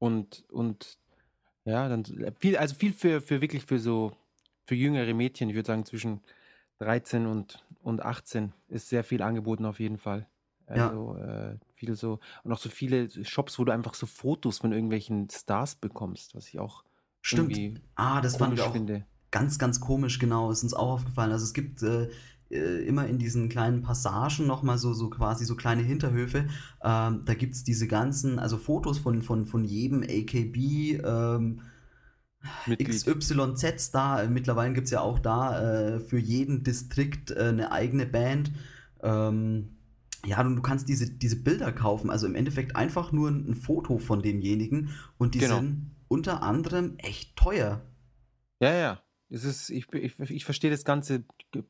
[0.00, 0.98] Und, und
[1.64, 2.04] ja, dann
[2.40, 4.10] viel, also viel für, für wirklich für so,
[4.64, 6.20] für jüngere Mädchen, ich würde sagen zwischen
[6.78, 10.26] 13 und, und 18 ist sehr viel angeboten auf jeden Fall.
[10.68, 10.88] Ja.
[10.88, 14.72] Also äh, viel so, und auch so viele Shops, wo du einfach so Fotos von
[14.72, 16.82] irgendwelchen Stars bekommst, was ich auch
[17.22, 17.82] Stimmt.
[17.96, 19.04] Ah, das komisch wir auch finde.
[19.30, 21.32] ganz, ganz komisch, genau, ist uns auch aufgefallen.
[21.32, 22.08] Also es gibt äh,
[22.50, 26.48] äh, immer in diesen kleinen Passagen nochmal so, so quasi so kleine Hinterhöfe.
[26.82, 31.62] Ähm, da gibt es diese ganzen, also Fotos von, von, von jedem AKB, ähm,
[32.82, 34.26] XYZ da.
[34.28, 38.52] Mittlerweile gibt es ja auch da äh, für jeden Distrikt äh, eine eigene Band.
[39.02, 39.76] Ähm,
[40.24, 43.54] ja, du, du kannst diese, diese Bilder kaufen, also im Endeffekt einfach nur ein, ein
[43.54, 45.56] Foto von demjenigen und die genau.
[45.56, 47.82] sind unter anderem echt teuer.
[48.60, 49.02] Ja, ja.
[49.30, 51.24] Es ist, ich, ich, ich verstehe das ganze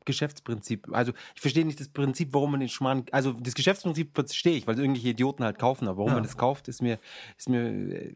[0.05, 0.87] Geschäftsprinzip.
[0.91, 3.05] Also ich verstehe nicht das Prinzip, warum man den Schmarrn.
[3.11, 6.15] Also das Geschäftsprinzip verstehe ich, weil irgendwelche Idioten halt kaufen, aber warum ja.
[6.15, 6.99] man das kauft, ist mir,
[7.37, 8.15] ist mir äh,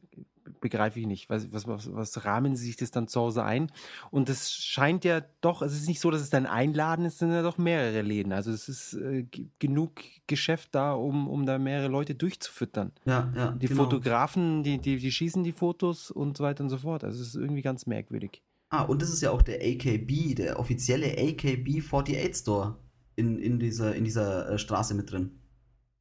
[0.61, 1.29] begreife ich nicht.
[1.29, 3.71] Was, was, was, was rahmen sie sich das dann zu Hause ein?
[4.11, 7.13] Und es scheint ja doch, es ist nicht so, dass es dann ein Laden ist,
[7.13, 8.31] es sind ja doch mehrere Läden.
[8.31, 9.25] Also es ist äh,
[9.59, 12.91] genug Geschäft da, um, um da mehrere Leute durchzufüttern.
[13.05, 13.51] Ja, ja.
[13.51, 13.83] Die genau.
[13.83, 17.03] Fotografen, die, die, die schießen die Fotos und so weiter und so fort.
[17.03, 18.41] Also es ist irgendwie ganz merkwürdig.
[18.69, 22.77] Ah, und das ist ja auch der AKB, der offizielle AKB 48 Store
[23.15, 25.39] in, in dieser, in dieser äh, Straße mit drin.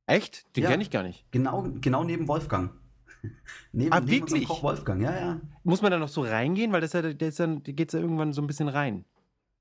[0.07, 0.45] Echt?
[0.57, 1.25] Den ja, kenne ich gar nicht.
[1.31, 2.73] Genau, genau neben Wolfgang.
[3.73, 4.49] neben, ah, neben wirklich?
[4.49, 5.41] Koch Wolfgang, ja, ja.
[5.63, 6.73] Muss man da noch so reingehen?
[6.73, 9.05] Weil das ja, der ist dann, geht ja irgendwann so ein bisschen rein.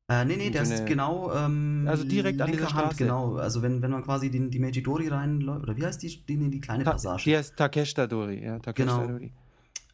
[0.09, 1.31] Äh, nee, nee, der so ist genau.
[1.33, 2.85] Ähm, also direkt an dieser Straße.
[2.87, 3.35] Hand, genau.
[3.35, 6.49] Also wenn, wenn man quasi die, die Meiji Dori reinläuft, oder wie heißt die, die,
[6.49, 7.23] die kleine Passage?
[7.23, 8.59] Die heißt Takeshita Dori, ja.
[8.59, 9.11] Takeshita genau.
[9.13, 9.31] Dori.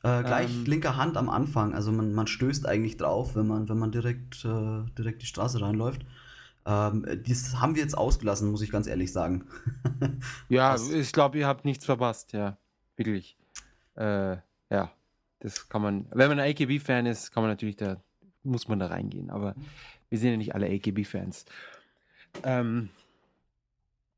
[0.02, 1.74] Äh, gleich ähm, linker Hand am Anfang.
[1.74, 5.62] Also man, man stößt eigentlich drauf, wenn man, wenn man direkt, äh, direkt die Straße
[5.62, 6.06] reinläuft.
[6.66, 9.46] Ähm, das haben wir jetzt ausgelassen, muss ich ganz ehrlich sagen.
[10.50, 12.58] ja, das, ich glaube, ihr habt nichts verpasst, ja.
[12.96, 13.38] Wirklich.
[13.96, 14.38] Äh,
[14.70, 14.92] ja,
[15.40, 17.98] das kann man, wenn man ein AKB-Fan ist, kann man natürlich da,
[18.44, 19.30] muss man da reingehen.
[19.30, 19.56] Aber
[20.10, 21.46] wir sind ja nicht alle AKB-Fans.
[22.44, 22.90] Ähm,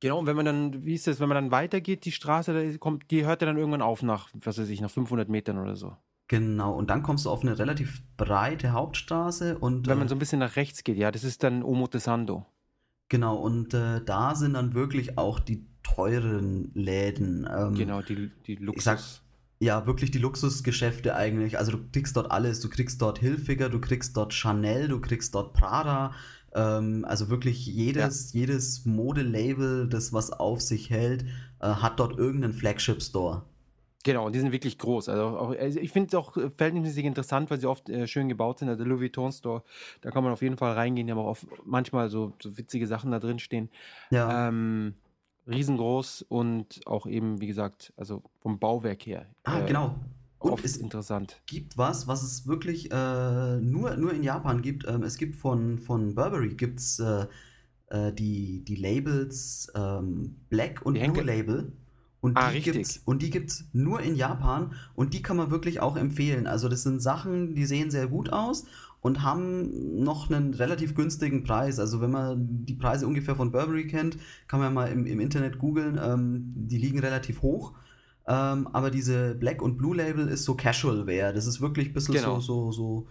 [0.01, 3.11] Genau, und wenn man dann, wie ist das, wenn man dann weitergeht, die Straße, kommt,
[3.11, 5.95] die hört ja dann irgendwann auf nach, was weiß ich, nach 500 Metern oder so.
[6.27, 9.87] Genau, und dann kommst du auf eine relativ breite Hauptstraße und.
[9.87, 12.45] Wenn man äh, so ein bisschen nach rechts geht, ja, das ist dann Omotesando.
[13.09, 17.47] Genau, und äh, da sind dann wirklich auch die teuren Läden.
[17.53, 18.83] Ähm, genau, die, die Luxus.
[18.83, 18.99] Sag,
[19.59, 21.59] ja, wirklich die Luxusgeschäfte eigentlich.
[21.59, 22.61] Also du kriegst dort alles.
[22.61, 26.13] Du kriegst dort Hilfiger, du kriegst dort Chanel, du kriegst dort Prada,
[26.53, 28.41] ähm, also wirklich jedes, ja.
[28.41, 31.23] jedes Modelabel, das was auf sich hält,
[31.59, 33.43] äh, hat dort irgendeinen Flagship-Store.
[34.03, 35.09] Genau, und die sind wirklich groß.
[35.09, 38.59] Also, auch, also ich finde es auch verhältnismäßig interessant, weil sie oft äh, schön gebaut
[38.59, 38.69] sind.
[38.69, 39.63] Also der Louis Vuitton Store,
[40.01, 41.07] da kann man auf jeden Fall reingehen.
[41.07, 43.69] Die haben auch oft, manchmal so, so witzige Sachen da drin stehen.
[44.09, 44.47] Ja.
[44.47, 44.95] Ähm,
[45.47, 49.27] riesengroß und auch eben, wie gesagt, also vom Bauwerk her.
[49.43, 49.95] Ah, äh, genau.
[50.41, 51.39] Und Oft es interessant.
[51.45, 54.87] gibt was, was es wirklich äh, nur, nur in Japan gibt.
[54.87, 57.27] Ähm, es gibt von, von Burberry gibt's, äh,
[57.91, 61.71] äh, die, die Labels ähm, Black und Blue Label.
[62.21, 62.73] Und ah, die richtig.
[62.73, 66.47] Gibt's, und die gibt es nur in Japan und die kann man wirklich auch empfehlen.
[66.47, 68.65] Also das sind Sachen, die sehen sehr gut aus
[69.01, 71.79] und haben noch einen relativ günstigen Preis.
[71.79, 74.17] Also wenn man die Preise ungefähr von Burberry kennt,
[74.47, 75.99] kann man mal im, im Internet googeln.
[76.01, 77.73] Ähm, die liegen relativ hoch.
[78.27, 81.33] Ähm, aber diese Black und Blue Label ist so Casual Wear.
[81.33, 82.39] Das ist wirklich ein bisschen genau.
[82.39, 83.07] so, so,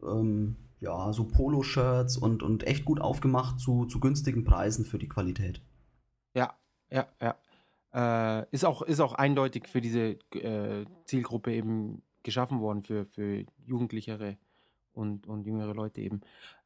[0.00, 4.98] so, ähm, ja, so Polo-Shirts und, und echt gut aufgemacht zu, zu günstigen Preisen für
[4.98, 5.60] die Qualität.
[6.34, 6.54] Ja,
[6.90, 7.36] ja, ja.
[7.94, 13.44] Äh, ist, auch, ist auch eindeutig für diese äh, Zielgruppe eben geschaffen worden, für, für
[13.66, 14.36] Jugendlichere
[14.92, 16.22] und, und jüngere Leute eben.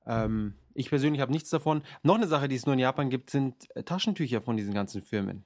[0.06, 1.82] Ähm, ich persönlich habe nichts davon.
[2.02, 5.44] Noch eine Sache, die es nur in Japan gibt, sind Taschentücher von diesen ganzen Firmen.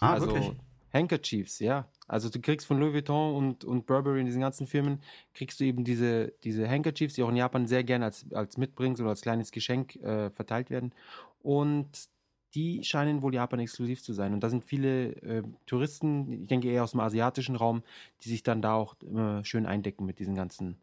[0.00, 0.52] Ah, also, wirklich?
[0.94, 1.88] Handkerchiefs, ja.
[2.06, 5.00] Also du kriegst von Louis Vuitton und, und Burberry in diesen ganzen Firmen,
[5.34, 9.00] kriegst du eben diese, diese Handkerchiefs, die auch in Japan sehr gerne als, als Mitbrings
[9.00, 10.92] oder als kleines Geschenk äh, verteilt werden.
[11.40, 12.08] Und
[12.54, 14.32] die scheinen wohl Japan exklusiv zu sein.
[14.32, 17.82] Und da sind viele äh, Touristen, ich denke eher aus dem asiatischen Raum,
[18.22, 20.78] die sich dann da auch immer schön eindecken mit diesen ganzen,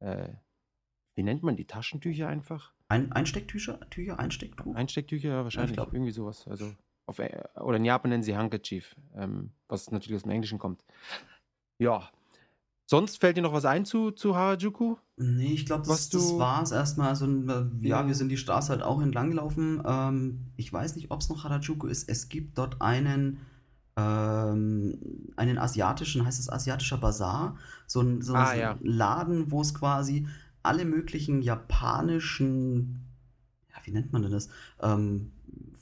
[0.00, 0.28] äh,
[1.14, 2.74] wie nennt man die Taschentücher einfach?
[2.88, 3.80] Ein, Einstecktücher?
[3.88, 4.18] Tücher?
[4.18, 4.74] Einstecktuch?
[4.74, 5.76] Einstecktücher, ja, wahrscheinlich.
[5.76, 6.46] Ja, irgendwie sowas.
[6.46, 6.72] Also
[7.06, 10.84] auf, äh, oder in Japan nennen sie Handkerchief, ähm, was natürlich aus dem Englischen kommt.
[11.78, 12.10] Ja.
[12.88, 14.96] Sonst fällt dir noch was ein zu, zu Harajuku?
[15.16, 17.08] Nee, ich glaube, das, das war es erstmal.
[17.08, 19.82] Also, ja, ja, wir sind die Straße halt auch entlang gelaufen.
[19.84, 22.08] Ähm, ich weiß nicht, ob es noch Harajuku ist.
[22.08, 23.40] Es gibt dort einen,
[23.96, 27.56] ähm, einen asiatischen, heißt es asiatischer Bazar?
[27.88, 28.78] So ein, so, ah, ein ja.
[28.82, 30.28] Laden, wo es quasi
[30.62, 33.04] alle möglichen japanischen,
[33.70, 34.48] ja, wie nennt man denn das?
[34.80, 35.32] Ähm,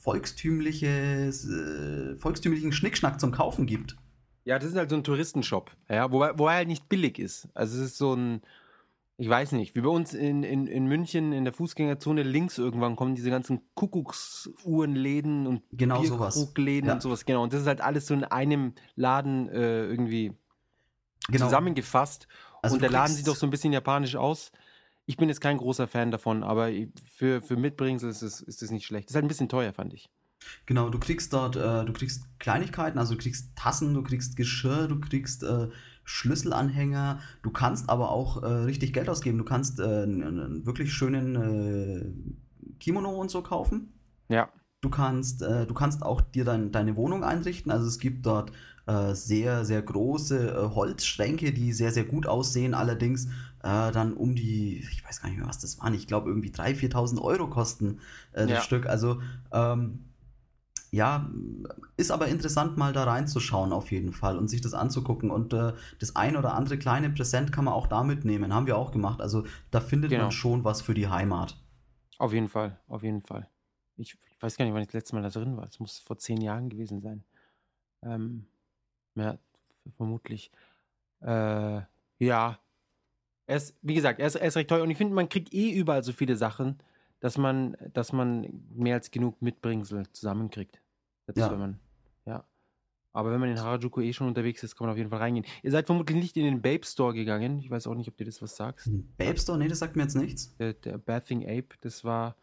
[0.05, 3.97] volkstümliches, äh, volkstümlichen Schnickschnack zum Kaufen gibt.
[4.45, 7.49] Ja, das ist halt so ein Touristenshop, ja, wo, wo er halt nicht billig ist.
[7.55, 8.41] Also es ist so ein,
[9.17, 12.95] ich weiß nicht, wie bei uns in, in, in München in der Fußgängerzone links irgendwann
[12.95, 16.93] kommen diese ganzen Kuckucksuhrenläden und genau Bierkrugläden ja.
[16.93, 17.25] und sowas.
[17.25, 20.33] Genau, und das ist halt alles so in einem Laden äh, irgendwie
[21.29, 21.45] genau.
[21.45, 22.27] zusammengefasst.
[22.61, 24.51] Also und der Laden sieht doch so ein bisschen japanisch aus.
[25.05, 26.69] Ich bin jetzt kein großer Fan davon, aber
[27.15, 29.09] für, für Mitbringsel ist es, ist es nicht schlecht.
[29.09, 30.09] Ist halt ein bisschen teuer, fand ich.
[30.65, 34.87] Genau, du kriegst dort, äh, du kriegst Kleinigkeiten, also du kriegst Tassen, du kriegst Geschirr,
[34.87, 35.69] du kriegst äh,
[36.03, 39.37] Schlüsselanhänger, du kannst aber auch äh, richtig Geld ausgeben.
[39.39, 43.93] Du kannst äh, einen wirklich schönen äh, Kimono und so kaufen.
[44.29, 44.49] Ja.
[44.81, 47.71] Du kannst, äh, du kannst auch dir dein, deine Wohnung einrichten.
[47.71, 48.51] Also es gibt dort
[49.13, 52.75] sehr, sehr große Holzschränke, die sehr, sehr gut aussehen.
[52.75, 53.29] Allerdings
[53.65, 55.93] dann um die, ich weiß gar nicht mehr, was das waren.
[55.93, 57.99] Ich glaube irgendwie 3.000, 4.000 Euro kosten
[58.31, 58.61] das ja.
[58.61, 58.85] Stück.
[58.85, 60.05] Also ähm,
[60.91, 61.29] ja,
[61.97, 65.29] ist aber interessant, mal da reinzuschauen auf jeden Fall und sich das anzugucken.
[65.29, 68.53] Und äh, das ein oder andere kleine Präsent kann man auch da mitnehmen.
[68.53, 69.19] Haben wir auch gemacht.
[69.19, 70.23] Also da findet genau.
[70.23, 71.57] man schon was für die Heimat.
[72.17, 73.49] Auf jeden Fall, auf jeden Fall.
[73.97, 75.65] Ich, ich, weiß gar nicht, wann ich das letzte Mal da drin war.
[75.65, 77.25] Es muss vor zehn Jahren gewesen sein.
[78.01, 78.45] Ähm,
[79.15, 79.37] ja,
[79.97, 80.49] vermutlich.
[81.21, 81.81] Äh,
[82.19, 82.59] ja.
[83.47, 85.53] Er ist, wie gesagt, er ist, er ist recht teuer und ich finde, man kriegt
[85.53, 86.79] eh überall so viele Sachen,
[87.19, 90.81] dass man, dass man mehr als genug Mitbringsel zusammenkriegt.
[91.25, 91.51] Selbst ja.
[91.51, 91.79] wenn man,
[92.25, 92.43] ja.
[93.13, 95.45] Aber wenn man in Harajuku eh schon unterwegs ist, kann man auf jeden Fall reingehen.
[95.63, 97.59] Ihr seid vermutlich nicht in den Babe Store gegangen.
[97.59, 98.89] Ich weiß auch nicht, ob dir das was sagst.
[99.17, 99.57] Babe Store?
[99.57, 100.55] Nee, das sagt mir jetzt nichts.
[100.57, 102.35] Der, der Bathing Ape, das war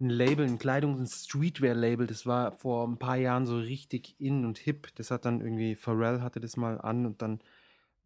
[0.00, 2.06] ein Label, ein Kleidungs-, ein Streetwear-Label.
[2.06, 4.88] Das war vor ein paar Jahren so richtig in und hip.
[4.96, 7.40] Das hat dann irgendwie, Pharrell hatte das mal an und dann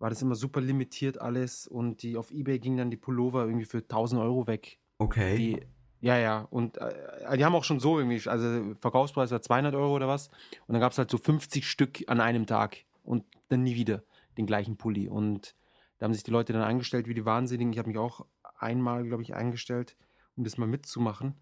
[0.03, 3.65] war das immer super limitiert alles und die auf Ebay gingen dann die Pullover irgendwie
[3.65, 4.81] für 1000 Euro weg.
[4.99, 5.37] Okay.
[5.37, 5.61] Die
[6.01, 6.41] ja, ja.
[6.51, 10.27] Und äh, die haben auch schon so irgendwie, also Verkaufspreis war 200 Euro oder was.
[10.67, 14.03] Und dann gab es halt so 50 Stück an einem Tag und dann nie wieder
[14.37, 15.09] den gleichen Pulli.
[15.09, 15.55] Und
[15.99, 17.73] da haben sich die Leute dann eingestellt wie die Wahnsinnigen.
[17.73, 18.27] Ich habe mich auch
[18.59, 19.97] einmal, glaube ich, eingestellt,
[20.35, 21.37] um das mal mitzumachen.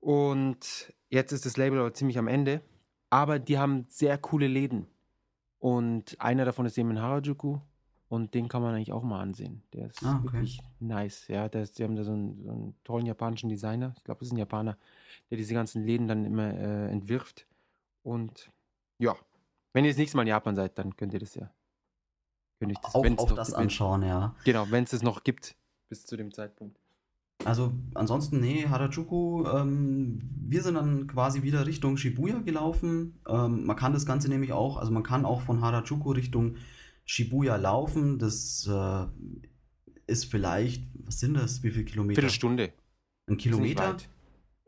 [0.00, 2.60] Und jetzt ist das Label aber ziemlich am Ende.
[3.08, 4.86] Aber die haben sehr coole Läden.
[5.64, 7.58] Und einer davon ist eben in Harajuku.
[8.08, 9.62] Und den kann man eigentlich auch mal ansehen.
[9.72, 10.24] Der ist ah, okay.
[10.24, 11.26] wirklich nice.
[11.28, 13.94] Ja, der ist, die haben da so einen, so einen tollen japanischen Designer.
[13.96, 14.76] Ich glaube, das ist ein Japaner,
[15.30, 17.46] der diese ganzen Läden dann immer äh, entwirft.
[18.02, 18.52] Und
[18.98, 19.16] ja,
[19.72, 21.50] wenn ihr das nächste Mal in Japan seid, dann könnt ihr das ja.
[22.58, 24.36] Könnt ihr das, auch, auch das anschauen, ja.
[24.44, 25.56] Genau, wenn es es noch gibt,
[25.88, 26.78] bis zu dem Zeitpunkt.
[27.44, 33.20] Also ansonsten, nee, Harajuku, ähm, wir sind dann quasi wieder Richtung Shibuya gelaufen.
[33.28, 36.56] Ähm, man kann das Ganze nämlich auch, also man kann auch von Harajuku Richtung
[37.04, 38.18] Shibuya laufen.
[38.18, 39.06] Das äh,
[40.06, 41.62] ist vielleicht, was sind das?
[41.62, 42.20] Wie viele Kilometer?
[42.20, 42.72] Viertelstunde.
[43.26, 43.96] Ein Kilometer?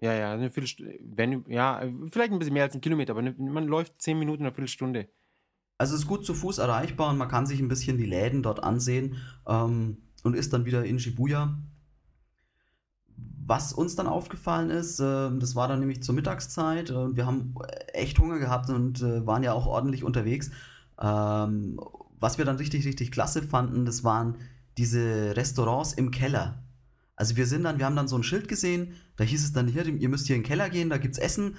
[0.01, 0.99] Ja, ja, eine Viertelstunde.
[1.01, 4.53] Wenn, ja, vielleicht ein bisschen mehr als ein Kilometer, aber man läuft zehn Minuten eine
[4.53, 5.09] Viertelstunde.
[5.79, 8.43] Also es ist gut zu Fuß erreichbar und man kann sich ein bisschen die Läden
[8.43, 9.17] dort ansehen
[9.47, 11.59] ähm, und ist dann wieder in Shibuya.
[13.49, 16.91] Was uns dann aufgefallen ist, äh, das war dann nämlich zur Mittagszeit.
[16.91, 17.55] Äh, wir haben
[17.93, 20.51] echt Hunger gehabt und äh, waren ja auch ordentlich unterwegs.
[21.01, 21.79] Ähm,
[22.19, 24.37] was wir dann richtig, richtig klasse fanden, das waren
[24.79, 26.63] diese Restaurants im Keller.
[27.15, 29.69] Also wir sind dann, wir haben dann so ein Schild gesehen, da hieß es dann
[29.69, 31.57] hier, ihr müsst hier in den Keller gehen, da gibt's Essen.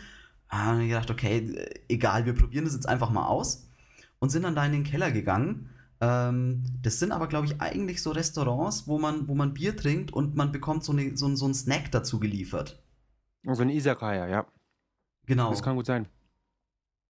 [0.49, 3.69] Ah, und ich gedacht, okay, egal, wir probieren das jetzt einfach mal aus
[4.19, 5.69] und sind dann da in den Keller gegangen.
[5.99, 10.13] Ähm, das sind aber, glaube ich, eigentlich so Restaurants, wo man, wo man Bier trinkt
[10.13, 12.83] und man bekommt so, eine, so, so einen Snack dazu geliefert.
[13.43, 14.45] So ein Isakaya, ja.
[15.25, 15.49] Genau.
[15.49, 16.07] Das kann gut sein.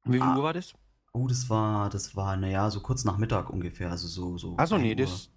[0.03, 0.73] Wie viel ah, Uhr war das?
[1.13, 3.89] Oh, das war, das war, naja, so kurz nach Mittag ungefähr.
[3.89, 4.55] Also so, so.
[4.57, 5.31] Achso, nee, das,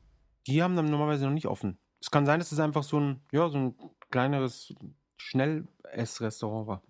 [0.47, 1.79] die haben dann normalerweise noch nicht offen.
[2.01, 3.75] Es kann sein, dass es einfach so ein, ja, so ein
[4.11, 4.75] kleineres
[5.17, 6.83] Schnellessrestaurant war.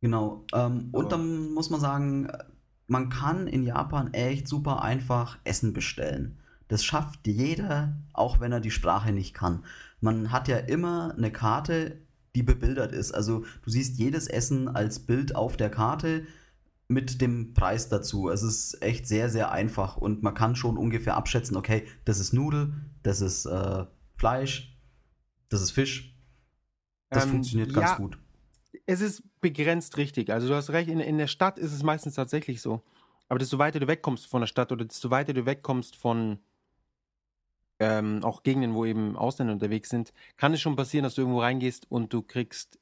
[0.00, 0.44] Genau.
[0.54, 2.30] Ähm, und dann muss man sagen,
[2.90, 6.40] man kann in Japan echt super einfach Essen bestellen.
[6.66, 9.64] Das schafft jeder, auch wenn er die Sprache nicht kann.
[10.00, 12.00] Man hat ja immer eine Karte,
[12.34, 13.12] die bebildert ist.
[13.12, 16.26] Also du siehst jedes Essen als Bild auf der Karte
[16.88, 18.28] mit dem Preis dazu.
[18.28, 22.32] Es ist echt sehr, sehr einfach und man kann schon ungefähr abschätzen, okay, das ist
[22.32, 22.74] Nudel,
[23.04, 23.86] das ist äh,
[24.16, 24.76] Fleisch,
[25.48, 26.16] das ist Fisch.
[27.08, 28.18] Das ähm, funktioniert ganz ja, gut.
[28.86, 30.30] Es ist begrenzt richtig.
[30.30, 32.82] Also du hast recht, in, in der Stadt ist es meistens tatsächlich so.
[33.28, 36.38] Aber desto weiter du wegkommst von der Stadt oder desto weiter du wegkommst von
[37.78, 41.40] ähm, auch Gegenden, wo eben Ausländer unterwegs sind, kann es schon passieren, dass du irgendwo
[41.40, 42.78] reingehst und du kriegst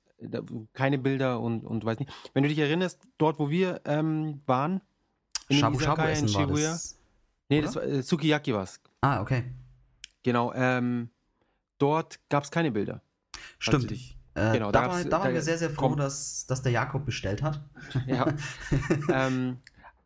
[0.72, 2.12] keine Bilder und, und weiß nicht.
[2.34, 4.80] Wenn du dich erinnerst, dort, wo wir ähm, waren,
[5.48, 6.72] in Shabu Shabu in Shibuya.
[6.72, 6.98] Das,
[7.48, 8.80] nee, das war äh, Sukiyaki was.
[9.00, 9.44] Ah, okay.
[10.22, 11.10] Genau, ähm,
[11.78, 13.00] dort gab es keine Bilder.
[13.58, 13.90] Stimmt.
[13.90, 17.04] Dich, äh, genau, da, war, da waren wir sehr, sehr froh, dass, dass der Jakob
[17.04, 17.60] bestellt hat.
[18.06, 18.32] Ja.
[19.12, 19.58] ähm,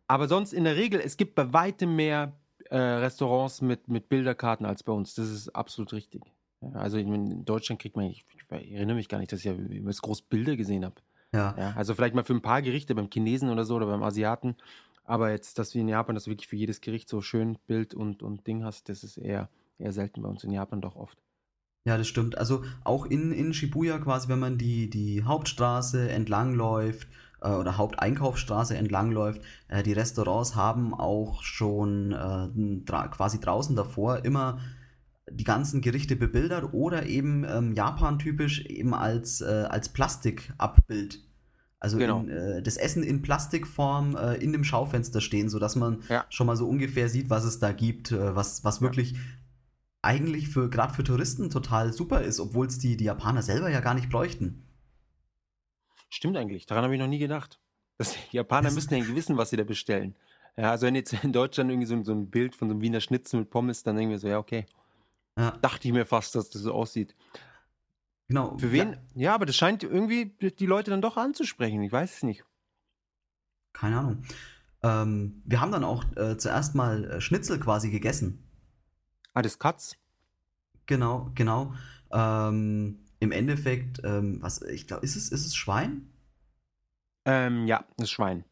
[0.07, 2.33] aber sonst in der Regel, es gibt bei weitem mehr
[2.71, 5.15] äh, Restaurants mit, mit Bilderkarten als bei uns.
[5.15, 6.23] Das ist absolut richtig.
[6.75, 8.25] Also in Deutschland kriegt man, ich,
[8.61, 10.97] ich erinnere mich gar nicht, dass ich ja groß Bilder gesehen habe.
[11.33, 11.55] Ja.
[11.59, 11.73] ja.
[11.77, 14.57] Also vielleicht mal für ein paar Gerichte beim Chinesen oder so oder beim Asiaten.
[15.05, 17.95] Aber jetzt, dass wir in Japan, dass du wirklich für jedes Gericht so schön Bild
[17.95, 21.19] und, und Ding hast, das ist eher, eher selten bei uns in Japan doch oft.
[21.85, 22.39] Ja, das stimmt.
[22.39, 27.09] Also auch in, in Shibuya quasi, wenn man die, die Hauptstraße entlangläuft
[27.41, 34.25] äh, oder Haupteinkaufsstraße entlangläuft, äh, die Restaurants haben auch schon äh, dra quasi draußen davor
[34.25, 34.61] immer
[35.31, 41.21] die ganzen Gerichte bebildert oder eben ähm, Japan-typisch eben als, äh, als Plastikabbild.
[41.81, 42.21] Also Genau.
[42.21, 46.25] in, äh, das Essen in Plastikform äh, in dem Schaufenster stehen, sodass man Ja.
[46.29, 49.15] schon mal so ungefähr sieht, was es da gibt, äh, was, was wirklich
[50.03, 53.81] eigentlich für gerade für Touristen total super ist, obwohl es die, die Japaner selber ja
[53.81, 54.67] gar nicht bräuchten.
[56.11, 57.59] Stimmt eigentlich, daran habe ich noch nie gedacht.
[57.99, 60.15] Das, die Japaner Das- müssten ja wissen, was sie da bestellen.
[60.57, 62.83] Ja, also wenn jetzt in Deutschland irgendwie so, ein- so ein Bild von so einem
[62.83, 64.67] Wiener Schnitzel mit Pommes, dann denken wir so, ja, okay.
[65.39, 67.15] Ja, Dachte ich mir fast, dass das so aussieht.
[68.29, 68.59] genau.
[68.59, 68.99] Für wen?
[69.15, 71.83] Ja, aber das scheint irgendwie die Leute dann doch anzusprechen.
[71.83, 72.45] Ich weiß es nicht.
[73.73, 74.23] Keine Ahnung.
[74.83, 78.47] Ähm, wir haben dann auch äh, zuerst mal äh, Schnitzel quasi gegessen.
[79.35, 79.97] Ah, das Katz?
[80.87, 81.75] Genau, genau.
[82.11, 86.09] Ähm, Im Endeffekt, ähm, was, ich glaube, ist es, ist es Schwein?
[87.25, 88.45] Ähm, ja, das Schwein.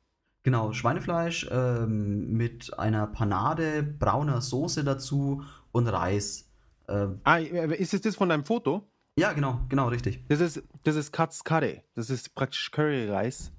[0.42, 6.48] Genau, Schweinefleisch ähm, mit einer Panade, brauner Soße dazu und Reis.
[6.88, 8.86] Äh, Ah, äh, ist es das von deinem Foto?
[9.18, 10.24] ja, genau, genau, richtig.
[10.28, 11.82] Das ist, das ist Katz Curry.
[11.94, 13.52] Das ist praktisch Curryreis.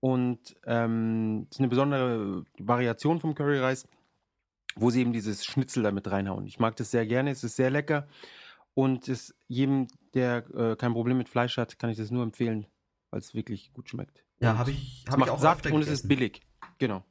[0.00, 3.86] Und ähm, das ist eine besondere Variation vom Curryreis,
[4.76, 6.46] wo sie eben dieses Schnitzel damit reinhauen.
[6.46, 8.06] Ich mag das sehr gerne, es ist sehr lecker.
[8.74, 12.66] Und es, jedem, der äh, kein Problem mit Fleisch hat, kann ich das nur empfehlen,
[13.10, 14.24] weil es wirklich gut schmeckt.
[14.40, 16.40] Ja, habe ich, Es hab ich macht öfter und es ist billig.
[16.78, 17.04] Genau.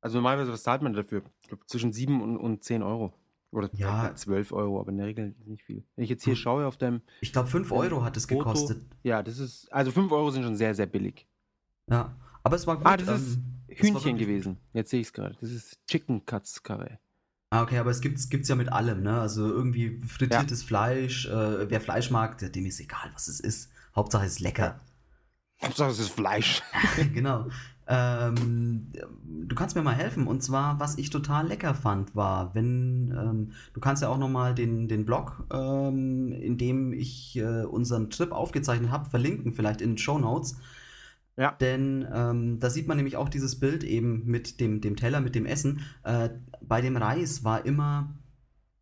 [0.00, 1.22] Also normalerweise, was zahlt man dafür?
[1.40, 3.12] Ich glaube, zwischen 7 und, und 10 Euro.
[3.52, 4.12] Oder Ja.
[4.14, 5.84] 12 Euro, aber in der Regel nicht viel.
[5.94, 6.40] Wenn ich jetzt hier Hm.
[6.40, 8.82] schaue auf deinem Ich glaube, 5 Euro hat es Foto, gekostet.
[9.04, 11.28] Ja, das ist, also 5 Euro sind schon sehr, sehr billig.
[11.88, 12.86] Ja, aber es war gut.
[12.86, 14.58] Ah, das ist ähm, es war Hühnchen gewesen.
[14.72, 15.36] Jetzt sehe ich es gerade.
[15.40, 16.98] Das ist Chicken Cuts Curry.
[17.50, 19.20] Ah, okay, aber es gibt's, gibt's ja mit allem, ne?
[19.20, 23.70] Also irgendwie frittiertes Fleisch, äh, wer Fleisch mag, der- dem ist egal, was es ist.
[23.94, 24.80] Hauptsache es ist lecker.
[25.62, 26.62] Hauptsache es ist Fleisch.
[27.14, 27.48] genau.
[27.86, 28.92] Ähm,
[29.48, 30.26] du kannst mir mal helfen.
[30.26, 34.54] Und zwar, was ich total lecker fand, war, wenn ähm, du kannst ja auch nochmal
[34.54, 39.90] den, den Blog, ähm, in dem ich äh, unseren Trip aufgezeichnet habe, verlinken, vielleicht in
[39.90, 40.56] den Show Notes.
[41.36, 41.52] Ja.
[41.52, 45.34] Denn ähm, da sieht man nämlich auch dieses Bild eben mit dem, dem Teller, mit
[45.34, 45.80] dem Essen.
[46.04, 46.28] Äh,
[46.60, 48.14] bei dem Reis war immer,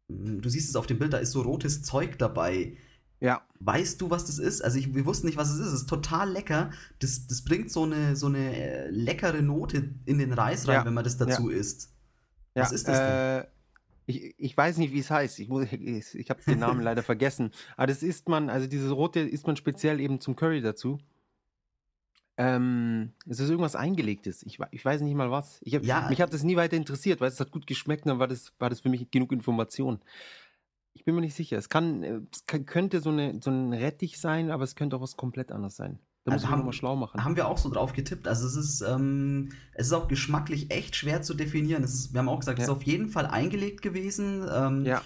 [0.09, 2.77] mh, du siehst es auf dem Bild, da ist so rotes Zeug dabei.
[3.21, 3.43] Ja.
[3.61, 4.63] Weißt du, was das ist?
[4.63, 5.67] Also ich, wir wussten nicht, was es ist.
[5.69, 6.71] Es ist total lecker.
[6.99, 10.85] Das, das bringt so eine, so eine äh, leckere Note in den Reis rein, Ja.
[10.87, 11.93] wenn man das dazu isst.
[12.55, 12.63] ja.
[12.63, 13.43] Was ist das denn?
[13.43, 13.47] Äh,
[14.07, 15.39] ich, ich weiß nicht, wie es heißt.
[15.39, 17.53] Ich, muss- ich, ich habe den Namen leider vergessen.
[17.77, 20.99] Aber das isst man, also dieses rote isst man speziell eben zum Curry dazu.
[22.43, 24.43] Ähm, es ist irgendwas Eingelegtes.
[24.45, 25.59] Ich, ich weiß nicht mal was.
[25.63, 26.09] Ich hab, Ja.
[26.09, 28.53] Mich hat das nie weiter interessiert, weil es hat gut geschmeckt und dann war das,
[28.59, 30.01] war das für mich genug Information.
[30.95, 31.59] Ich bin mir nicht sicher.
[31.59, 34.97] Es, kann, äh, es kann, könnte so, eine, so ein Rettich sein, aber es könnte
[34.97, 35.99] auch was komplett anderes sein.
[36.25, 37.23] Da muss Also ich haben- nochmal schlau machen.
[37.25, 38.27] Haben wir auch so drauf getippt.
[38.27, 41.83] Also es ist, ähm, es ist auch geschmacklich echt schwer zu definieren.
[41.85, 42.73] Es ist, wir haben auch gesagt, es Ja.
[42.73, 44.47] ist auf jeden Fall eingelegt gewesen.
[44.51, 45.03] Ähm, ja,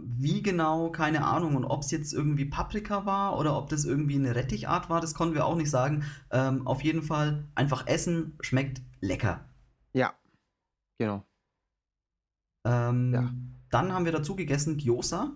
[0.00, 1.56] Wie genau, keine Ahnung.
[1.56, 5.14] Und ob es jetzt irgendwie Paprika war oder ob das irgendwie eine Rettichart war, das
[5.14, 6.04] konnten wir auch nicht sagen.
[6.30, 9.44] Ähm, auf jeden Fall einfach essen, schmeckt lecker.
[9.92, 10.12] ja,
[10.98, 11.24] genau.
[12.64, 13.32] Ähm, Ja.
[13.70, 15.32] Dann haben wir dazu gegessen Gyoza.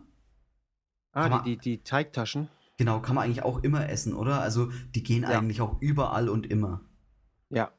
[1.12, 2.48] Ah, die, die, die Teigtaschen.
[2.78, 4.40] Genau, kann man eigentlich auch immer essen, oder?
[4.40, 5.38] Also die gehen Ja.
[5.38, 6.80] eigentlich auch überall und immer.
[7.50, 7.70] Ja.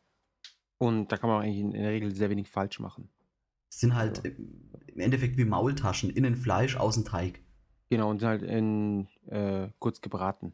[0.77, 3.09] Und da kann man eigentlich in, der Regel sehr wenig falsch machen.
[3.69, 4.72] Sind halt Ja.
[4.93, 7.41] Im Endeffekt wie Maultaschen, innen Fleisch, außen Teig.
[7.89, 10.53] Genau, und halt in, äh, kurz gebraten.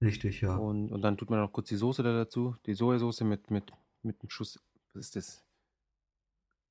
[0.00, 0.56] Richtig, ja.
[0.56, 2.56] Und, und dann tut man noch kurz die Soße da dazu.
[2.66, 3.72] Die Sojasauce mit, mit,
[4.02, 4.60] mit einem Schuss,
[4.92, 5.44] was ist das?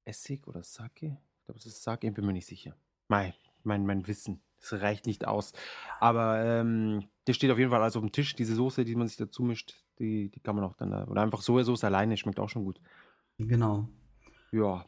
[0.06, 1.18] Essig oder Sake?
[1.40, 2.76] Ich glaube, es ist Sake, ich bin mir nicht sicher.
[3.08, 3.34] Mein,
[3.64, 5.54] mein, mein Wissen, das reicht nicht aus.
[6.00, 8.36] Aber ähm, das steht auf jeden Fall alles auf dem Tisch.
[8.36, 11.08] Diese Soße, die man sich dazu mischt, die, die kann man auch dann da.
[11.08, 12.80] Oder einfach Sojasauce alleine, schmeckt auch schon gut.
[13.38, 13.88] Genau.
[14.52, 14.86] Ja.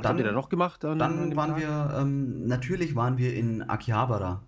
[0.00, 0.84] Was Dann- habt ihr da noch gemacht?
[0.84, 1.60] An, an Dann waren Tag?
[1.60, 4.42] wir, ähm, natürlich waren wir in Akihabara.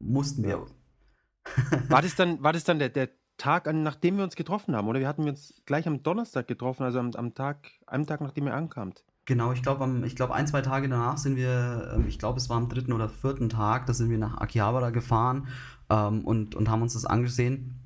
[0.00, 0.50] Mussten wir.
[0.50, 1.78] Ja.
[1.88, 4.88] War das dann, war das dann der, der Tag, an, nachdem wir uns getroffen haben?
[4.88, 8.46] Oder wir hatten uns gleich am Donnerstag getroffen, also am, am Tag, einem Tag, nachdem
[8.46, 9.04] ihr ankamt.
[9.26, 12.48] Genau, ich glaube, ich glaube, ein, zwei Tage danach sind wir, ähm, ich glaube, es
[12.50, 15.48] war am dritten oder vierten Tag, da sind wir nach Akihabara gefahren
[15.90, 17.80] ähm, und, und haben uns das angesehen.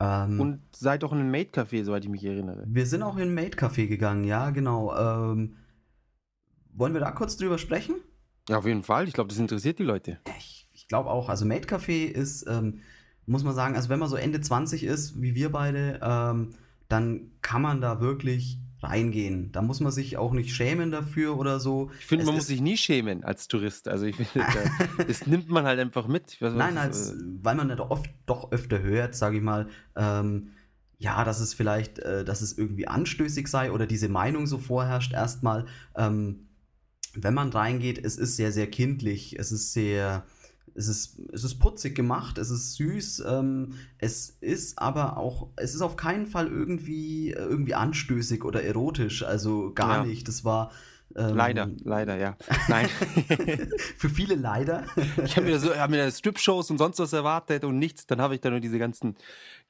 [0.00, 2.64] Ähm, Und seid auch in einem Maid-Café, soweit ich mich erinnere.
[2.66, 4.94] wir sind auch in ein Maid-Café gegangen, ja, genau.
[4.96, 5.56] Ähm,
[6.76, 7.96] wollen wir da kurz drüber sprechen?
[8.48, 9.08] Ja, auf jeden Fall.
[9.08, 10.18] Ich glaube, das interessiert die Leute.
[10.38, 11.28] Ich, ich glaube auch.
[11.28, 12.80] Also Maid Café ist, ähm,
[13.26, 16.50] muss man sagen, also wenn man so Ende 20 ist, wie wir beide, ähm,
[16.88, 19.50] dann kann man da wirklich reingehen.
[19.52, 21.90] Da muss man sich auch nicht schämen dafür oder so.
[21.98, 23.88] Ich finde, man muss sich nie schämen als Tourist.
[23.88, 24.46] Also ich finde,
[25.06, 26.40] das nimmt man halt einfach mit.
[26.40, 30.50] Weiß, Nein, als, äh, weil man das oft doch öfter hört, sage ich mal, ähm,
[30.98, 35.12] ja, dass es vielleicht, äh, dass es irgendwie anstößig sei oder diese Meinung so vorherrscht
[35.12, 35.66] erstmal.
[35.94, 36.45] Ähm,
[37.22, 40.24] wenn man reingeht, es ist sehr, sehr kindlich, es ist sehr,
[40.74, 45.74] es ist, es ist putzig gemacht, es ist süß, ähm, es ist aber auch, es
[45.74, 50.04] ist auf keinen Fall irgendwie, irgendwie anstößig oder erotisch, also gar ja.
[50.04, 50.28] nicht.
[50.28, 50.70] Das war,
[51.14, 52.36] ähm, leider, leider, ja.
[52.68, 52.88] Nein.
[53.96, 54.84] für viele leider.
[55.24, 58.06] ich habe mir, so, hab mir Strip-Shows und sonst was erwartet und nichts.
[58.06, 59.16] Dann habe ich da nur diese ganzen,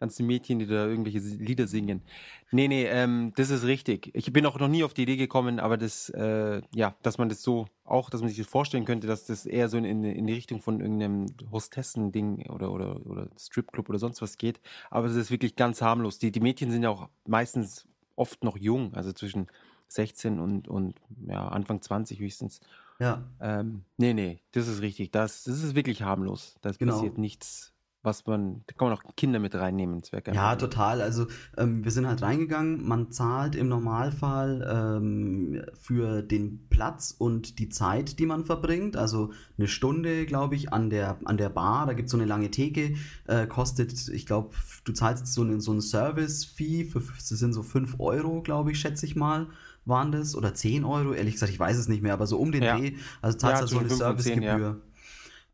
[0.01, 2.03] ganzen Mädchen, die da irgendwelche Lieder singen.
[2.51, 4.11] Nee, nee, ähm, das ist richtig.
[4.15, 7.29] Ich bin auch noch nie auf die Idee gekommen, aber das, äh, ja, dass man
[7.29, 10.27] das so, auch, dass man sich das vorstellen könnte, dass das eher so in, in
[10.27, 14.61] die Richtung von irgendeinem Hostessen-Ding oder, oder, oder Stripclub oder sonst was geht.
[14.91, 16.19] Aber es ist wirklich ganz harmlos.
[16.19, 19.47] Die, die Mädchen sind ja auch meistens oft noch jung, also zwischen
[19.89, 22.61] 16 und, und ja, Anfang 20 höchstens.
[22.99, 23.25] Ja.
[23.41, 25.13] Ähm, nee, nee, das ist richtig.
[25.13, 26.57] Das, das ist wirklich harmlos.
[26.63, 26.95] Da genau.
[26.95, 27.77] passiert nichts
[28.07, 30.01] was man, da kann man auch Kinder mit reinnehmen.
[30.01, 31.03] Das ja, total.
[31.03, 31.27] Also
[31.59, 32.87] ähm, wir sind halt reingegangen.
[32.87, 38.97] Man zahlt im Normalfall ähm, für den Platz und die Zeit, die man verbringt.
[38.97, 41.87] Also eine Stunde, glaube ich, an der, an der Bar.
[41.87, 42.95] Da gibt es so eine lange Theke.
[43.27, 46.89] Äh, kostet, ich glaube, du zahlst so, eine, so ein Service-Fee.
[46.95, 49.49] Das sind so 5 Euro, glaube ich, schätze ich mal
[49.87, 52.53] waren das oder 10 Euro, ehrlich gesagt, ich weiß es nicht mehr, aber so um
[52.53, 52.77] den ja.
[52.77, 52.93] Dreh.
[53.23, 54.59] Also zahlst du ja, so eine Servicegebühr.
[54.59, 54.77] Ja.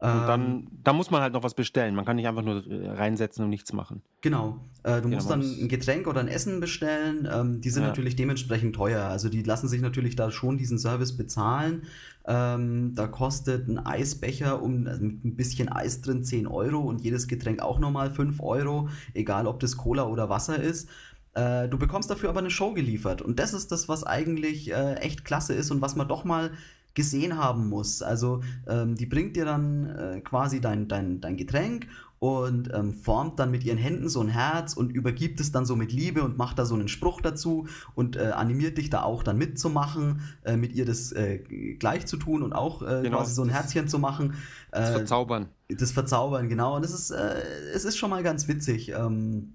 [0.03, 1.95] Und dann, ähm, da muss man halt noch was bestellen.
[1.95, 4.03] Man kann nicht einfach nur äh, reinsetzen und nichts machen.
[4.20, 4.59] Genau.
[4.83, 7.28] Äh, du musst dann ein Getränk oder ein Essen bestellen.
[7.33, 7.89] Ähm, die sind ja.
[7.91, 9.05] natürlich dementsprechend teuer.
[9.05, 11.83] Also die lassen sich natürlich da schon diesen Service bezahlen.
[12.26, 17.01] Ähm, da kostet ein Eisbecher um, also mit ein bisschen Eis drin 10 Euro und
[17.03, 20.89] jedes Getränk auch nochmal 5 Euro, egal ob das Cola oder Wasser ist.
[21.35, 23.22] Äh, du bekommst dafür aber eine Show geliefert.
[23.22, 26.51] Und das ist das, was eigentlich äh, echt klasse ist und was man doch mal
[26.95, 28.03] gesehen haben muss.
[28.03, 31.87] Also ähm, die bringt dir dann äh, quasi dein, dein, dein Getränk
[32.18, 35.74] und ähm, formt dann mit ihren Händen so ein Herz und übergibt es dann so
[35.74, 39.24] mit Liebe und macht da so einen Spruch dazu und äh, animiert dich da auch
[39.24, 41.39] dann mitzumachen, äh, mit ihr das äh,
[41.78, 44.35] gleich zu tun und auch äh, genau, quasi so ein Herzchen zu machen.
[44.70, 45.49] das äh, Verzaubern.
[45.68, 46.76] Das Verzaubern, genau.
[46.76, 48.91] Und es ist, es ist schon mal ganz witzig.
[48.91, 49.55] Ähm,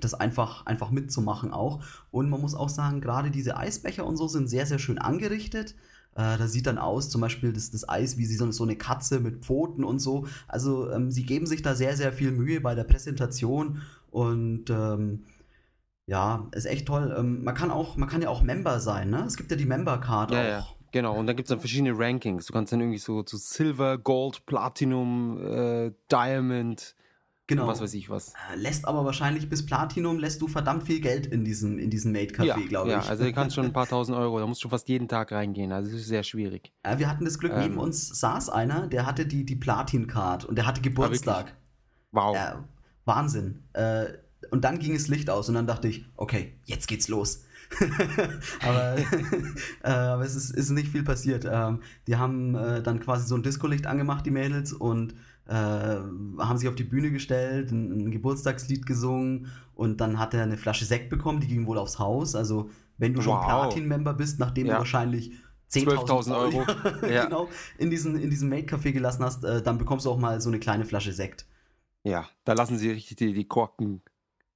[0.00, 1.82] das einfach, einfach mitzumachen auch.
[2.10, 5.74] Und man muss auch sagen, gerade diese Eisbecher und so sind sehr, sehr schön angerichtet.
[6.14, 8.76] Äh, das sieht dann aus, zum Beispiel das, das Eis, wie sie so, so eine
[8.76, 10.26] Katze mit Pfoten und so.
[10.48, 15.24] Also ähm, sie geben sich da sehr, sehr viel Mühe bei der Präsentation und ähm,
[16.06, 17.14] ja, ist echt toll.
[17.16, 19.24] Ähm, man kann auch, man kann ja auch Member sein, ne?
[19.26, 20.48] Es gibt ja die Member-Card ja, auch.
[20.48, 20.66] Ja.
[20.92, 22.46] Genau, und da gibt es dann verschiedene Rankings.
[22.46, 26.94] Du kannst dann irgendwie so zu so Silver, Gold, Platinum, äh, Diamond,
[27.46, 27.66] Genau.
[27.66, 28.32] was weiß ich was.
[28.50, 32.12] Äh, lässt aber wahrscheinlich bis Platinum lässt du verdammt viel Geld in diesem, in diesem
[32.12, 32.94] Made-Café, ja, glaube ich.
[32.94, 35.30] Ja, also du kannst schon ein paar tausend Euro, da musst du fast jeden Tag
[35.30, 35.70] reingehen.
[35.70, 36.72] Also das ist sehr schwierig.
[36.86, 40.46] Ja, wir hatten das Glück, ähm, neben uns saß einer, der hatte die, die Platin-Card
[40.46, 41.54] und der hatte Geburtstag.
[42.12, 42.34] Wow.
[42.34, 42.64] Ja,
[43.04, 43.64] Wahnsinn.
[43.74, 44.06] Äh,
[44.50, 47.44] und dann ging das Licht aus und dann dachte ich, okay, jetzt geht's los.
[48.62, 48.96] aber,
[49.82, 51.46] äh, aber es ist, ist nicht viel passiert.
[51.50, 55.14] Ähm, die haben äh, dann quasi so ein Disco-Licht angemacht, die Mädels, und
[55.46, 60.42] äh, haben sich auf die Bühne gestellt, ein, ein, Geburtstagslied gesungen und dann hat er
[60.42, 62.34] eine Flasche Sekt bekommen, die ging wohl aufs Haus.
[62.34, 64.74] Also wenn du schon Platin-Member bist, nachdem ja.
[64.74, 65.32] du wahrscheinlich
[65.70, 66.64] 10.000 Euro,
[67.06, 67.24] ja.
[67.24, 70.48] genau, in, diesen, in diesem Made-Café gelassen hast, äh, dann bekommst du auch mal so
[70.48, 71.46] eine kleine Flasche Sekt.
[72.04, 74.02] Ja, da lassen sie richtig die, die Korken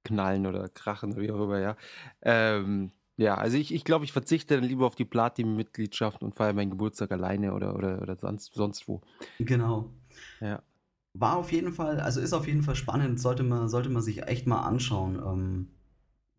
[0.03, 1.75] knallen oder krachen oder wie auch immer, ja.
[2.21, 6.53] Ähm, ja, also ich, ich glaube, ich verzichte dann lieber auf die Platin-Mitgliedschaft und feiere
[6.53, 9.01] meinen Geburtstag alleine oder, oder, oder sonst, sonst wo.
[9.39, 9.91] Genau.
[10.39, 10.63] Ja
[11.13, 14.23] war auf jeden Fall, also ist auf jeden Fall spannend, sollte man, sollte man sich
[14.23, 15.15] echt mal anschauen.
[15.15, 15.67] Ähm,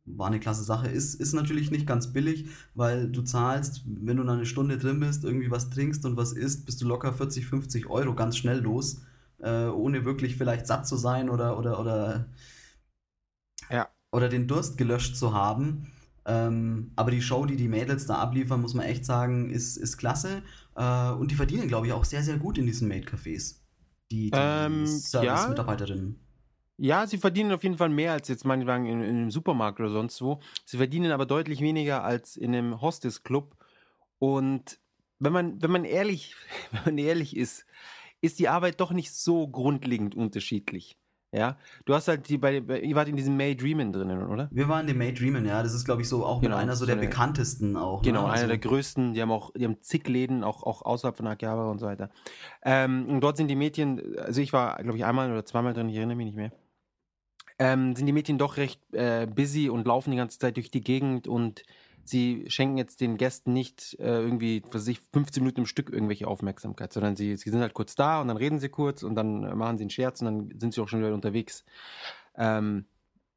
[0.05, 0.89] war eine klasse Sache.
[0.89, 5.25] Ist, ist natürlich nicht ganz billig, weil du zahlst, wenn du eine Stunde drin bist,
[5.25, 9.03] irgendwie was trinkst und was isst, bist du locker 40, 50 Euro ganz schnell los,
[9.39, 12.29] äh, ohne wirklich vielleicht satt zu sein oder, oder, oder,
[13.71, 13.89] ja.
[14.13, 15.93] oder den Durst gelöscht zu haben.
[16.27, 19.97] Ähm, aber die Show, die die Mädels da abliefern, muss man echt sagen, ist, ist
[19.97, 20.43] klasse.
[20.77, 23.60] Äh, und die verdienen, glaube ich, auch sehr, sehr gut in diesen Maid-Cafés
[24.11, 26.19] die, die ähm, Service-Mitarbeiterinnen?
[26.79, 27.01] Ja.
[27.01, 29.91] ja, sie verdienen auf jeden Fall mehr als jetzt meinetwegen in, in einem Supermarkt oder
[29.91, 30.41] sonst wo.
[30.65, 33.57] Sie verdienen aber deutlich weniger als in einem Hostess-Club.
[34.19, 34.79] Und
[35.19, 36.35] wenn man, wenn man ehrlich,
[36.73, 37.67] wenn man ehrlich ist,
[38.21, 41.00] ist die Arbeit doch nicht so grundlegend unterschiedlich.
[41.33, 44.49] Ja, du hast halt die bei, ihr wart in diesem May Dreamin drinnen, oder?
[44.51, 45.63] Wir waren in dem May Dreamin, ja.
[45.63, 48.03] Das ist, glaube ich, so auch genau, mit einer so der eine, bekanntesten auch.
[48.03, 48.09] Ne?
[48.09, 48.27] Genau, ne?
[48.27, 49.15] einer also, der größten.
[49.15, 52.11] Die haben auch, die haben zig Läden, auch, auch außerhalb von Akihabara und so weiter.
[52.65, 55.89] Ähm, und dort sind die Mädchen, also ich war, glaube ich, einmal oder zweimal drin,
[55.89, 56.51] ich erinnere mich nicht mehr.
[57.61, 60.81] Ähm, sind die Mädchen doch recht äh, busy und laufen die ganze Zeit durch die
[60.81, 61.63] Gegend und
[62.11, 65.91] sie schenken jetzt den Gästen nicht äh, irgendwie, was weiß ich, 15 Minuten im Stück
[65.91, 69.15] irgendwelche Aufmerksamkeit, sondern sie, sie sind halt kurz da und dann reden sie kurz und
[69.15, 71.65] dann äh, machen sie einen Scherz und dann sind sie auch schon wieder unterwegs.
[72.37, 72.87] Ähm,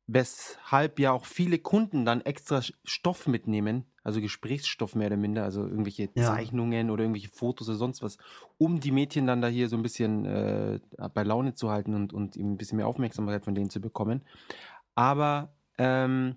[0.07, 5.65] weshalb ja auch viele Kunden dann extra Stoff mitnehmen, also Gesprächsstoff mehr oder minder, also
[5.65, 6.36] irgendwelche Ja.
[6.36, 8.17] Zeichnungen oder irgendwelche Fotos oder sonst was,
[8.57, 10.80] um die Mädchen dann da hier so ein bisschen äh,
[11.13, 14.24] bei Laune zu halten und, und ihm ein bisschen mehr Aufmerksamkeit von denen zu bekommen.
[14.95, 16.36] Aber ähm,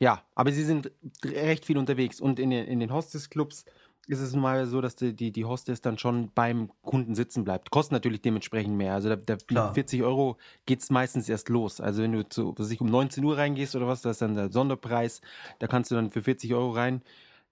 [0.00, 0.90] ja, aber sie sind
[1.24, 3.64] recht viel unterwegs und in den, in den Hostess-Clubs
[4.06, 7.70] ist es mal so, dass die, die, die Hostess dann schon beim Kunden sitzen bleibt.
[7.70, 8.94] Kostet natürlich dementsprechend mehr.
[8.94, 9.74] Also da, da Klar.
[9.74, 11.78] 40 Euro geht es meistens erst los.
[11.80, 14.34] Also wenn du zu, was ich um 19 Uhr reingehst oder was, da ist dann
[14.34, 15.20] der Sonderpreis.
[15.58, 17.02] Da kannst du dann für 40 Euro rein.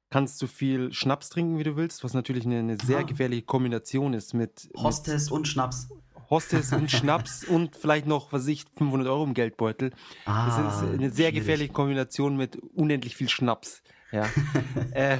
[0.09, 3.03] Kannst du viel Schnaps trinken, wie du willst, was natürlich eine, eine sehr Ah.
[3.03, 5.89] gefährliche Kombination ist mit, mit Hostess und Schnaps.
[6.31, 9.91] Hostess und Schnaps und vielleicht noch, was ich, 500 Euro im Geldbeutel.
[9.91, 11.35] Das Ah, ist eine sehr schwierig.
[11.35, 13.83] gefährliche Kombination mit unendlich viel Schnaps.
[14.13, 14.27] Ja.
[14.93, 15.19] äh,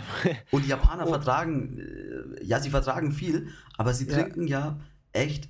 [0.51, 1.11] Und die Japaner Oh.
[1.11, 4.15] vertragen, äh, ja, sie vertragen viel, aber sie Ja.
[4.15, 4.79] trinken ja
[5.13, 5.49] echt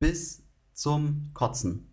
[0.00, 0.42] bis
[0.72, 1.88] zum Kotzen.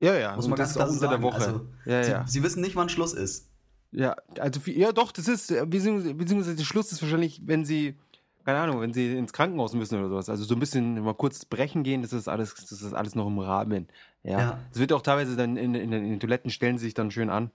[0.00, 0.34] ja, ja.
[0.36, 1.22] Muss und man das ganz ist klar auch unter der.
[1.22, 1.44] Woche.
[1.44, 2.26] Also, ja, sie, ja.
[2.26, 3.48] sie wissen nicht, wann Schluss ist.
[3.92, 7.98] Ja, also ja, doch, das ist, äh, beziehungsweise, beziehungsweise der Schluss ist wahrscheinlich, wenn sie,
[8.44, 10.28] keine Ahnung, wenn sie ins Krankenhaus müssen oder sowas.
[10.28, 13.26] Also so ein bisschen mal kurz brechen gehen, das ist alles, das ist alles noch
[13.26, 13.88] im Rahmen.
[14.22, 14.38] Ja.
[14.38, 14.58] Ja.
[14.72, 17.30] Es wird auch teilweise dann in, in, in den Toiletten stellen sie sich dann schön
[17.30, 17.50] an.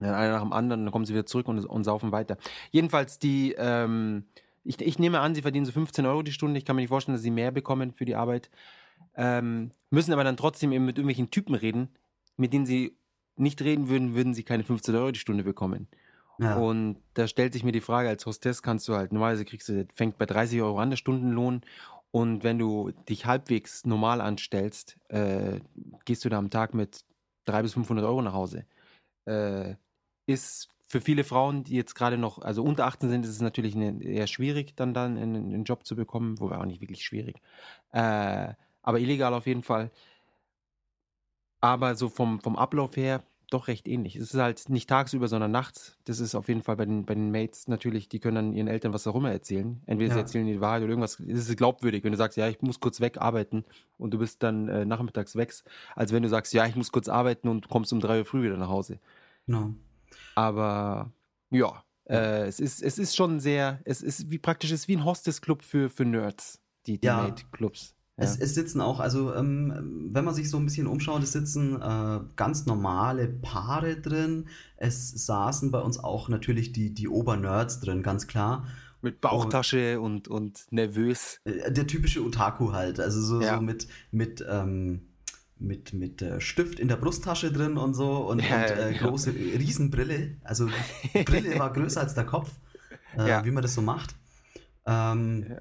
[0.00, 2.36] Dann einer nach dem anderen, dann kommen sie wieder zurück und, und saufen weiter.
[2.70, 4.24] Jedenfalls die, ähm,
[4.64, 6.58] ich, ich nehme an, sie verdienen so 15 Euro die Stunde.
[6.58, 8.50] Ich kann mir nicht vorstellen, dass sie mehr bekommen für die Arbeit.
[9.16, 11.88] Ähm, müssen aber dann trotzdem eben mit irgendwelchen Typen reden,
[12.36, 12.96] mit denen sie
[13.36, 15.88] nicht reden würden, würden sie keine 15 Euro die Stunde bekommen.
[16.38, 16.56] Ja.
[16.56, 19.86] Und da stellt sich mir die Frage, als Hostess kannst du halt, normalerweise kriegst du,
[19.94, 21.62] fängt bei 30 Euro an, der Stundenlohn.
[22.10, 25.60] Und wenn du dich halbwegs normal anstellst, äh,
[26.04, 27.04] gehst du da am Tag mit
[27.46, 28.66] 300 bis 500 Euro nach Hause.
[29.26, 29.74] Äh,
[30.26, 33.74] ist für viele Frauen, die jetzt gerade noch, also unter 18 sind, ist es natürlich
[33.74, 37.40] eine, eher schwierig, dann dann einen, einen Job zu bekommen, wobei auch nicht wirklich schwierig.
[37.92, 39.90] Äh, aber illegal auf jeden Fall.
[41.60, 43.24] Aber so vom, vom Ablauf her
[43.54, 44.16] doch recht ähnlich.
[44.16, 45.96] Es ist halt nicht tagsüber, sondern nachts.
[46.04, 48.68] Das ist auf jeden Fall bei den, bei den Mates natürlich, die können dann ihren
[48.68, 49.80] Eltern was immer erzählen.
[49.86, 50.22] Entweder sie Ja.
[50.22, 51.18] erzählen die Wahrheit oder irgendwas.
[51.20, 53.64] Es ist glaubwürdig, wenn du sagst, ja, ich muss kurz weg arbeiten
[53.98, 55.54] und du bist dann äh, nachmittags weg,
[55.94, 58.42] als wenn du sagst, ja, ich muss kurz arbeiten und kommst um drei Uhr früh
[58.42, 58.98] wieder nach Hause.
[59.46, 59.74] Genau.
[60.34, 61.10] Aber
[61.50, 64.96] ja, äh, es, ist, es ist schon sehr, es ist wie praktisch, es ist wie
[64.96, 67.22] ein Hostess-Club für, für Nerds, die, die Ja.
[67.22, 67.94] Mate-Clubs.
[68.16, 71.80] Es, es sitzen auch, also ähm, wenn man sich so ein bisschen umschaut, es sitzen
[71.82, 74.46] äh, ganz normale Paare drin.
[74.76, 78.68] Es saßen bei uns auch natürlich die, die Obernerds drin, ganz klar.
[79.02, 81.40] Mit Bauchtasche und, und nervös.
[81.44, 83.56] Äh, Der typische Otaku halt, also so, Ja.
[83.56, 85.08] so mit, mit, ähm,
[85.58, 88.98] mit, mit äh, Stift in der Brusttasche drin und so und, Ja, und äh, ja.
[89.08, 90.36] große Riesenbrille.
[90.44, 90.68] Also
[91.24, 92.50] Brille war größer als der Kopf,
[93.16, 94.14] äh, wie man das so macht.
[94.86, 95.56] Ähm, Ja.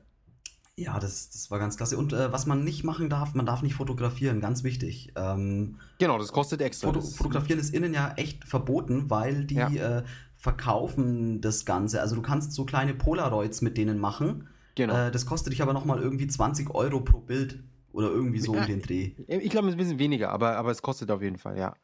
[0.76, 1.98] Ja, das, das war ganz klasse.
[1.98, 5.12] Und äh, was man nicht machen darf, man darf nicht fotografieren, ganz wichtig.
[5.16, 6.88] Ähm, Genau, das kostet extra.
[6.88, 9.70] Foto, fotografieren ist innen ja echt verboten, weil die Ja.
[10.00, 10.04] äh,
[10.38, 12.02] verkaufen das Ganze.
[12.02, 14.48] Also du kannst so kleine Polaroids mit denen machen.
[14.76, 14.94] Genau.
[15.08, 18.62] Äh, das kostet dich aber nochmal irgendwie 20 Euro pro Bild oder irgendwie so Ja.
[18.62, 19.12] um den Dreh.
[19.28, 21.76] Ich glaube, es ist ein bisschen weniger, aber, aber es kostet auf jeden Fall, ja.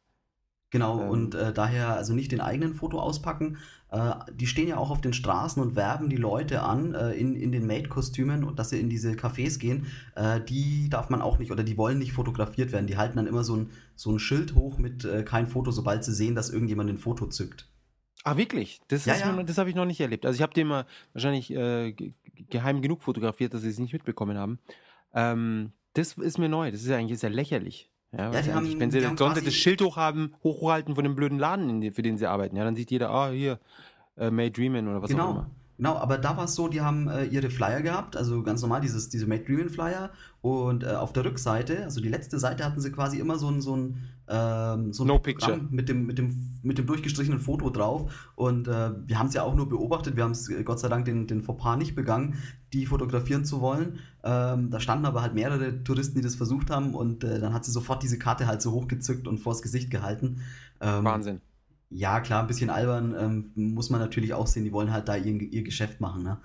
[0.72, 1.10] Genau, Ähm.
[1.10, 3.58] und äh, daher also nicht den eigenen Foto auspacken.
[3.92, 7.36] Äh, die stehen ja auch auf den Straßen und werben die Leute an äh, in,
[7.36, 9.88] in den Maid-Kostümen und dass sie in diese Cafés gehen.
[10.16, 12.86] Äh, die darf man auch nicht oder die wollen nicht fotografiert werden.
[12.86, 16.04] Die halten dann immer so ein, so ein Schild hoch mit äh, kein Foto, sobald
[16.04, 17.68] sie sehen, dass irgendjemand ein Foto zückt.
[18.24, 18.80] Ah, wirklich?
[18.90, 19.32] Das, Ja, ja.
[19.32, 20.26] mir das habe ich noch nicht erlebt.
[20.26, 22.14] Also ich habe den mal wahrscheinlich äh, ge-
[22.50, 24.60] geheim genug fotografiert, dass sie es nicht mitbekommen haben.
[25.16, 26.70] Ähm, das ist mir neu.
[26.70, 27.90] Das ist ja eigentlich sehr lächerlich.
[28.12, 31.16] Ja, weil die haben- wenn sie die haben sonst das Schild hochhaben, hochhalten von dem
[31.16, 33.60] blöden Laden, für den sie arbeiten, ja, dann sieht jeder, ah, hier,
[34.18, 35.32] äh, May Dreamin oder was auch genau.
[35.32, 35.50] immer.
[35.80, 38.82] Genau, aber da war es so, die haben äh, ihre Flyer gehabt, also ganz normal
[38.82, 40.10] dieses, diese Made Dreamin Flyer
[40.42, 43.62] und äh, auf der Rückseite, also die letzte Seite hatten sie quasi immer so ein,
[43.62, 45.58] so ein, ähm, so ein No picture.
[45.70, 49.44] mit dem, mit, dem, mit dem durchgestrichenen Foto drauf und äh, wir haben es ja
[49.44, 52.36] auch nur beobachtet, wir haben es äh, Gott sei Dank den, den Fauxpas nicht begangen,
[52.74, 54.00] die fotografieren zu wollen.
[54.22, 57.64] Ähm, da standen aber halt mehrere Touristen, die das versucht haben und äh, dann hat
[57.64, 60.42] sie sofort diese Karte halt so hochgezückt und vors Gesicht gehalten.
[60.82, 61.40] Ähm, Wahnsinn.
[61.90, 64.64] Ja, klar, ein bisschen albern ähm, muss man natürlich auch sehen.
[64.66, 66.40] Die wollen halt da ihr, ihr Geschäft machen, ne?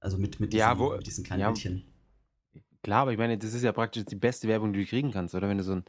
[0.00, 1.84] Also mit, mit, diesen, Ja, wo- mit diesen kleinen ja, Mädchen.
[2.82, 5.34] Klar, aber ich meine, das ist ja praktisch die beste Werbung, die du kriegen kannst,
[5.34, 5.48] oder?
[5.48, 5.84] Wenn du so ein,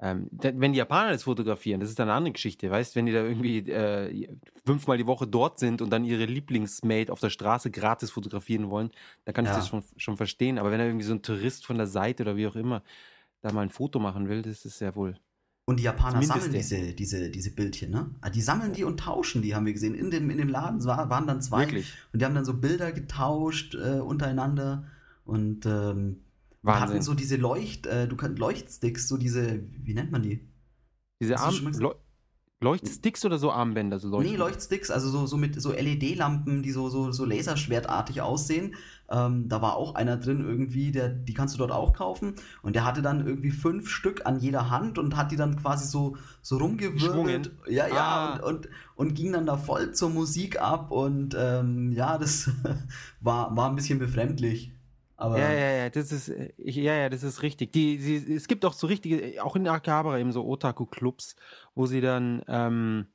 [0.00, 3.12] ähm, wenn die Japaner das fotografieren, das ist dann eine andere Geschichte, weißt wenn die
[3.12, 4.28] da irgendwie äh,
[4.64, 8.90] fünfmal die Woche dort sind und dann ihre Lieblingsmate auf der Straße gratis fotografieren wollen,
[9.24, 9.56] dann kann ich Ja.
[9.56, 10.58] das schon, schon verstehen.
[10.58, 12.82] Aber wenn da irgendwie so ein Tourist von der Seite oder wie auch immer
[13.42, 15.18] da mal ein Foto machen will, das ist ja wohl.
[15.70, 18.10] Und die Japaner Zumindest sammeln diese, diese, diese Bildchen, ne?
[18.22, 19.94] Ah, Die sammeln die und tauschen die, haben wir gesehen.
[19.94, 21.60] In dem, in dem Laden war, waren dann zwei.
[21.60, 21.94] Wirklich.
[22.12, 24.88] Und die haben dann so Bilder getauscht äh, untereinander.
[25.24, 26.24] Und ähm,
[26.66, 30.44] hatten so diese Leucht, äh, du kannst Leuchtsticks, so diese, wie nennt man die?
[31.20, 31.54] Diese Arm?
[31.78, 31.94] Leu
[32.62, 34.00] Leuchtsticks oder so Armbänder?
[34.00, 38.22] So Leucht Nee, Leuchtsticks, also so, so mit so LED-Lampen, die so, so, so laserschwertartig
[38.22, 38.74] aussehen.
[39.10, 42.34] Ähm, da war auch einer drin irgendwie, der, die kannst du dort auch kaufen.
[42.62, 45.86] Und der hatte dann irgendwie fünf Stück an jeder Hand und hat die dann quasi
[45.88, 47.50] so, so rumgewirbelt.
[47.68, 48.32] Ja, ja, Ah.
[48.36, 50.90] und, und, und ging dann da voll zur Musik ab.
[50.92, 52.50] Und ähm, ja, das
[53.20, 54.72] war, war ein bisschen befremdlich.
[55.16, 57.72] Aber Ja, ja, ja, das ist, ja, ja, das ist richtig.
[57.72, 61.36] Die, sie, es gibt auch so richtige, auch in Akihabara eben so Otaku-Clubs,
[61.74, 63.06] wo sie dann ähm,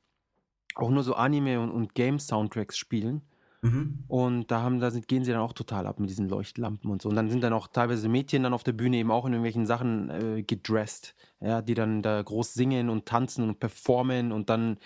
[0.76, 3.22] auch nur so Anime- und, und Game-Soundtracks spielen.
[3.66, 4.04] Mhm.
[4.08, 7.02] Und da haben, da sind, gehen sie dann auch total ab mit diesen Leuchtlampen und
[7.02, 7.08] so.
[7.08, 9.66] Und dann sind dann auch teilweise Mädchen dann auf der Bühne eben auch in irgendwelchen
[9.66, 14.78] Sachen äh, gedressed, ja, die dann da groß singen und tanzen und performen und dann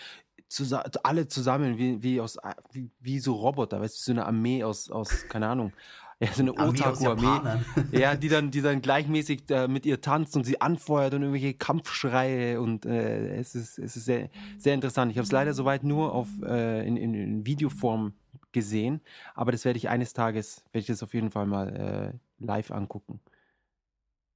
[0.49, 2.37] zusa alle zusammen wie, wie aus
[2.73, 5.73] wie, wie so Roboter, weißt du, so eine Armee aus, aus keine Ahnung,
[6.21, 7.63] ja, so eine Otaku-Armee.
[7.93, 11.55] Ja, die dann, die dann gleichmäßig äh, mit ihr tanzt und sie anfeuert und irgendwelche
[11.55, 14.29] Kampfschreie und äh, es ist, es ist sehr,
[14.59, 15.13] sehr interessant.
[15.13, 18.13] Ich habe es leider soweit nur auf, äh, in, in, in Videoform
[18.53, 19.01] gesehen,
[19.35, 22.71] aber das werde ich eines Tages, werde ich das auf jeden Fall mal äh, live
[22.71, 23.21] angucken.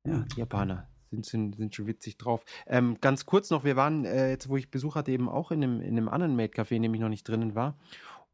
[0.06, 2.44] Ja, die Japaner sind, sind, sind schon witzig drauf.
[2.66, 5.62] Ähm, ganz kurz noch, wir waren, äh, jetzt wo ich Besuch hatte, eben auch in
[5.62, 7.76] einem, in einem anderen Maid-Café, in dem ich noch nicht drinnen war.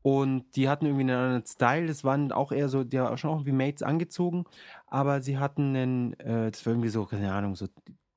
[0.02, 1.86] Und die hatten irgendwie einen anderen Style.
[1.86, 4.44] Das waren auch eher so, die waren schon auch wie Mates angezogen,
[4.86, 7.66] aber sie hatten einen, äh, das war irgendwie so, keine Ahnung, so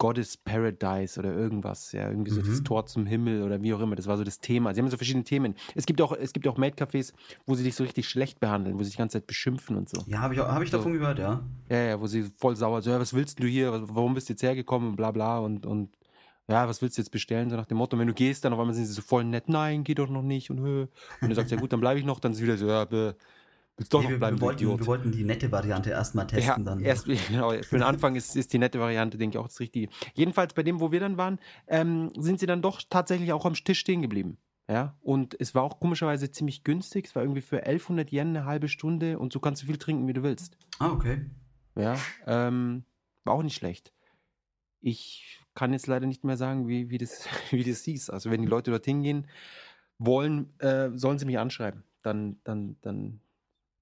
[0.03, 2.45] Goddess Paradise oder irgendwas, ja, irgendwie so Mhm.
[2.45, 3.95] das Tor zum Himmel oder wie auch immer.
[3.95, 4.73] Das war so das Thema.
[4.73, 5.55] Sie haben so verschiedene Themen.
[5.75, 7.13] Es gibt auch, es gibt auch Maid-Cafés,
[7.45, 9.87] wo sie dich so richtig schlecht behandeln, wo sie dich die ganze Zeit beschimpfen und
[9.87, 10.03] so.
[10.07, 10.75] Ja, habe ich, auch- hab ich So.
[10.77, 11.41] davon gehört, ja.
[11.69, 14.33] Ja, ja, wo sie voll sauer so, ja, was willst du hier, warum bist du
[14.33, 15.95] jetzt hergekommen und bla bla und, und
[16.49, 18.59] ja, was willst du jetzt bestellen, so nach dem Motto, wenn du gehst, dann auf
[18.59, 20.87] einmal sind sie so voll nett, nein, geh doch noch nicht und hö.
[21.21, 23.13] Und du sagst, ja gut, dann bleibe ich noch, dann ist wieder so, ja, bäh,
[23.77, 26.27] willst doch Nee, noch wir, bleiben, wir, du wollten, wir wollten die nette Variante erstmal
[26.27, 26.63] testen.
[26.65, 26.79] ja, dann.
[26.81, 29.89] erst, genau, für den Anfang ist, ist die nette Variante, denke ich, auch das Richtige.
[30.13, 33.53] Jedenfalls bei dem, wo wir dann waren, ähm, sind sie dann doch tatsächlich auch am
[33.53, 34.37] Tisch stehen geblieben.
[34.69, 37.07] Ja, und es war auch komischerweise ziemlich günstig.
[37.07, 40.07] Es war irgendwie für 1100 Yen eine halbe Stunde und so kannst du viel trinken,
[40.07, 40.57] wie du willst.
[40.79, 41.29] Ah, okay.
[41.75, 41.97] Ja,
[42.27, 42.85] ähm,
[43.25, 43.91] war auch nicht schlecht.
[44.79, 48.09] Ich kann jetzt leider nicht mehr sagen, wie, wie, das, wie das hieß.
[48.09, 49.27] Also wenn die Leute dorthin gehen
[49.97, 51.83] wollen, äh, sollen sie mich anschreiben.
[52.01, 53.19] Dann, dann, dann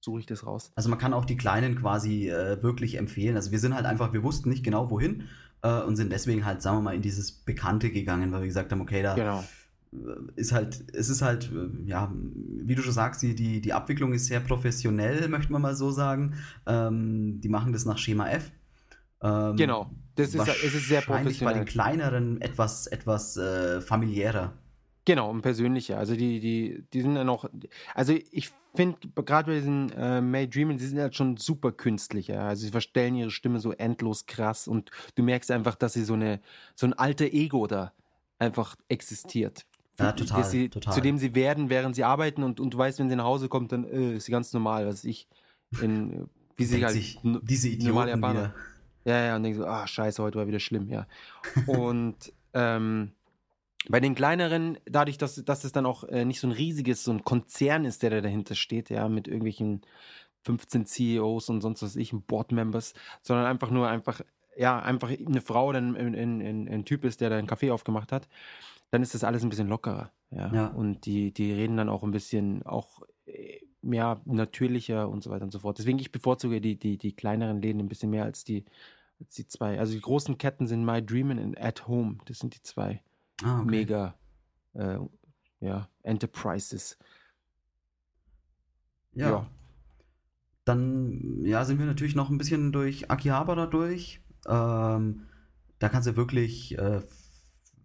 [0.01, 0.71] suche ich das raus.
[0.75, 3.35] Also man kann auch die Kleinen quasi äh, wirklich empfehlen.
[3.35, 5.23] Also wir sind halt einfach, wir wussten nicht genau wohin
[5.61, 8.71] äh, und sind deswegen halt, sagen wir mal, in dieses Bekannte gegangen, weil wir gesagt
[8.71, 9.43] haben, okay, da Genau.
[9.93, 9.97] äh,
[10.35, 14.13] ist halt, es ist halt, äh, ja, wie du schon sagst, die, die, die Abwicklung
[14.13, 16.33] ist sehr professionell, möchte man mal so sagen.
[16.65, 18.51] Ähm, die machen das nach Schema F.
[19.21, 19.91] Ähm, Genau.
[20.15, 21.65] Das ist, es ist sehr wahrscheinlich bei den professionell.
[21.65, 24.53] kleineren etwas, etwas äh, familiärer.
[25.05, 25.97] Genau, und persönlicher.
[25.97, 27.45] Also die, die, die sind dann auch,
[27.95, 32.27] also ich finde gerade bei diesen äh, May Dreamen, die sind halt schon super künstlich.
[32.27, 32.47] Ja?
[32.47, 36.13] Also sie verstellen ihre Stimme so endlos krass und du merkst einfach, dass sie so
[36.13, 36.39] eine,
[36.75, 37.93] so ein alter Ego da
[38.39, 39.65] einfach existiert.
[39.99, 40.93] Ja, total, sie, total.
[40.93, 43.49] Zu dem sie werden, während sie arbeiten und, und du weißt, wenn sie nach Hause
[43.49, 45.27] kommt, dann äh, ist sie ganz normal, was ich
[45.81, 48.39] in, wie sie halt sich, diese Idioten Japaner.
[48.39, 48.55] wieder.
[49.03, 51.07] Ja, ja, und denke so, ah, scheiße, heute war wieder schlimm, ja.
[51.67, 53.11] Und ähm,
[53.89, 57.11] bei den kleineren, dadurch, dass, dass es dann auch äh, nicht so ein riesiges, so
[57.11, 59.81] ein Konzern ist, der da dahinter steht, ja, mit irgendwelchen
[60.43, 64.21] 15 CEOs und sonst was ich, Board-Members, sondern einfach nur einfach,
[64.55, 67.71] ja, einfach eine Frau oder ein, ein, ein, ein Typ ist, der da einen Kaffee
[67.71, 68.27] aufgemacht hat,
[68.91, 70.53] dann ist das alles ein bisschen lockerer, ja.
[70.53, 70.67] Ja.
[70.67, 75.43] Und die, die reden dann auch ein bisschen auch äh, mehr natürlicher und so weiter
[75.43, 75.79] und so fort.
[75.79, 78.63] Deswegen, ich bevorzuge die, die, die kleineren Läden ein bisschen mehr als die,
[79.19, 79.79] als die zwei.
[79.79, 82.17] Also die großen Ketten sind My Dreamin' und At Home.
[82.25, 83.01] Das sind die zwei
[83.43, 83.69] Ah, okay.
[83.69, 84.15] mega
[84.73, 84.97] äh,
[85.59, 86.97] ja, Enterprises.
[89.13, 89.29] Ja.
[89.29, 89.47] Ja.
[90.65, 94.21] Dann ja, sind wir natürlich noch ein bisschen durch Akihabara durch.
[94.47, 95.23] Ähm,
[95.79, 97.01] da kannst du wirklich äh,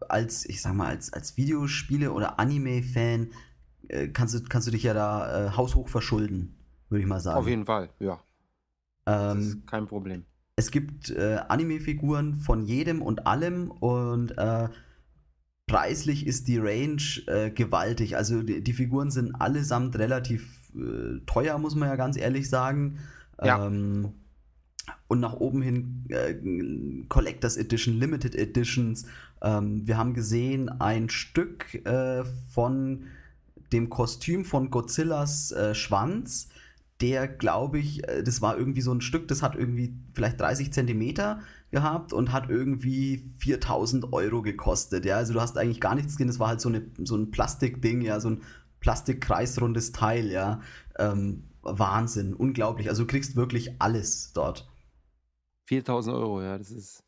[0.08, 3.30] als, ich sag mal, als, als Videospiele- oder Anime-Fan
[3.88, 6.54] äh, kannst, du, kannst du dich ja da äh, haushoch verschulden,
[6.88, 7.38] würde ich mal sagen.
[7.38, 8.20] Auf jeden Fall, ja.
[9.04, 10.24] Das ähm, ist kein Problem.
[10.56, 14.68] es gibt äh, Anime-Figuren von jedem und allem und äh,
[15.66, 18.16] preislich ist die Range äh, gewaltig.
[18.16, 22.98] Also die, die Figuren sind allesamt relativ äh, teuer, muss man ja ganz ehrlich sagen.
[23.42, 23.66] Ja.
[23.66, 24.12] Ähm,
[25.08, 29.06] und nach oben hin äh, Collectors Edition, Limited Editions.
[29.42, 33.04] Ähm, wir haben gesehen ein Stück äh, von
[33.72, 36.48] dem Kostüm von Godzillas äh, Schwanz.
[37.00, 40.72] der, glaube ich, äh, das war irgendwie so ein Stück, das hat irgendwie vielleicht 30
[40.72, 41.40] Zentimeter
[41.70, 45.04] gehabt und hat irgendwie 4000 Euro gekostet.
[45.04, 47.30] Ja, also du hast eigentlich gar nichts gesehen, das war halt so, eine, so ein
[47.30, 48.42] Plastikding, ja, so ein
[48.80, 50.60] Plastikkreisrundes Teil, ja.
[50.98, 52.88] Ähm, Wahnsinn, unglaublich.
[52.88, 54.68] Also du kriegst wirklich alles dort.
[55.66, 57.02] 4000 Euro, ja, das ist.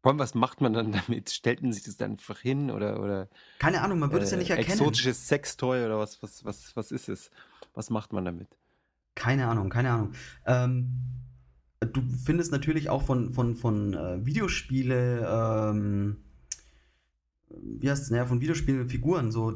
[0.00, 1.30] Vor allem, was macht man dann damit?
[1.30, 3.02] Stellt man sich das dann einfach hin oder.
[3.02, 3.28] oder
[3.58, 4.70] Keine Ahnung, man würde äh, es ja nicht erkennen.
[4.70, 7.30] Exotisches Sextoy oder was, was, was, was ist es?
[7.74, 8.48] Was macht man damit?
[9.14, 10.12] Keine Ahnung, keine Ahnung.
[10.46, 10.92] Ähm,
[11.80, 16.16] du findest natürlich auch von, von, von äh, Videospiele, ähm,
[17.50, 19.50] wie heißt es, naja, von Videospielen Figuren, so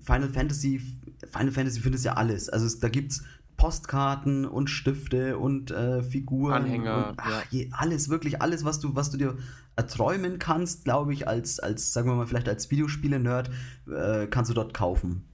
[0.00, 0.80] Final Fantasy,
[1.30, 2.48] Final Fantasy findest ja alles.
[2.48, 3.24] Also es, da es
[3.56, 6.54] Postkarten und Stifte und äh, Figuren.
[6.54, 7.08] Anhänger.
[7.08, 7.42] Und, ach, ja.
[7.50, 9.36] je, alles, wirklich alles, was du, was du dir
[9.76, 13.50] erträumen kannst, glaube ich, als, als, sagen wir mal, vielleicht als Videospiele-Nerd,
[13.92, 15.24] äh, kannst du dort kaufen.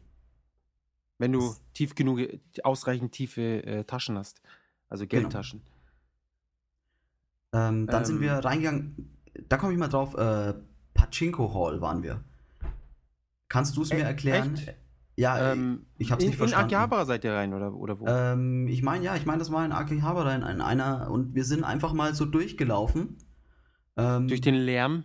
[1.18, 2.20] Wenn du das, tief genug,
[2.62, 4.40] ausreichend tiefe äh, Taschen hast.
[4.88, 5.22] Also genau.
[5.22, 5.60] Geldtaschen.
[5.60, 5.73] Genau.
[7.54, 9.16] Ähm, dann ähm, sind wir reingegangen,
[9.48, 10.54] da komme ich mal drauf, äh,
[10.92, 12.24] Pachinko Hall waren wir.
[13.48, 14.54] Kannst du es mir erklären?
[14.54, 14.74] Echt?
[15.16, 16.70] Ja, ähm, ich habe es nicht verstanden.
[16.70, 18.06] In Akihabara seid ihr rein oder, oder wo?
[18.06, 21.44] Ähm, ich meine, ja, ich meine, das war in Akihabara in, in einer und wir
[21.44, 23.18] sind einfach mal so durchgelaufen.
[23.96, 25.04] Ähm, durch den Lärm?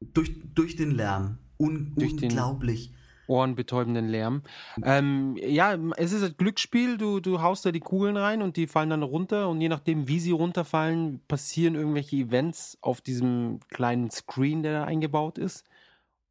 [0.00, 1.38] Durch, durch den Lärm.
[1.58, 2.88] Un durch unglaublich.
[2.88, 2.99] Den
[3.30, 4.42] ohrenbetäubenden Lärm.
[4.82, 6.98] Ähm, ja, es ist ein Glücksspiel.
[6.98, 9.48] Du, du haust da die Kugeln rein und die fallen dann runter.
[9.48, 14.84] Und je nachdem, wie sie runterfallen, passieren irgendwelche Events auf diesem kleinen Screen, der da
[14.84, 15.64] eingebaut ist.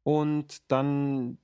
[0.02, 1.38] Und dann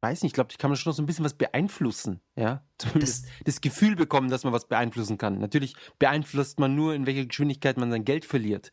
[0.00, 2.62] weiß nicht, ich glaube, ich kann man schon noch so ein bisschen was beeinflussen, ja.
[2.78, 5.38] Zumindest das, das, Gefühl bekommen, dass man was beeinflussen kann.
[5.38, 8.72] Natürlich beeinflusst man nur, in welcher Geschwindigkeit man sein Geld verliert.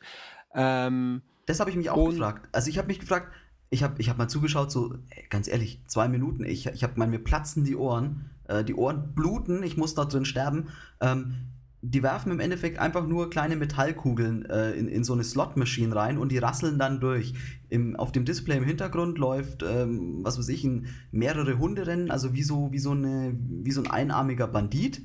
[0.53, 2.47] Ähm, das habe ich mich auch gefragt.
[2.53, 3.33] Also ich habe mich gefragt,
[3.69, 4.95] ich habe ich hab mal zugeschaut, so,
[5.29, 9.63] ganz ehrlich, zwei Minuten, ich, ich habe mir platzen die Ohren, äh, die Ohren bluten,
[9.63, 10.69] ich muss da drin sterben.
[11.01, 11.35] Ähm,
[11.81, 16.17] die werfen im Endeffekt einfach nur kleine Metallkugeln äh, in, in so eine Slot-Maschine rein
[16.17, 17.33] und die rasseln dann durch.
[17.69, 22.33] Im, auf dem Display im Hintergrund läuft, ähm, was weiß ich, ein, mehrere Hunderennen, also
[22.33, 25.01] wie so, wie so, eine, wie so ein einarmiger Bandit.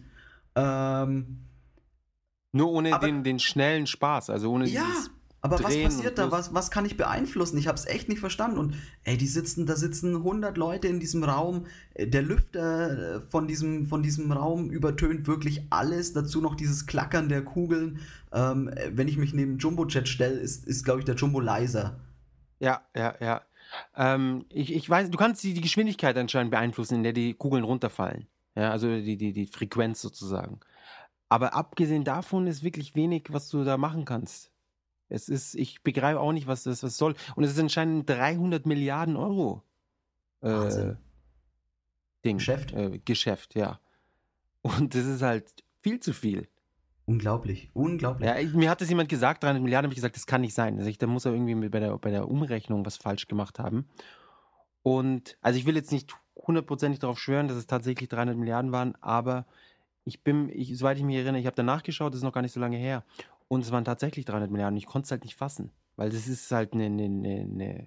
[0.55, 1.47] Ähm,
[2.53, 5.11] nur ohne aber, den, den schnellen Spaß, also ohne ja, dieses
[5.45, 6.31] aber was passiert da?
[6.31, 7.59] Was, was kann ich beeinflussen?
[7.59, 8.59] Ich habe es echt nicht verstanden.
[8.59, 11.67] Und ey, die sitzen, da sitzen 100 Leute in diesem Raum.
[11.95, 16.13] Äh, der Lüfter äh, von diesem, von diesem Raum übertönt wirklich alles.
[16.13, 17.99] Dazu noch dieses Klackern der Kugeln.
[18.33, 21.99] Ähm, wenn ich mich neben Jumbo-Jet stelle, ist, ist glaube ich, der Jumbo leiser.
[22.61, 23.43] Ja, ja, ja.
[23.97, 27.65] Ähm, ich, ich weiß, du kannst die, die Geschwindigkeit anscheinend beeinflussen, in der die Kugeln
[27.65, 28.29] runterfallen.
[28.55, 30.61] Ja, also die, die, die Frequenz sozusagen.
[31.29, 34.52] Aber abgesehen davon ist wirklich wenig, was du da machen kannst.
[35.13, 37.15] Es ist, ich begreife auch nicht, was das was soll.
[37.37, 39.63] Und es ist anscheinend 300 Milliarden Euro
[40.41, 40.95] äh,
[42.25, 42.39] Ding.
[42.39, 42.73] Geschäft?
[42.73, 43.81] Äh, Geschäft, ja.
[44.63, 46.49] Und das ist halt viel zu viel.
[47.05, 48.29] Unglaublich, unglaublich.
[48.29, 50.79] Ja, mir hat das jemand gesagt, 300 Milliarden, habe ich gesagt, das kann nicht sein.
[50.79, 53.89] Also ich, da muss er irgendwie bei der, bei der Umrechnung was falsch gemacht haben.
[54.83, 58.95] Und, also ich will jetzt nicht hundertprozentig darauf schwören, dass es tatsächlich 300 Milliarden waren,
[59.01, 59.47] aber
[60.05, 62.43] ich bin, ich, soweit ich mich erinnere, ich habe danach geschaut, das ist noch gar
[62.43, 63.05] nicht so lange her.
[63.53, 64.79] Und es waren tatsächlich 300 Milliarden.
[64.79, 67.87] Ich konnte es halt nicht fassen, weil das ist halt eine, eine, eine,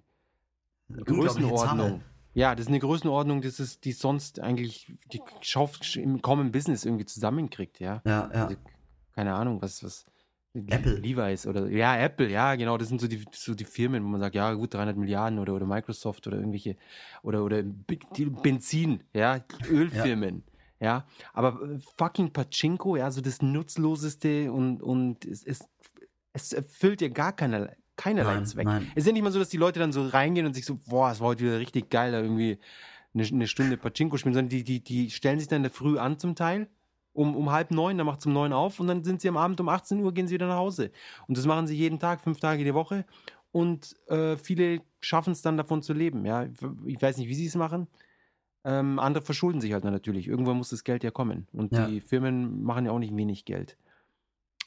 [0.87, 2.03] eine Größenordnung.
[2.35, 6.85] Ja, das ist eine Größenordnung, das ist, die sonst eigentlich die schafft im Common Business
[6.85, 8.03] irgendwie zusammenkriegt, ja.
[8.05, 8.45] Ja, ja.
[8.45, 8.57] Also,
[9.15, 10.05] keine Ahnung, was, was
[10.53, 10.97] Apple.
[10.97, 14.21] Levi's oder ja, Apple, ja, genau, das sind so die, so die Firmen, wo man
[14.21, 16.77] sagt, ja, gut, 300 Milliarden oder, oder Microsoft oder irgendwelche
[17.23, 20.43] oder, oder Benzin, ja, Ölfirmen.
[20.45, 20.54] Ja.
[20.85, 21.03] Ja,
[21.33, 25.67] aber äh, fucking Pachinko, ja, so das Nutzloseste und, und es, es,
[26.31, 28.65] es erfüllt ja gar keine, keinerlei nein, Zweck.
[28.65, 28.91] Nein.
[28.91, 30.77] Es ist ja nicht mal so, dass die Leute dann so reingehen und sich so,
[30.87, 32.59] boah, es war heute wieder richtig geil, da irgendwie
[33.15, 35.97] eine, eine Stunde Pachinko spielen, sondern die, die, die stellen sich dann in der Früh
[35.97, 36.67] an zum Teil,
[37.13, 39.37] um, um halb neun, dann macht es um neun auf und dann sind sie am
[39.37, 40.91] Abend um 18 Uhr, gehen sie wieder nach Hause.
[41.27, 43.05] Und das machen sie jeden Tag, fünf Tage die Woche
[43.51, 46.45] und äh, viele schaffen es dann davon zu leben, ja.
[46.85, 47.87] Ich weiß nicht, wie sie es machen.
[48.65, 50.27] Ähm, andere verschulden sich halt natürlich.
[50.27, 51.47] Irgendwann muss das Geld ja kommen.
[51.53, 51.87] Und ja.
[51.87, 53.77] die Firmen machen ja auch nicht wenig Geld.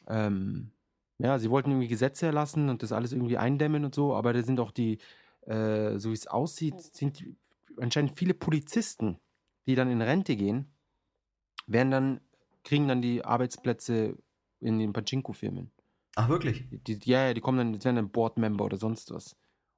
[0.06, 0.70] Ähm,
[1.18, 4.42] ja, sie wollten irgendwie Gesetze erlassen und das alles irgendwie eindämmen und so, aber da
[4.42, 4.98] sind auch die,
[5.46, 7.24] äh, so wie es aussieht, sind
[7.76, 9.18] anscheinend viele Polizisten,
[9.66, 10.66] die dann in Rente gehen,
[11.66, 12.20] werden dann,
[12.62, 14.16] kriegen dann die Arbeitsplätze
[14.60, 15.72] in den Pachinko-Firmen.
[16.14, 16.66] Ach, wirklich?
[16.70, 19.36] Die, ja, ja, die kommen dann, die werden dann Board-Member oder sonst was.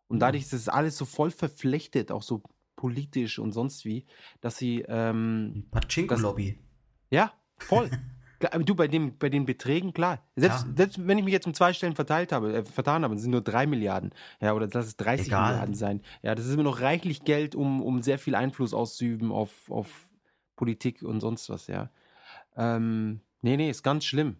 [0.09, 0.20] Und mhm.
[0.20, 2.42] dadurch ist das alles so voll verflechtet, auch so
[2.81, 4.05] politisch und sonst wie,
[4.40, 4.85] dass sie.
[4.89, 6.59] Ähm, Pachinko-Lobby.
[7.11, 7.90] Ja, voll.
[8.65, 10.24] du, bei, dem, bei den Beträgen, klar.
[10.36, 10.73] Selbst, ja.
[10.77, 13.43] selbst wenn ich mich jetzt um zwei Stellen verteilt habe, äh, vertan habe, sind nur
[13.43, 14.12] drei Milliarden.
[14.40, 15.51] Ja, oder lass es 30 Egal.
[15.52, 16.02] Milliarden sein.
[16.23, 20.09] Ja, das ist immer noch reichlich Geld, um, um sehr viel Einfluss auszuüben auf, auf
[20.57, 21.90] Politik und sonst was, ja.
[22.57, 24.36] Ähm, Nee, nee, ist ganz schlimm.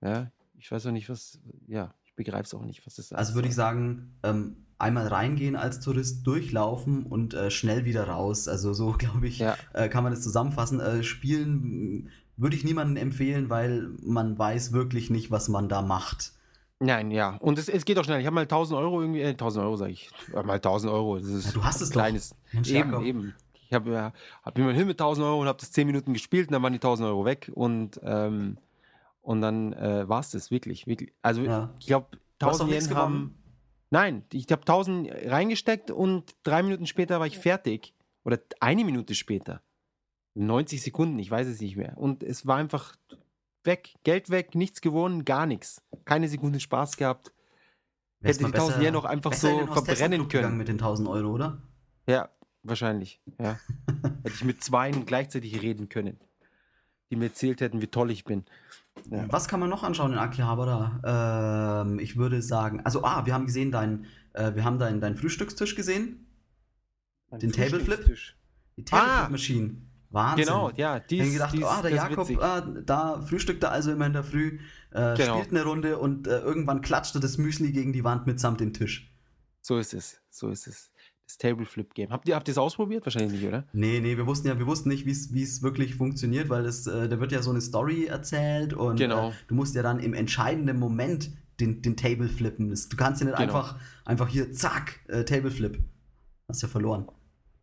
[0.00, 3.12] Ja, ich weiß auch nicht, was, ja, ich begreife es auch nicht, was das ist.
[3.14, 8.48] Also würde ich sagen, ähm, einmal reingehen als Tourist, durchlaufen und äh, schnell wieder raus.
[8.48, 9.56] Also so, glaube ich, Ja.
[9.72, 10.80] äh, kann man das zusammenfassen.
[10.80, 16.32] Äh, spielen würde ich niemandem empfehlen, weil man weiß wirklich nicht, was man da macht.
[16.80, 17.36] Nein, ja.
[17.36, 18.18] Und es, es geht auch schnell.
[18.20, 20.10] Ich habe mal 1000 Euro irgendwie, äh, 1000 Euro sage ich.
[20.32, 21.18] Mal 1000 Euro.
[21.18, 22.00] Das ist Ja, du hast es ein doch.
[22.00, 22.34] kleines.
[22.52, 23.34] Mensch, eben, eben.
[23.68, 26.48] Ich habe ja, hab immer hin mit 1000 Euro und habe das 10 Minuten gespielt
[26.48, 28.58] und dann waren die 1000 Euro weg und, ähm,
[29.22, 31.12] und dann äh, war es das wirklich, wirklich.
[31.22, 31.70] Also Ja.
[31.78, 32.06] ich glaube,
[32.40, 33.34] Du hast doch 1000 nichts Yen haben.
[33.92, 37.92] Nein, ich habe 1000 reingesteckt und drei Minuten später war ich fertig.
[38.24, 39.60] Oder eine Minute später.
[40.34, 41.98] 90 Sekunden, ich weiß es nicht mehr.
[41.98, 42.96] Und es war einfach
[43.64, 43.94] weg.
[44.02, 45.82] Geld weg, nichts gewonnen, gar nichts.
[46.06, 47.34] Keine Sekunde Spaß gehabt.
[48.20, 50.56] Wär's Hätte die 1000 besser- Yen noch einfach so verbrennen gegangen können.
[50.56, 51.60] mit den 1000 Euro, oder?
[52.06, 52.30] Ja,
[52.62, 53.20] wahrscheinlich.
[53.38, 53.60] Ja.
[54.24, 56.18] Hätte ich mit zweien gleichzeitig reden können,
[57.10, 58.46] die mir erzählt hätten, wie toll ich bin.
[59.10, 59.26] Ja.
[59.30, 61.82] Was kann man noch anschauen in Akihabara?
[61.84, 65.16] Ähm, ich würde sagen, also ah, wir haben gesehen deinen, äh, wir haben deinen deinen
[65.16, 66.26] Frühstückstisch gesehen,
[67.32, 67.98] Den Table Flip?
[67.98, 68.36] Frühstückstisch.
[68.76, 69.28] die Table Ah!
[69.28, 69.76] Machine.
[70.10, 70.44] Wahnsinn.
[70.44, 73.92] Genau, ja, die Ich gedacht, die ist, ah, der Jakob, ah, da frühstückt er also
[73.92, 74.58] immer in der Früh,
[74.90, 75.38] äh, Genau.
[75.38, 79.10] spielt eine Runde und äh, irgendwann klatschte das Müsli gegen die Wand mitsamt dem Tisch.
[79.62, 80.91] So ist es, so ist es.
[81.32, 82.10] Das Table Flip Game.
[82.10, 83.06] Habt ihr, habt ihr es ausprobiert?
[83.06, 83.64] Wahrscheinlich nicht, oder?
[83.72, 87.08] Nee, nee, wir wussten ja, wir wussten nicht, wie es wirklich funktioniert, weil es, äh,
[87.08, 89.30] da wird ja so eine Story erzählt und Genau.
[89.30, 92.68] äh, du musst ja dann im entscheidenden Moment den, den Table flippen.
[92.68, 93.54] Du kannst ja nicht Genau.
[93.54, 95.82] einfach, einfach hier, zack, äh, Table Flip.
[96.48, 97.08] Hast ja verloren.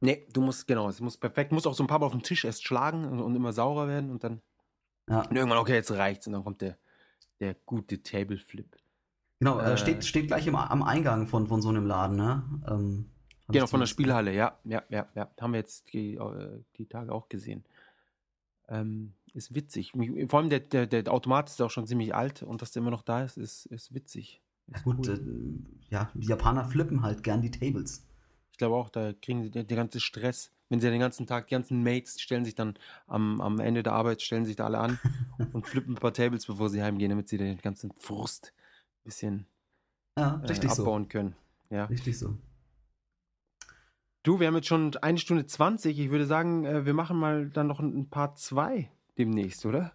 [0.01, 2.23] Nee, du musst, genau, es muss perfekt, muss auch so ein paar Mal auf den
[2.23, 4.41] Tisch erst schlagen und, und immer saurer werden und dann
[5.07, 5.21] Ja.
[5.29, 6.75] und irgendwann, okay, jetzt reicht's und dann kommt der,
[7.39, 8.75] der gute Table Flip.
[9.39, 9.77] Genau, äh, Äh.
[9.77, 12.43] steht, steht gleich im, am Eingang von, von so einem Laden, ne?
[12.67, 13.05] Ähm,
[13.51, 15.29] Genau, von der Spielhalle, ja, ja, ja, ja.
[15.39, 17.63] Haben wir jetzt die, äh, die Tage auch gesehen.
[18.67, 19.93] Ähm, ist witzig.
[20.27, 22.91] Vor allem der, der, der Automat ist auch schon ziemlich alt und dass der immer
[22.91, 24.41] noch da ist, ist, ist witzig.
[24.67, 25.65] Ist Gut, cool.
[25.89, 28.05] äh, ja, die Japaner flippen halt gern die Tables.
[28.51, 30.51] Ich glaube auch, da kriegen sie den, den ganzen Stress.
[30.69, 32.75] Wenn sie ja den ganzen Tag, die ganzen Mates stellen sich dann
[33.07, 34.99] am, am Ende der Arbeit, stellen sich da alle an
[35.53, 38.53] und flippen ein paar Tables, bevor sie heimgehen, damit sie den ganzen Frust
[39.01, 39.45] ein bisschen
[40.17, 40.83] Ja, äh, richtig so.
[40.83, 41.35] abbauen können.
[41.71, 41.85] Ja.
[41.85, 42.37] Richtig so.
[44.23, 45.97] Du, wir haben jetzt schon eine Stunde 20.
[45.97, 49.93] Ich würde sagen, äh, wir machen mal dann noch ein, Part 2 demnächst, oder?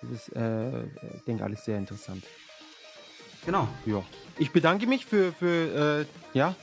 [0.03, 2.23] Das ist, äh, ich denke, alles sehr interessant.
[3.45, 3.67] Genau.
[3.87, 4.03] Ja.
[4.39, 6.55] Ich bedanke mich für, für äh, ja,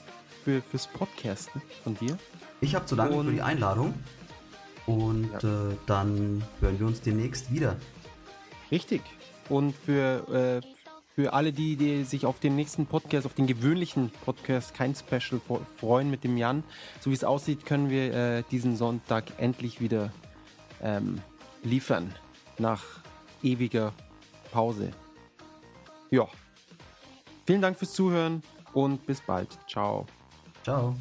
[0.43, 2.17] für, fürs Podcasten von dir.
[2.61, 3.93] Ich habe zu danken Und- für die Einladung.
[4.85, 7.77] Und äh, dann hören wir uns demnächst wieder.
[8.71, 9.01] Richtig.
[9.49, 10.67] Und für, äh,
[11.15, 15.41] für alle, die, die sich auf den nächsten Podcast, auf den gewöhnlichen Podcast, kein Special
[15.77, 16.63] freuen mit dem Jan,
[16.99, 20.11] so wie es aussieht, können wir äh, diesen Sonntag endlich wieder
[20.81, 21.21] ähm,
[21.63, 22.13] liefern.
[22.57, 22.83] Nach
[23.41, 23.93] ewiger
[24.51, 24.91] Pause.
[26.11, 26.27] Ja.
[27.45, 28.41] Vielen Dank fürs Zuhören
[28.73, 29.49] und bis bald.
[29.67, 30.05] Ciao.
[30.63, 30.95] Ciao.